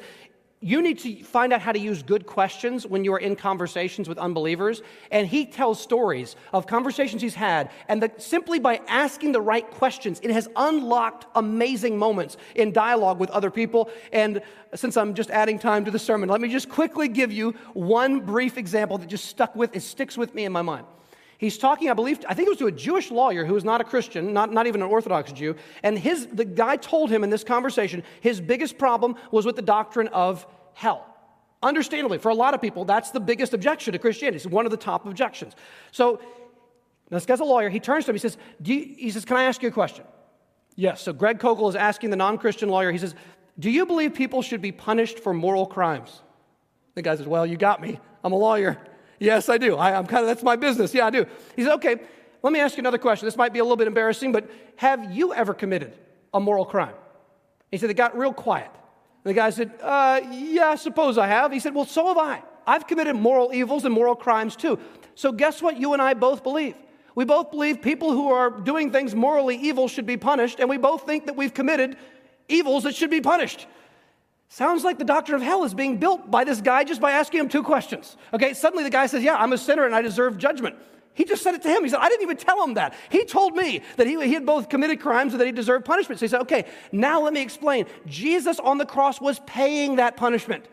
you 0.65 0.81
need 0.81 0.97
to 0.97 1.23
find 1.23 1.53
out 1.53 1.61
how 1.61 1.71
to 1.71 1.77
use 1.77 2.01
good 2.01 2.25
questions 2.25 2.87
when 2.87 3.05
you 3.05 3.13
are 3.13 3.19
in 3.19 3.35
conversations 3.35 4.09
with 4.09 4.17
unbelievers. 4.17 4.81
And 5.11 5.27
he 5.27 5.45
tells 5.45 5.79
stories 5.79 6.35
of 6.53 6.65
conversations 6.65 7.21
he's 7.21 7.35
had, 7.35 7.69
and 7.87 8.01
that 8.01 8.19
simply 8.19 8.57
by 8.57 8.81
asking 8.87 9.33
the 9.33 9.41
right 9.41 9.69
questions, 9.69 10.19
it 10.23 10.31
has 10.31 10.49
unlocked 10.55 11.27
amazing 11.35 11.99
moments 11.99 12.37
in 12.55 12.71
dialogue 12.71 13.19
with 13.19 13.29
other 13.29 13.51
people. 13.51 13.91
And 14.11 14.41
since 14.73 14.97
I'm 14.97 15.13
just 15.13 15.29
adding 15.29 15.59
time 15.59 15.85
to 15.85 15.91
the 15.91 15.99
sermon, 15.99 16.29
let 16.29 16.41
me 16.41 16.49
just 16.49 16.67
quickly 16.67 17.09
give 17.09 17.31
you 17.31 17.51
one 17.75 18.21
brief 18.21 18.57
example 18.57 18.97
that 18.97 19.07
just 19.07 19.25
stuck 19.25 19.55
with, 19.55 19.75
it 19.75 19.81
sticks 19.81 20.17
with 20.17 20.33
me 20.33 20.45
in 20.45 20.51
my 20.51 20.63
mind. 20.63 20.87
He's 21.37 21.57
talking, 21.57 21.89
I 21.89 21.93
believe, 21.93 22.19
I 22.27 22.33
think 22.33 22.47
it 22.47 22.49
was 22.49 22.59
to 22.59 22.67
a 22.67 22.71
Jewish 22.71 23.11
lawyer 23.11 23.45
who 23.45 23.53
was 23.53 23.63
not 23.63 23.81
a 23.81 23.83
Christian, 23.83 24.33
not, 24.33 24.53
not 24.53 24.67
even 24.67 24.81
an 24.81 24.87
Orthodox 24.87 25.31
Jew. 25.31 25.55
And 25.83 25.99
his, 25.99 26.27
the 26.27 26.45
guy 26.45 26.77
told 26.77 27.09
him 27.09 27.23
in 27.23 27.29
this 27.29 27.43
conversation 27.43 28.03
his 28.21 28.39
biggest 28.39 28.77
problem 28.77 29.15
was 29.31 29.45
with 29.45 29.55
the 29.55 29.61
doctrine 29.61 30.07
of 30.09 30.47
hell. 30.73 31.05
Understandably, 31.61 32.19
for 32.19 32.29
a 32.29 32.35
lot 32.35 32.53
of 32.53 32.61
people, 32.61 32.85
that's 32.85 33.11
the 33.11 33.19
biggest 33.19 33.53
objection 33.53 33.93
to 33.93 33.99
Christianity. 33.99 34.37
It's 34.37 34.45
one 34.45 34.65
of 34.65 34.71
the 34.71 34.77
top 34.77 35.05
objections. 35.05 35.53
So, 35.91 36.21
this 37.09 37.25
guy's 37.25 37.39
a 37.39 37.45
lawyer. 37.45 37.69
He 37.69 37.79
turns 37.79 38.05
to 38.05 38.11
him. 38.11 38.15
He 38.15 38.19
says, 38.19 38.37
you, 38.63 38.95
he 38.97 39.11
says, 39.11 39.25
Can 39.25 39.37
I 39.37 39.43
ask 39.43 39.61
you 39.61 39.69
a 39.69 39.71
question? 39.71 40.05
Yes. 40.75 41.01
So, 41.01 41.13
Greg 41.13 41.39
Koukl 41.39 41.69
is 41.69 41.75
asking 41.75 42.09
the 42.09 42.17
non 42.17 42.37
Christian 42.37 42.69
lawyer, 42.69 42.91
he 42.91 42.97
says, 42.97 43.15
Do 43.57 43.69
you 43.69 43.85
believe 43.85 44.13
people 44.13 44.41
should 44.41 44.61
be 44.61 44.71
punished 44.71 45.19
for 45.19 45.33
moral 45.33 45.65
crimes? 45.65 46.21
The 46.93 47.01
guy 47.01 47.15
says, 47.15 47.27
Well, 47.27 47.45
you 47.45 47.57
got 47.57 47.81
me. 47.81 47.99
I'm 48.23 48.33
a 48.33 48.37
lawyer. 48.37 48.77
Yes, 49.19 49.49
I 49.49 49.57
do. 49.57 49.75
I, 49.75 49.97
am 49.97 50.05
kind 50.07 50.21
of, 50.21 50.27
that's 50.27 50.43
my 50.43 50.55
business. 50.55 50.93
Yeah, 50.93 51.05
I 51.05 51.09
do. 51.09 51.25
He 51.55 51.63
said, 51.63 51.73
Okay, 51.73 51.97
let 52.43 52.53
me 52.53 52.59
ask 52.59 52.77
you 52.77 52.81
another 52.81 52.97
question. 52.97 53.25
This 53.25 53.37
might 53.37 53.53
be 53.53 53.59
a 53.59 53.63
little 53.63 53.77
bit 53.77 53.87
embarrassing, 53.87 54.31
but 54.31 54.49
have 54.75 55.11
you 55.13 55.33
ever 55.33 55.53
committed 55.53 55.93
a 56.33 56.39
moral 56.39 56.65
crime? 56.65 56.93
He 57.71 57.77
said, 57.77 57.89
It 57.89 57.95
got 57.95 58.17
real 58.17 58.33
quiet. 58.33 58.69
And 59.23 59.31
the 59.31 59.33
guy 59.33 59.49
said, 59.49 59.71
uh, 59.81 60.21
Yeah, 60.29 60.67
I 60.67 60.75
suppose 60.75 61.17
I 61.17 61.27
have. 61.27 61.51
He 61.51 61.59
said, 61.59 61.73
Well, 61.73 61.85
so 61.85 62.07
have 62.07 62.17
I. 62.17 62.43
I've 62.67 62.87
committed 62.87 63.15
moral 63.15 63.53
evils 63.53 63.85
and 63.85 63.93
moral 63.93 64.15
crimes 64.15 64.55
too. 64.55 64.79
So, 65.15 65.31
guess 65.31 65.61
what 65.61 65.77
you 65.77 65.93
and 65.93 66.01
I 66.01 66.13
both 66.13 66.43
believe? 66.43 66.75
We 67.13 67.23
both 67.23 67.51
believe 67.51 67.81
people 67.81 68.11
who 68.11 68.31
are 68.31 68.49
doing 68.49 68.91
things 68.91 69.15
morally 69.15 69.55
evil 69.55 69.87
should 69.87 70.05
be 70.05 70.17
punished, 70.17 70.59
and 70.59 70.69
we 70.69 70.77
both 70.77 71.05
think 71.05 71.27
that 71.27 71.37
we've 71.37 71.53
committed 71.53 71.95
evils 72.49 72.83
that 72.83 72.95
should 72.95 73.09
be 73.09 73.21
punished. 73.21 73.67
Sounds 74.49 74.83
like 74.83 74.97
the 74.97 75.05
doctrine 75.05 75.35
of 75.35 75.41
hell 75.41 75.63
is 75.63 75.73
being 75.73 75.97
built 75.97 76.29
by 76.29 76.43
this 76.43 76.61
guy 76.61 76.83
just 76.83 77.01
by 77.01 77.11
asking 77.11 77.39
him 77.41 77.49
two 77.49 77.63
questions. 77.63 78.15
Okay, 78.33 78.53
suddenly 78.53 78.83
the 78.83 78.89
guy 78.89 79.07
says, 79.07 79.23
Yeah, 79.23 79.35
I'm 79.35 79.53
a 79.53 79.57
sinner 79.57 79.85
and 79.85 79.95
I 79.95 80.01
deserve 80.01 80.37
judgment. 80.37 80.75
He 81.13 81.23
just 81.23 81.43
said 81.43 81.55
it 81.55 81.61
to 81.63 81.69
him. 81.69 81.83
He 81.83 81.89
said, 81.89 81.99
I 81.99 82.09
didn't 82.09 82.23
even 82.23 82.37
tell 82.37 82.61
him 82.63 82.73
that. 82.73 82.93
He 83.09 83.23
told 83.23 83.55
me 83.55 83.81
that 83.95 84.05
he, 84.05 84.21
he 84.25 84.33
had 84.33 84.45
both 84.45 84.67
committed 84.67 84.99
crimes 84.99 85.33
and 85.33 85.39
that 85.39 85.45
he 85.45 85.51
deserved 85.53 85.85
punishment. 85.85 86.19
So 86.19 86.25
he 86.25 86.29
said, 86.29 86.41
Okay, 86.41 86.65
now 86.91 87.21
let 87.21 87.33
me 87.33 87.41
explain. 87.41 87.85
Jesus 88.05 88.59
on 88.59 88.77
the 88.77 88.85
cross 88.85 89.19
was 89.19 89.39
paying 89.45 89.95
that 89.95 90.17
punishment. 90.17 90.65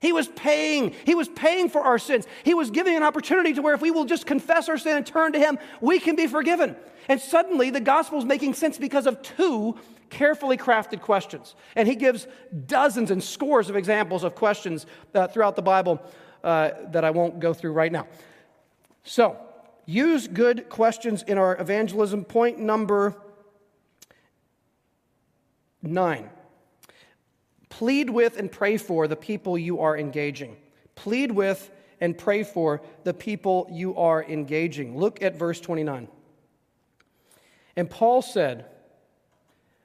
He 0.00 0.12
was 0.12 0.28
paying. 0.28 0.94
He 1.04 1.14
was 1.14 1.28
paying 1.30 1.70
for 1.70 1.80
our 1.80 1.98
sins. 1.98 2.26
He 2.42 2.52
was 2.52 2.70
giving 2.70 2.94
an 2.94 3.02
opportunity 3.02 3.54
to 3.54 3.62
where 3.62 3.74
if 3.74 3.80
we 3.80 3.90
will 3.90 4.04
just 4.04 4.26
confess 4.26 4.68
our 4.68 4.76
sin 4.76 4.98
and 4.98 5.06
turn 5.06 5.32
to 5.32 5.38
Him, 5.38 5.58
we 5.80 5.98
can 5.98 6.14
be 6.14 6.26
forgiven. 6.26 6.76
And 7.08 7.20
suddenly 7.20 7.70
the 7.70 7.80
gospel 7.80 8.18
is 8.18 8.24
making 8.24 8.54
sense 8.54 8.78
because 8.78 9.06
of 9.06 9.22
two 9.22 9.76
carefully 10.10 10.56
crafted 10.56 11.00
questions. 11.00 11.54
And 11.76 11.88
he 11.88 11.96
gives 11.96 12.26
dozens 12.66 13.10
and 13.10 13.22
scores 13.22 13.68
of 13.68 13.76
examples 13.76 14.24
of 14.24 14.34
questions 14.34 14.86
uh, 15.14 15.28
throughout 15.28 15.56
the 15.56 15.62
Bible 15.62 16.00
uh, 16.42 16.70
that 16.92 17.04
I 17.04 17.10
won't 17.10 17.40
go 17.40 17.52
through 17.52 17.72
right 17.72 17.92
now. 17.92 18.06
So, 19.02 19.36
use 19.86 20.28
good 20.28 20.68
questions 20.68 21.22
in 21.22 21.36
our 21.36 21.60
evangelism. 21.60 22.24
Point 22.24 22.58
number 22.58 23.16
nine. 25.82 26.30
Plead 27.68 28.08
with 28.08 28.38
and 28.38 28.50
pray 28.50 28.76
for 28.76 29.08
the 29.08 29.16
people 29.16 29.58
you 29.58 29.80
are 29.80 29.98
engaging. 29.98 30.56
Plead 30.94 31.32
with 31.32 31.70
and 32.00 32.16
pray 32.16 32.44
for 32.44 32.82
the 33.02 33.12
people 33.12 33.66
you 33.70 33.96
are 33.96 34.22
engaging. 34.22 34.96
Look 34.96 35.22
at 35.22 35.36
verse 35.36 35.60
29. 35.60 36.08
And 37.76 37.90
Paul 37.90 38.22
said, 38.22 38.66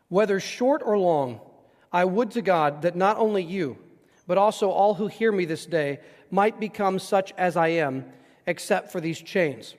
Whether 0.10 0.40
short 0.40 0.82
or 0.86 0.98
long, 0.98 1.40
I 1.92 2.06
would 2.06 2.32
to 2.32 2.42
God 2.42 2.84
that 2.84 2.96
not 2.96 3.18
only 3.18 3.44
you, 3.44 3.78
but 4.28 4.38
also 4.38 4.70
all 4.70 4.94
who 4.94 5.08
hear 5.08 5.32
me 5.32 5.46
this 5.46 5.66
day 5.66 6.00
might 6.30 6.60
become 6.60 7.00
such 7.00 7.34
as 7.38 7.58
I 7.58 7.70
am, 7.70 8.06
except 8.46 8.92
for 8.92 9.02
these 9.02 9.20
chains. 9.20 9.76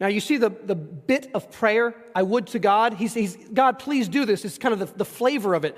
Now, 0.00 0.06
you 0.08 0.20
see 0.20 0.36
the, 0.36 0.50
the 0.50 0.74
bit 0.74 1.30
of 1.34 1.50
prayer, 1.50 1.94
I 2.14 2.22
would 2.22 2.48
to 2.48 2.58
God. 2.58 2.94
He's, 2.94 3.14
he's 3.14 3.36
God, 3.36 3.78
please 3.78 4.08
do 4.08 4.24
this. 4.24 4.44
It's 4.44 4.58
kind 4.58 4.72
of 4.72 4.78
the, 4.80 4.98
the 4.98 5.04
flavor 5.04 5.54
of 5.54 5.64
it 5.64 5.76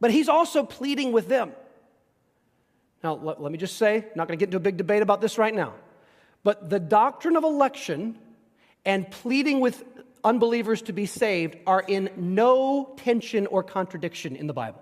but 0.00 0.10
he's 0.10 0.28
also 0.28 0.64
pleading 0.64 1.12
with 1.12 1.28
them. 1.28 1.52
Now, 3.04 3.14
let, 3.14 3.40
let 3.40 3.52
me 3.52 3.58
just 3.58 3.76
say, 3.76 4.06
not 4.16 4.26
going 4.26 4.38
to 4.38 4.42
get 4.42 4.48
into 4.48 4.56
a 4.56 4.60
big 4.60 4.76
debate 4.76 5.02
about 5.02 5.20
this 5.20 5.38
right 5.38 5.54
now, 5.54 5.74
but 6.42 6.70
the 6.70 6.80
doctrine 6.80 7.36
of 7.36 7.44
election 7.44 8.18
and 8.84 9.08
pleading 9.10 9.60
with 9.60 9.84
unbelievers 10.24 10.82
to 10.82 10.92
be 10.92 11.06
saved 11.06 11.56
are 11.66 11.84
in 11.86 12.10
no 12.16 12.94
tension 12.96 13.46
or 13.46 13.62
contradiction 13.62 14.36
in 14.36 14.46
the 14.46 14.52
Bible. 14.52 14.80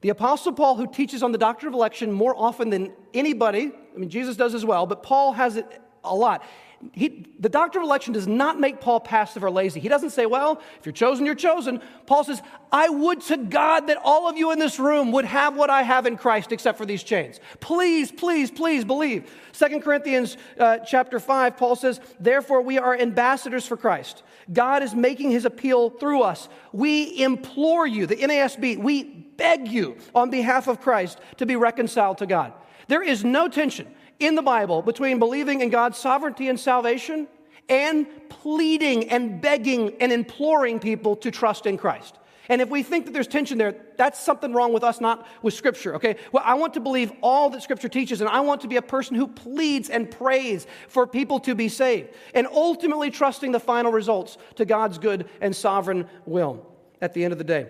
The 0.00 0.08
Apostle 0.08 0.52
Paul, 0.52 0.76
who 0.76 0.86
teaches 0.86 1.22
on 1.22 1.32
the 1.32 1.38
doctrine 1.38 1.68
of 1.68 1.74
election 1.74 2.12
more 2.12 2.34
often 2.36 2.70
than 2.70 2.92
anybody, 3.14 3.70
I 3.94 3.98
mean, 3.98 4.10
Jesus 4.10 4.36
does 4.36 4.54
as 4.54 4.64
well, 4.64 4.86
but 4.86 5.02
Paul 5.02 5.32
has 5.32 5.56
it 5.56 5.80
a 6.04 6.14
lot 6.14 6.44
he, 6.92 7.26
the 7.38 7.48
doctrine 7.48 7.84
of 7.84 7.88
election 7.88 8.12
does 8.12 8.26
not 8.26 8.58
make 8.58 8.80
Paul 8.80 9.00
passive 9.00 9.44
or 9.44 9.50
lazy. 9.50 9.78
He 9.78 9.88
doesn't 9.88 10.10
say, 10.10 10.26
well, 10.26 10.60
if 10.78 10.86
you're 10.86 10.92
chosen, 10.92 11.24
you're 11.24 11.34
chosen. 11.34 11.80
Paul 12.06 12.24
says, 12.24 12.42
I 12.72 12.88
would 12.88 13.20
to 13.22 13.36
God 13.36 13.86
that 13.86 13.98
all 14.02 14.28
of 14.28 14.36
you 14.36 14.50
in 14.50 14.58
this 14.58 14.78
room 14.78 15.12
would 15.12 15.24
have 15.24 15.56
what 15.56 15.70
I 15.70 15.82
have 15.82 16.06
in 16.06 16.16
Christ 16.16 16.50
except 16.50 16.78
for 16.78 16.86
these 16.86 17.02
chains. 17.02 17.38
Please, 17.60 18.10
please, 18.10 18.50
please 18.50 18.84
believe. 18.84 19.30
Second 19.52 19.82
Corinthians 19.82 20.36
uh, 20.58 20.78
chapter 20.78 21.20
5, 21.20 21.56
Paul 21.56 21.76
says, 21.76 22.00
therefore 22.18 22.62
we 22.62 22.78
are 22.78 22.98
ambassadors 22.98 23.66
for 23.66 23.76
Christ. 23.76 24.22
God 24.52 24.82
is 24.82 24.94
making 24.94 25.30
his 25.30 25.44
appeal 25.44 25.90
through 25.90 26.22
us. 26.22 26.48
We 26.72 27.22
implore 27.22 27.86
you, 27.86 28.06
the 28.06 28.16
NASB, 28.16 28.78
we 28.78 29.04
beg 29.04 29.68
you 29.68 29.96
on 30.14 30.30
behalf 30.30 30.66
of 30.66 30.80
Christ 30.80 31.18
to 31.36 31.46
be 31.46 31.56
reconciled 31.56 32.18
to 32.18 32.26
God. 32.26 32.52
There 32.88 33.02
is 33.02 33.24
no 33.24 33.48
tension 33.48 33.86
in 34.18 34.34
the 34.34 34.42
Bible 34.42 34.82
between 34.82 35.18
believing 35.18 35.60
in 35.60 35.70
God's 35.70 35.98
sovereignty 35.98 36.48
and 36.48 36.58
salvation 36.58 37.28
and 37.68 38.06
pleading 38.28 39.08
and 39.10 39.40
begging 39.40 39.94
and 40.00 40.12
imploring 40.12 40.78
people 40.78 41.16
to 41.16 41.30
trust 41.30 41.66
in 41.66 41.76
Christ. 41.76 42.18
And 42.48 42.60
if 42.60 42.68
we 42.68 42.82
think 42.82 43.04
that 43.06 43.12
there's 43.12 43.28
tension 43.28 43.56
there, 43.56 43.76
that's 43.96 44.20
something 44.20 44.52
wrong 44.52 44.72
with 44.72 44.82
us, 44.82 45.00
not 45.00 45.26
with 45.42 45.54
Scripture, 45.54 45.94
okay? 45.94 46.16
Well, 46.32 46.42
I 46.44 46.54
want 46.54 46.74
to 46.74 46.80
believe 46.80 47.12
all 47.22 47.48
that 47.50 47.62
Scripture 47.62 47.88
teaches, 47.88 48.20
and 48.20 48.28
I 48.28 48.40
want 48.40 48.60
to 48.62 48.68
be 48.68 48.76
a 48.76 48.82
person 48.82 49.16
who 49.16 49.28
pleads 49.28 49.88
and 49.88 50.10
prays 50.10 50.66
for 50.88 51.06
people 51.06 51.38
to 51.40 51.54
be 51.54 51.68
saved, 51.68 52.10
and 52.34 52.46
ultimately 52.48 53.10
trusting 53.10 53.52
the 53.52 53.60
final 53.60 53.92
results 53.92 54.38
to 54.56 54.64
God's 54.64 54.98
good 54.98 55.28
and 55.40 55.54
sovereign 55.54 56.08
will 56.26 56.66
at 57.00 57.14
the 57.14 57.24
end 57.24 57.32
of 57.32 57.38
the 57.38 57.44
day. 57.44 57.68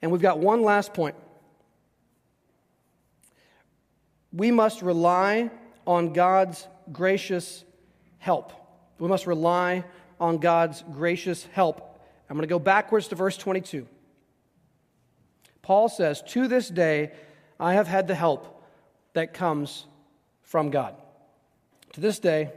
And 0.00 0.12
we've 0.12 0.22
got 0.22 0.38
one 0.38 0.62
last 0.62 0.94
point 0.94 1.16
we 4.34 4.50
must 4.50 4.82
rely 4.82 5.50
on 5.86 6.12
God's 6.12 6.66
gracious 6.92 7.64
help. 8.18 8.52
We 8.98 9.08
must 9.08 9.26
rely 9.26 9.84
on 10.20 10.38
God's 10.38 10.82
gracious 10.92 11.44
help. 11.52 12.00
I'm 12.28 12.36
going 12.36 12.42
to 12.42 12.52
go 12.52 12.58
backwards 12.58 13.08
to 13.08 13.14
verse 13.14 13.36
22. 13.36 13.86
Paul 15.62 15.88
says, 15.88 16.20
To 16.28 16.48
this 16.48 16.68
day, 16.68 17.12
I 17.60 17.74
have 17.74 17.86
had 17.86 18.08
the 18.08 18.14
help 18.14 18.62
that 19.12 19.34
comes 19.34 19.86
from 20.42 20.70
God. 20.70 20.96
To 21.92 22.00
this 22.00 22.18
day, 22.18 22.50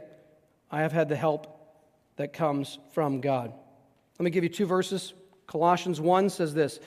I 0.70 0.80
have 0.80 0.92
had 0.92 1.08
the 1.08 1.16
help 1.16 1.46
that 2.16 2.32
comes 2.32 2.78
from 2.92 3.20
God. 3.20 3.52
Let 4.18 4.24
me 4.24 4.30
give 4.30 4.42
you 4.42 4.50
two 4.50 4.66
verses. 4.66 5.14
Colossians 5.46 6.00
1 6.00 6.30
says 6.30 6.54
this 6.54 6.80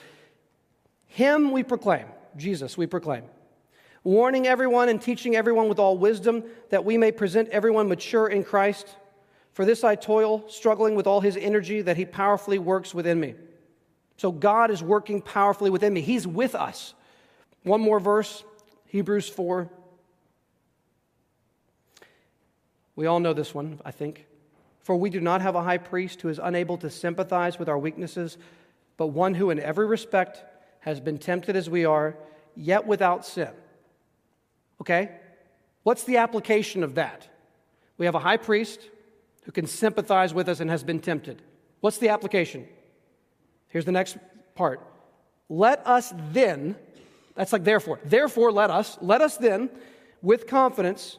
Him 1.06 1.50
we 1.50 1.62
proclaim, 1.62 2.06
Jesus 2.36 2.76
we 2.76 2.86
proclaim 2.86 3.24
warning 4.04 4.46
everyone 4.46 4.88
and 4.88 5.00
teaching 5.00 5.36
everyone 5.36 5.68
with 5.68 5.78
all 5.78 5.96
wisdom, 5.96 6.44
that 6.70 6.84
we 6.84 6.96
may 6.96 7.12
present 7.12 7.48
everyone 7.50 7.88
mature 7.88 8.28
in 8.28 8.44
Christ. 8.44 8.96
For 9.52 9.64
this 9.64 9.84
I 9.84 9.94
toil, 9.94 10.44
struggling 10.48 10.94
with 10.94 11.06
all 11.06 11.20
his 11.20 11.36
energy 11.36 11.82
that 11.82 11.96
he 11.96 12.04
powerfully 12.04 12.58
works 12.58 12.94
within 12.94 13.20
me. 13.20 13.34
So 14.16 14.32
God 14.32 14.70
is 14.70 14.82
working 14.82 15.20
powerfully 15.20 15.70
within 15.70 15.92
me. 15.92 16.00
He's 16.00 16.26
with 16.26 16.54
us. 16.54 16.94
One 17.62 17.80
more 17.80 18.00
verse, 18.00 18.44
Hebrews 18.86 19.28
4. 19.28 19.68
We 22.96 23.06
all 23.06 23.20
know 23.20 23.32
this 23.32 23.54
one, 23.54 23.80
I 23.84 23.90
think. 23.90 24.26
For 24.80 24.96
we 24.96 25.10
do 25.10 25.20
not 25.20 25.42
have 25.42 25.54
a 25.54 25.62
high 25.62 25.78
priest 25.78 26.22
who 26.22 26.28
is 26.28 26.40
unable 26.42 26.76
to 26.78 26.90
sympathize 26.90 27.58
with 27.58 27.68
our 27.68 27.78
weaknesses, 27.78 28.36
but 28.96 29.08
one 29.08 29.34
who 29.34 29.50
in 29.50 29.60
every 29.60 29.86
respect 29.86 30.44
has 30.80 31.00
been 31.00 31.18
tempted 31.18 31.54
as 31.54 31.70
we 31.70 31.84
are, 31.84 32.16
yet 32.56 32.86
without 32.86 33.24
sin. 33.24 33.50
Okay? 34.82 35.10
What's 35.84 36.02
the 36.02 36.16
application 36.16 36.82
of 36.82 36.96
that? 36.96 37.28
We 37.98 38.06
have 38.06 38.16
a 38.16 38.18
high 38.18 38.36
priest 38.36 38.80
who 39.44 39.52
can 39.52 39.66
sympathize 39.66 40.34
with 40.34 40.48
us 40.48 40.58
and 40.58 40.68
has 40.70 40.82
been 40.82 40.98
tempted. 40.98 41.40
What's 41.78 41.98
the 41.98 42.08
application? 42.08 42.66
Here's 43.68 43.84
the 43.84 43.92
next 43.92 44.16
part. 44.56 44.80
Let 45.48 45.86
us 45.86 46.12
then, 46.32 46.74
that's 47.36 47.52
like 47.52 47.62
therefore, 47.62 48.00
therefore 48.04 48.50
let 48.50 48.70
us, 48.70 48.98
let 49.00 49.20
us 49.20 49.36
then, 49.36 49.70
with 50.20 50.48
confidence, 50.48 51.18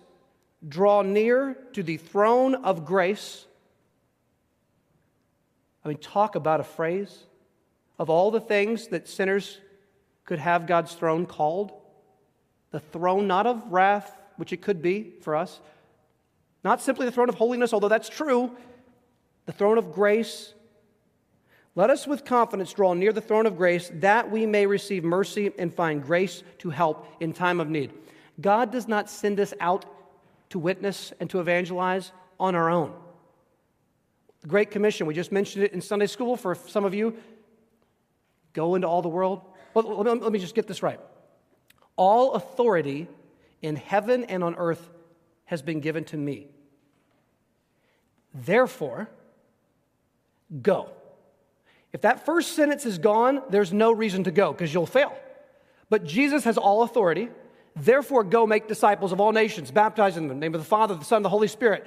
draw 0.67 1.01
near 1.01 1.57
to 1.71 1.83
the 1.83 1.95
throne 1.95 2.55
of 2.55 2.83
grace. 2.83 3.45
I 5.85 5.87
mean, 5.87 5.99
talk 5.99 6.35
about 6.35 6.59
a 6.59 6.65
phrase 6.65 7.17
of 7.97 8.09
all 8.09 8.29
the 8.29 8.41
things 8.41 8.87
that 8.87 9.07
sinners 9.07 9.61
could 10.25 10.39
have 10.39 10.67
God's 10.67 10.93
throne 10.95 11.25
called 11.25 11.71
the 12.73 12.79
throne 12.79 13.27
not 13.27 13.45
of 13.45 13.71
wrath, 13.71 14.17
which 14.35 14.51
it 14.51 14.61
could 14.61 14.81
be 14.81 15.13
for 15.21 15.35
us, 15.35 15.61
not 16.63 16.81
simply 16.81 17.05
the 17.05 17.11
throne 17.11 17.29
of 17.29 17.35
holiness, 17.35 17.71
although 17.71 17.87
that's 17.87 18.09
true, 18.09 18.51
the 19.45 19.51
throne 19.51 19.77
of 19.77 19.93
grace. 19.93 20.53
Let 21.75 21.91
us 21.91 22.07
with 22.07 22.25
confidence 22.25 22.73
draw 22.73 22.93
near 22.95 23.13
the 23.13 23.21
throne 23.21 23.45
of 23.45 23.57
grace 23.57 23.91
that 23.95 24.29
we 24.29 24.47
may 24.47 24.65
receive 24.65 25.03
mercy 25.03 25.51
and 25.59 25.73
find 25.73 26.03
grace 26.03 26.41
to 26.59 26.71
help 26.71 27.07
in 27.19 27.31
time 27.31 27.59
of 27.59 27.69
need. 27.69 27.93
God 28.41 28.71
does 28.71 28.87
not 28.87 29.07
send 29.07 29.39
us 29.39 29.53
out 29.59 29.85
to 30.49 30.57
witness 30.57 31.13
and 31.19 31.29
to 31.29 31.39
evangelize 31.39 32.11
on 32.39 32.55
our 32.55 32.71
own. 32.71 32.91
The 34.41 34.47
Great 34.47 34.71
Commission, 34.71 35.05
we 35.05 35.13
just 35.13 35.31
mentioned 35.31 35.63
it 35.63 35.73
in 35.73 35.81
Sunday 35.81 36.07
school 36.07 36.35
for 36.35 36.55
some 36.55 36.85
of 36.85 36.95
you. 36.95 37.15
Go 38.53 38.73
into 38.73 38.87
all 38.87 39.03
the 39.03 39.09
world. 39.09 39.41
Well, 39.75 40.03
let 40.03 40.31
me 40.31 40.39
just 40.39 40.55
get 40.55 40.67
this 40.67 40.81
right. 40.81 40.99
All 41.95 42.33
authority 42.33 43.07
in 43.61 43.75
heaven 43.75 44.23
and 44.25 44.43
on 44.43 44.55
earth 44.55 44.89
has 45.45 45.61
been 45.61 45.79
given 45.79 46.03
to 46.05 46.17
me. 46.17 46.47
Therefore, 48.33 49.09
go. 50.61 50.89
If 51.91 52.01
that 52.01 52.25
first 52.25 52.55
sentence 52.55 52.85
is 52.85 52.97
gone, 52.97 53.43
there's 53.49 53.71
no 53.71 53.91
reason 53.91 54.23
to 54.23 54.31
go 54.31 54.51
because 54.51 54.73
you'll 54.73 54.85
fail. 54.85 55.15
But 55.89 56.03
Jesus 56.03 56.43
has 56.45 56.57
all 56.57 56.81
authority. 56.81 57.29
Therefore, 57.75 58.23
go 58.23 58.47
make 58.47 58.67
disciples 58.67 59.11
of 59.11 59.21
all 59.21 59.31
nations, 59.31 59.69
baptizing 59.69 60.23
them 60.23 60.31
in 60.31 60.39
the 60.39 60.45
name 60.45 60.55
of 60.55 60.61
the 60.61 60.67
Father, 60.67 60.95
the 60.95 61.05
Son, 61.05 61.17
and 61.17 61.25
the 61.25 61.29
Holy 61.29 61.47
Spirit. 61.47 61.85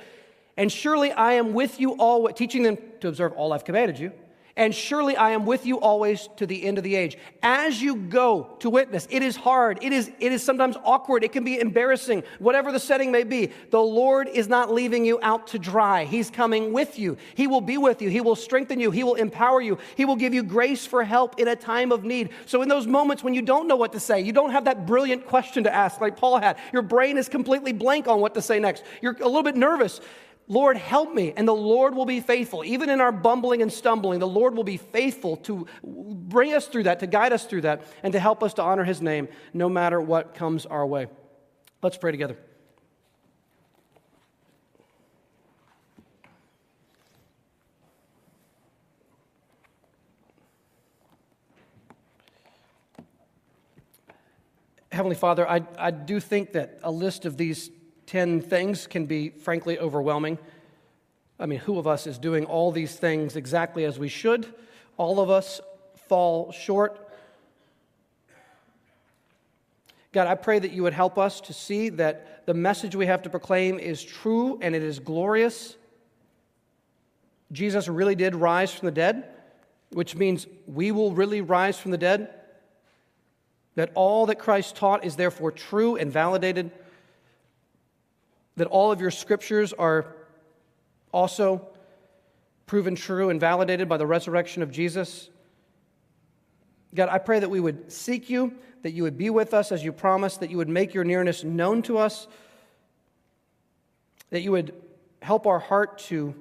And 0.56 0.70
surely 0.70 1.10
I 1.12 1.32
am 1.32 1.52
with 1.52 1.80
you 1.80 1.92
all, 1.92 2.28
teaching 2.28 2.62
them 2.62 2.78
to 3.00 3.08
observe 3.08 3.32
all 3.32 3.52
I've 3.52 3.64
commanded 3.64 3.98
you 3.98 4.12
and 4.56 4.74
surely 4.74 5.16
I 5.16 5.30
am 5.30 5.44
with 5.44 5.66
you 5.66 5.78
always 5.80 6.28
to 6.36 6.46
the 6.46 6.64
end 6.64 6.78
of 6.78 6.84
the 6.84 6.96
age. 6.96 7.18
As 7.42 7.80
you 7.80 7.96
go 7.96 8.56
to 8.60 8.70
witness, 8.70 9.06
it 9.10 9.22
is 9.22 9.36
hard, 9.36 9.78
it 9.82 9.92
is, 9.92 10.10
it 10.18 10.32
is 10.32 10.42
sometimes 10.42 10.76
awkward, 10.82 11.22
it 11.24 11.32
can 11.32 11.44
be 11.44 11.60
embarrassing, 11.60 12.22
whatever 12.38 12.72
the 12.72 12.80
setting 12.80 13.12
may 13.12 13.22
be. 13.22 13.52
The 13.70 13.80
Lord 13.80 14.28
is 14.28 14.48
not 14.48 14.72
leaving 14.72 15.04
you 15.04 15.18
out 15.22 15.48
to 15.48 15.58
dry. 15.58 16.04
He's 16.04 16.30
coming 16.30 16.72
with 16.72 16.98
you. 16.98 17.18
He 17.34 17.46
will 17.46 17.60
be 17.60 17.76
with 17.76 18.00
you, 18.00 18.08
He 18.08 18.22
will 18.22 18.36
strengthen 18.36 18.80
you, 18.80 18.90
He 18.90 19.04
will 19.04 19.14
empower 19.14 19.60
you, 19.60 19.78
He 19.94 20.06
will 20.06 20.16
give 20.16 20.32
you 20.32 20.42
grace 20.42 20.86
for 20.86 21.04
help 21.04 21.38
in 21.38 21.48
a 21.48 21.56
time 21.56 21.92
of 21.92 22.04
need. 22.04 22.30
So, 22.46 22.62
in 22.62 22.68
those 22.68 22.86
moments 22.86 23.22
when 23.22 23.34
you 23.34 23.42
don't 23.42 23.68
know 23.68 23.76
what 23.76 23.92
to 23.92 24.00
say, 24.00 24.22
you 24.22 24.32
don't 24.32 24.50
have 24.50 24.64
that 24.64 24.86
brilliant 24.86 25.26
question 25.26 25.64
to 25.64 25.74
ask 25.74 26.00
like 26.00 26.16
Paul 26.16 26.38
had, 26.38 26.58
your 26.72 26.82
brain 26.82 27.18
is 27.18 27.28
completely 27.28 27.72
blank 27.72 28.08
on 28.08 28.20
what 28.20 28.34
to 28.34 28.42
say 28.42 28.58
next, 28.58 28.84
you're 29.02 29.16
a 29.20 29.26
little 29.26 29.42
bit 29.42 29.56
nervous. 29.56 30.00
Lord, 30.48 30.76
help 30.76 31.12
me. 31.12 31.32
And 31.36 31.46
the 31.46 31.54
Lord 31.54 31.94
will 31.94 32.06
be 32.06 32.20
faithful. 32.20 32.64
Even 32.64 32.88
in 32.88 33.00
our 33.00 33.12
bumbling 33.12 33.62
and 33.62 33.72
stumbling, 33.72 34.20
the 34.20 34.28
Lord 34.28 34.54
will 34.54 34.64
be 34.64 34.76
faithful 34.76 35.36
to 35.38 35.66
bring 35.82 36.54
us 36.54 36.66
through 36.66 36.84
that, 36.84 37.00
to 37.00 37.06
guide 37.06 37.32
us 37.32 37.46
through 37.46 37.62
that, 37.62 37.82
and 38.02 38.12
to 38.12 38.20
help 38.20 38.42
us 38.42 38.54
to 38.54 38.62
honor 38.62 38.84
His 38.84 39.02
name 39.02 39.28
no 39.52 39.68
matter 39.68 40.00
what 40.00 40.34
comes 40.34 40.64
our 40.66 40.86
way. 40.86 41.08
Let's 41.82 41.96
pray 41.96 42.12
together. 42.12 42.36
Heavenly 54.92 55.16
Father, 55.16 55.46
I, 55.46 55.60
I 55.76 55.90
do 55.90 56.20
think 56.20 56.52
that 56.52 56.78
a 56.82 56.90
list 56.90 57.26
of 57.26 57.36
these 57.36 57.70
10 58.06 58.40
things 58.40 58.86
can 58.86 59.06
be 59.06 59.30
frankly 59.30 59.78
overwhelming. 59.78 60.38
I 61.38 61.46
mean, 61.46 61.58
who 61.58 61.78
of 61.78 61.86
us 61.86 62.06
is 62.06 62.18
doing 62.18 62.44
all 62.44 62.72
these 62.72 62.94
things 62.96 63.36
exactly 63.36 63.84
as 63.84 63.98
we 63.98 64.08
should? 64.08 64.46
All 64.96 65.20
of 65.20 65.28
us 65.28 65.60
fall 66.08 66.52
short. 66.52 67.02
God, 70.12 70.28
I 70.28 70.34
pray 70.34 70.58
that 70.58 70.72
you 70.72 70.82
would 70.82 70.94
help 70.94 71.18
us 71.18 71.40
to 71.42 71.52
see 71.52 71.90
that 71.90 72.46
the 72.46 72.54
message 72.54 72.94
we 72.94 73.06
have 73.06 73.22
to 73.22 73.30
proclaim 73.30 73.78
is 73.78 74.02
true 74.02 74.58
and 74.62 74.74
it 74.74 74.82
is 74.82 74.98
glorious. 74.98 75.76
Jesus 77.52 77.86
really 77.88 78.14
did 78.14 78.34
rise 78.34 78.72
from 78.72 78.86
the 78.86 78.92
dead, 78.92 79.28
which 79.90 80.16
means 80.16 80.46
we 80.66 80.90
will 80.90 81.12
really 81.12 81.42
rise 81.42 81.78
from 81.78 81.90
the 81.90 81.98
dead. 81.98 82.30
That 83.74 83.90
all 83.94 84.26
that 84.26 84.38
Christ 84.38 84.76
taught 84.76 85.04
is 85.04 85.16
therefore 85.16 85.52
true 85.52 85.96
and 85.96 86.10
validated 86.10 86.70
that 88.56 88.66
all 88.68 88.90
of 88.90 89.00
your 89.00 89.10
scriptures 89.10 89.72
are 89.72 90.06
also 91.12 91.68
proven 92.66 92.94
true 92.94 93.30
and 93.30 93.40
validated 93.40 93.88
by 93.88 93.96
the 93.96 94.06
resurrection 94.06 94.62
of 94.62 94.70
Jesus. 94.70 95.30
God, 96.94 97.08
I 97.08 97.18
pray 97.18 97.38
that 97.40 97.50
we 97.50 97.60
would 97.60 97.92
seek 97.92 98.30
you, 98.30 98.54
that 98.82 98.92
you 98.92 99.02
would 99.02 99.18
be 99.18 99.30
with 99.30 99.54
us 99.54 99.70
as 99.72 99.84
you 99.84 99.92
promised, 99.92 100.40
that 100.40 100.50
you 100.50 100.56
would 100.56 100.68
make 100.68 100.94
your 100.94 101.04
nearness 101.04 101.44
known 101.44 101.82
to 101.82 101.98
us, 101.98 102.26
that 104.30 104.40
you 104.40 104.52
would 104.52 104.74
help 105.22 105.46
our 105.46 105.58
heart 105.58 105.98
to 105.98 106.34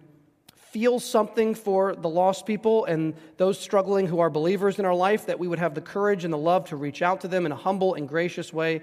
feel 0.55 0.99
something 0.99 1.55
for 1.55 1.95
the 1.95 2.09
lost 2.09 2.45
people 2.45 2.85
and 2.85 3.13
those 3.37 3.57
struggling 3.57 4.07
who 4.07 4.19
are 4.19 4.29
believers 4.29 4.77
in 4.77 4.85
our 4.85 4.93
life, 4.93 5.25
that 5.25 5.39
we 5.39 5.47
would 5.47 5.59
have 5.59 5.73
the 5.73 5.81
courage 5.81 6.23
and 6.23 6.33
the 6.33 6.37
love 6.37 6.65
to 6.65 6.75
reach 6.75 7.01
out 7.01 7.21
to 7.21 7.27
them 7.27 7.45
in 7.45 7.51
a 7.51 7.55
humble 7.55 7.93
and 7.93 8.09
gracious 8.09 8.51
way. 8.51 8.81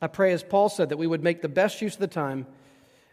I 0.00 0.06
pray, 0.06 0.32
as 0.32 0.42
Paul 0.42 0.68
said, 0.68 0.90
that 0.90 0.96
we 0.96 1.06
would 1.06 1.22
make 1.22 1.42
the 1.42 1.48
best 1.48 1.82
use 1.82 1.94
of 1.94 2.00
the 2.00 2.06
time 2.06 2.46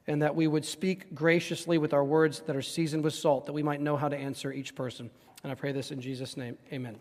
and 0.08 0.22
that 0.22 0.36
we 0.36 0.48
would 0.48 0.66
speak 0.66 1.16
graciously 1.16 1.78
with 1.78 1.94
our 1.94 2.04
words 2.04 2.42
that 2.42 2.56
are 2.56 2.62
seasoned 2.62 3.04
with 3.04 3.14
salt, 3.14 3.48
that 3.48 3.54
we 3.54 3.64
might 3.64 3.82
know 3.82 3.98
how 3.98 4.08
to 4.08 4.18
answer 4.18 4.52
each 4.52 4.76
person. 4.76 5.10
And 5.44 5.52
I 5.52 5.56
pray 5.56 5.72
this 5.72 5.92
in 5.92 6.00
Jesus' 6.00 6.38
name. 6.38 6.58
Amen. 6.72 6.98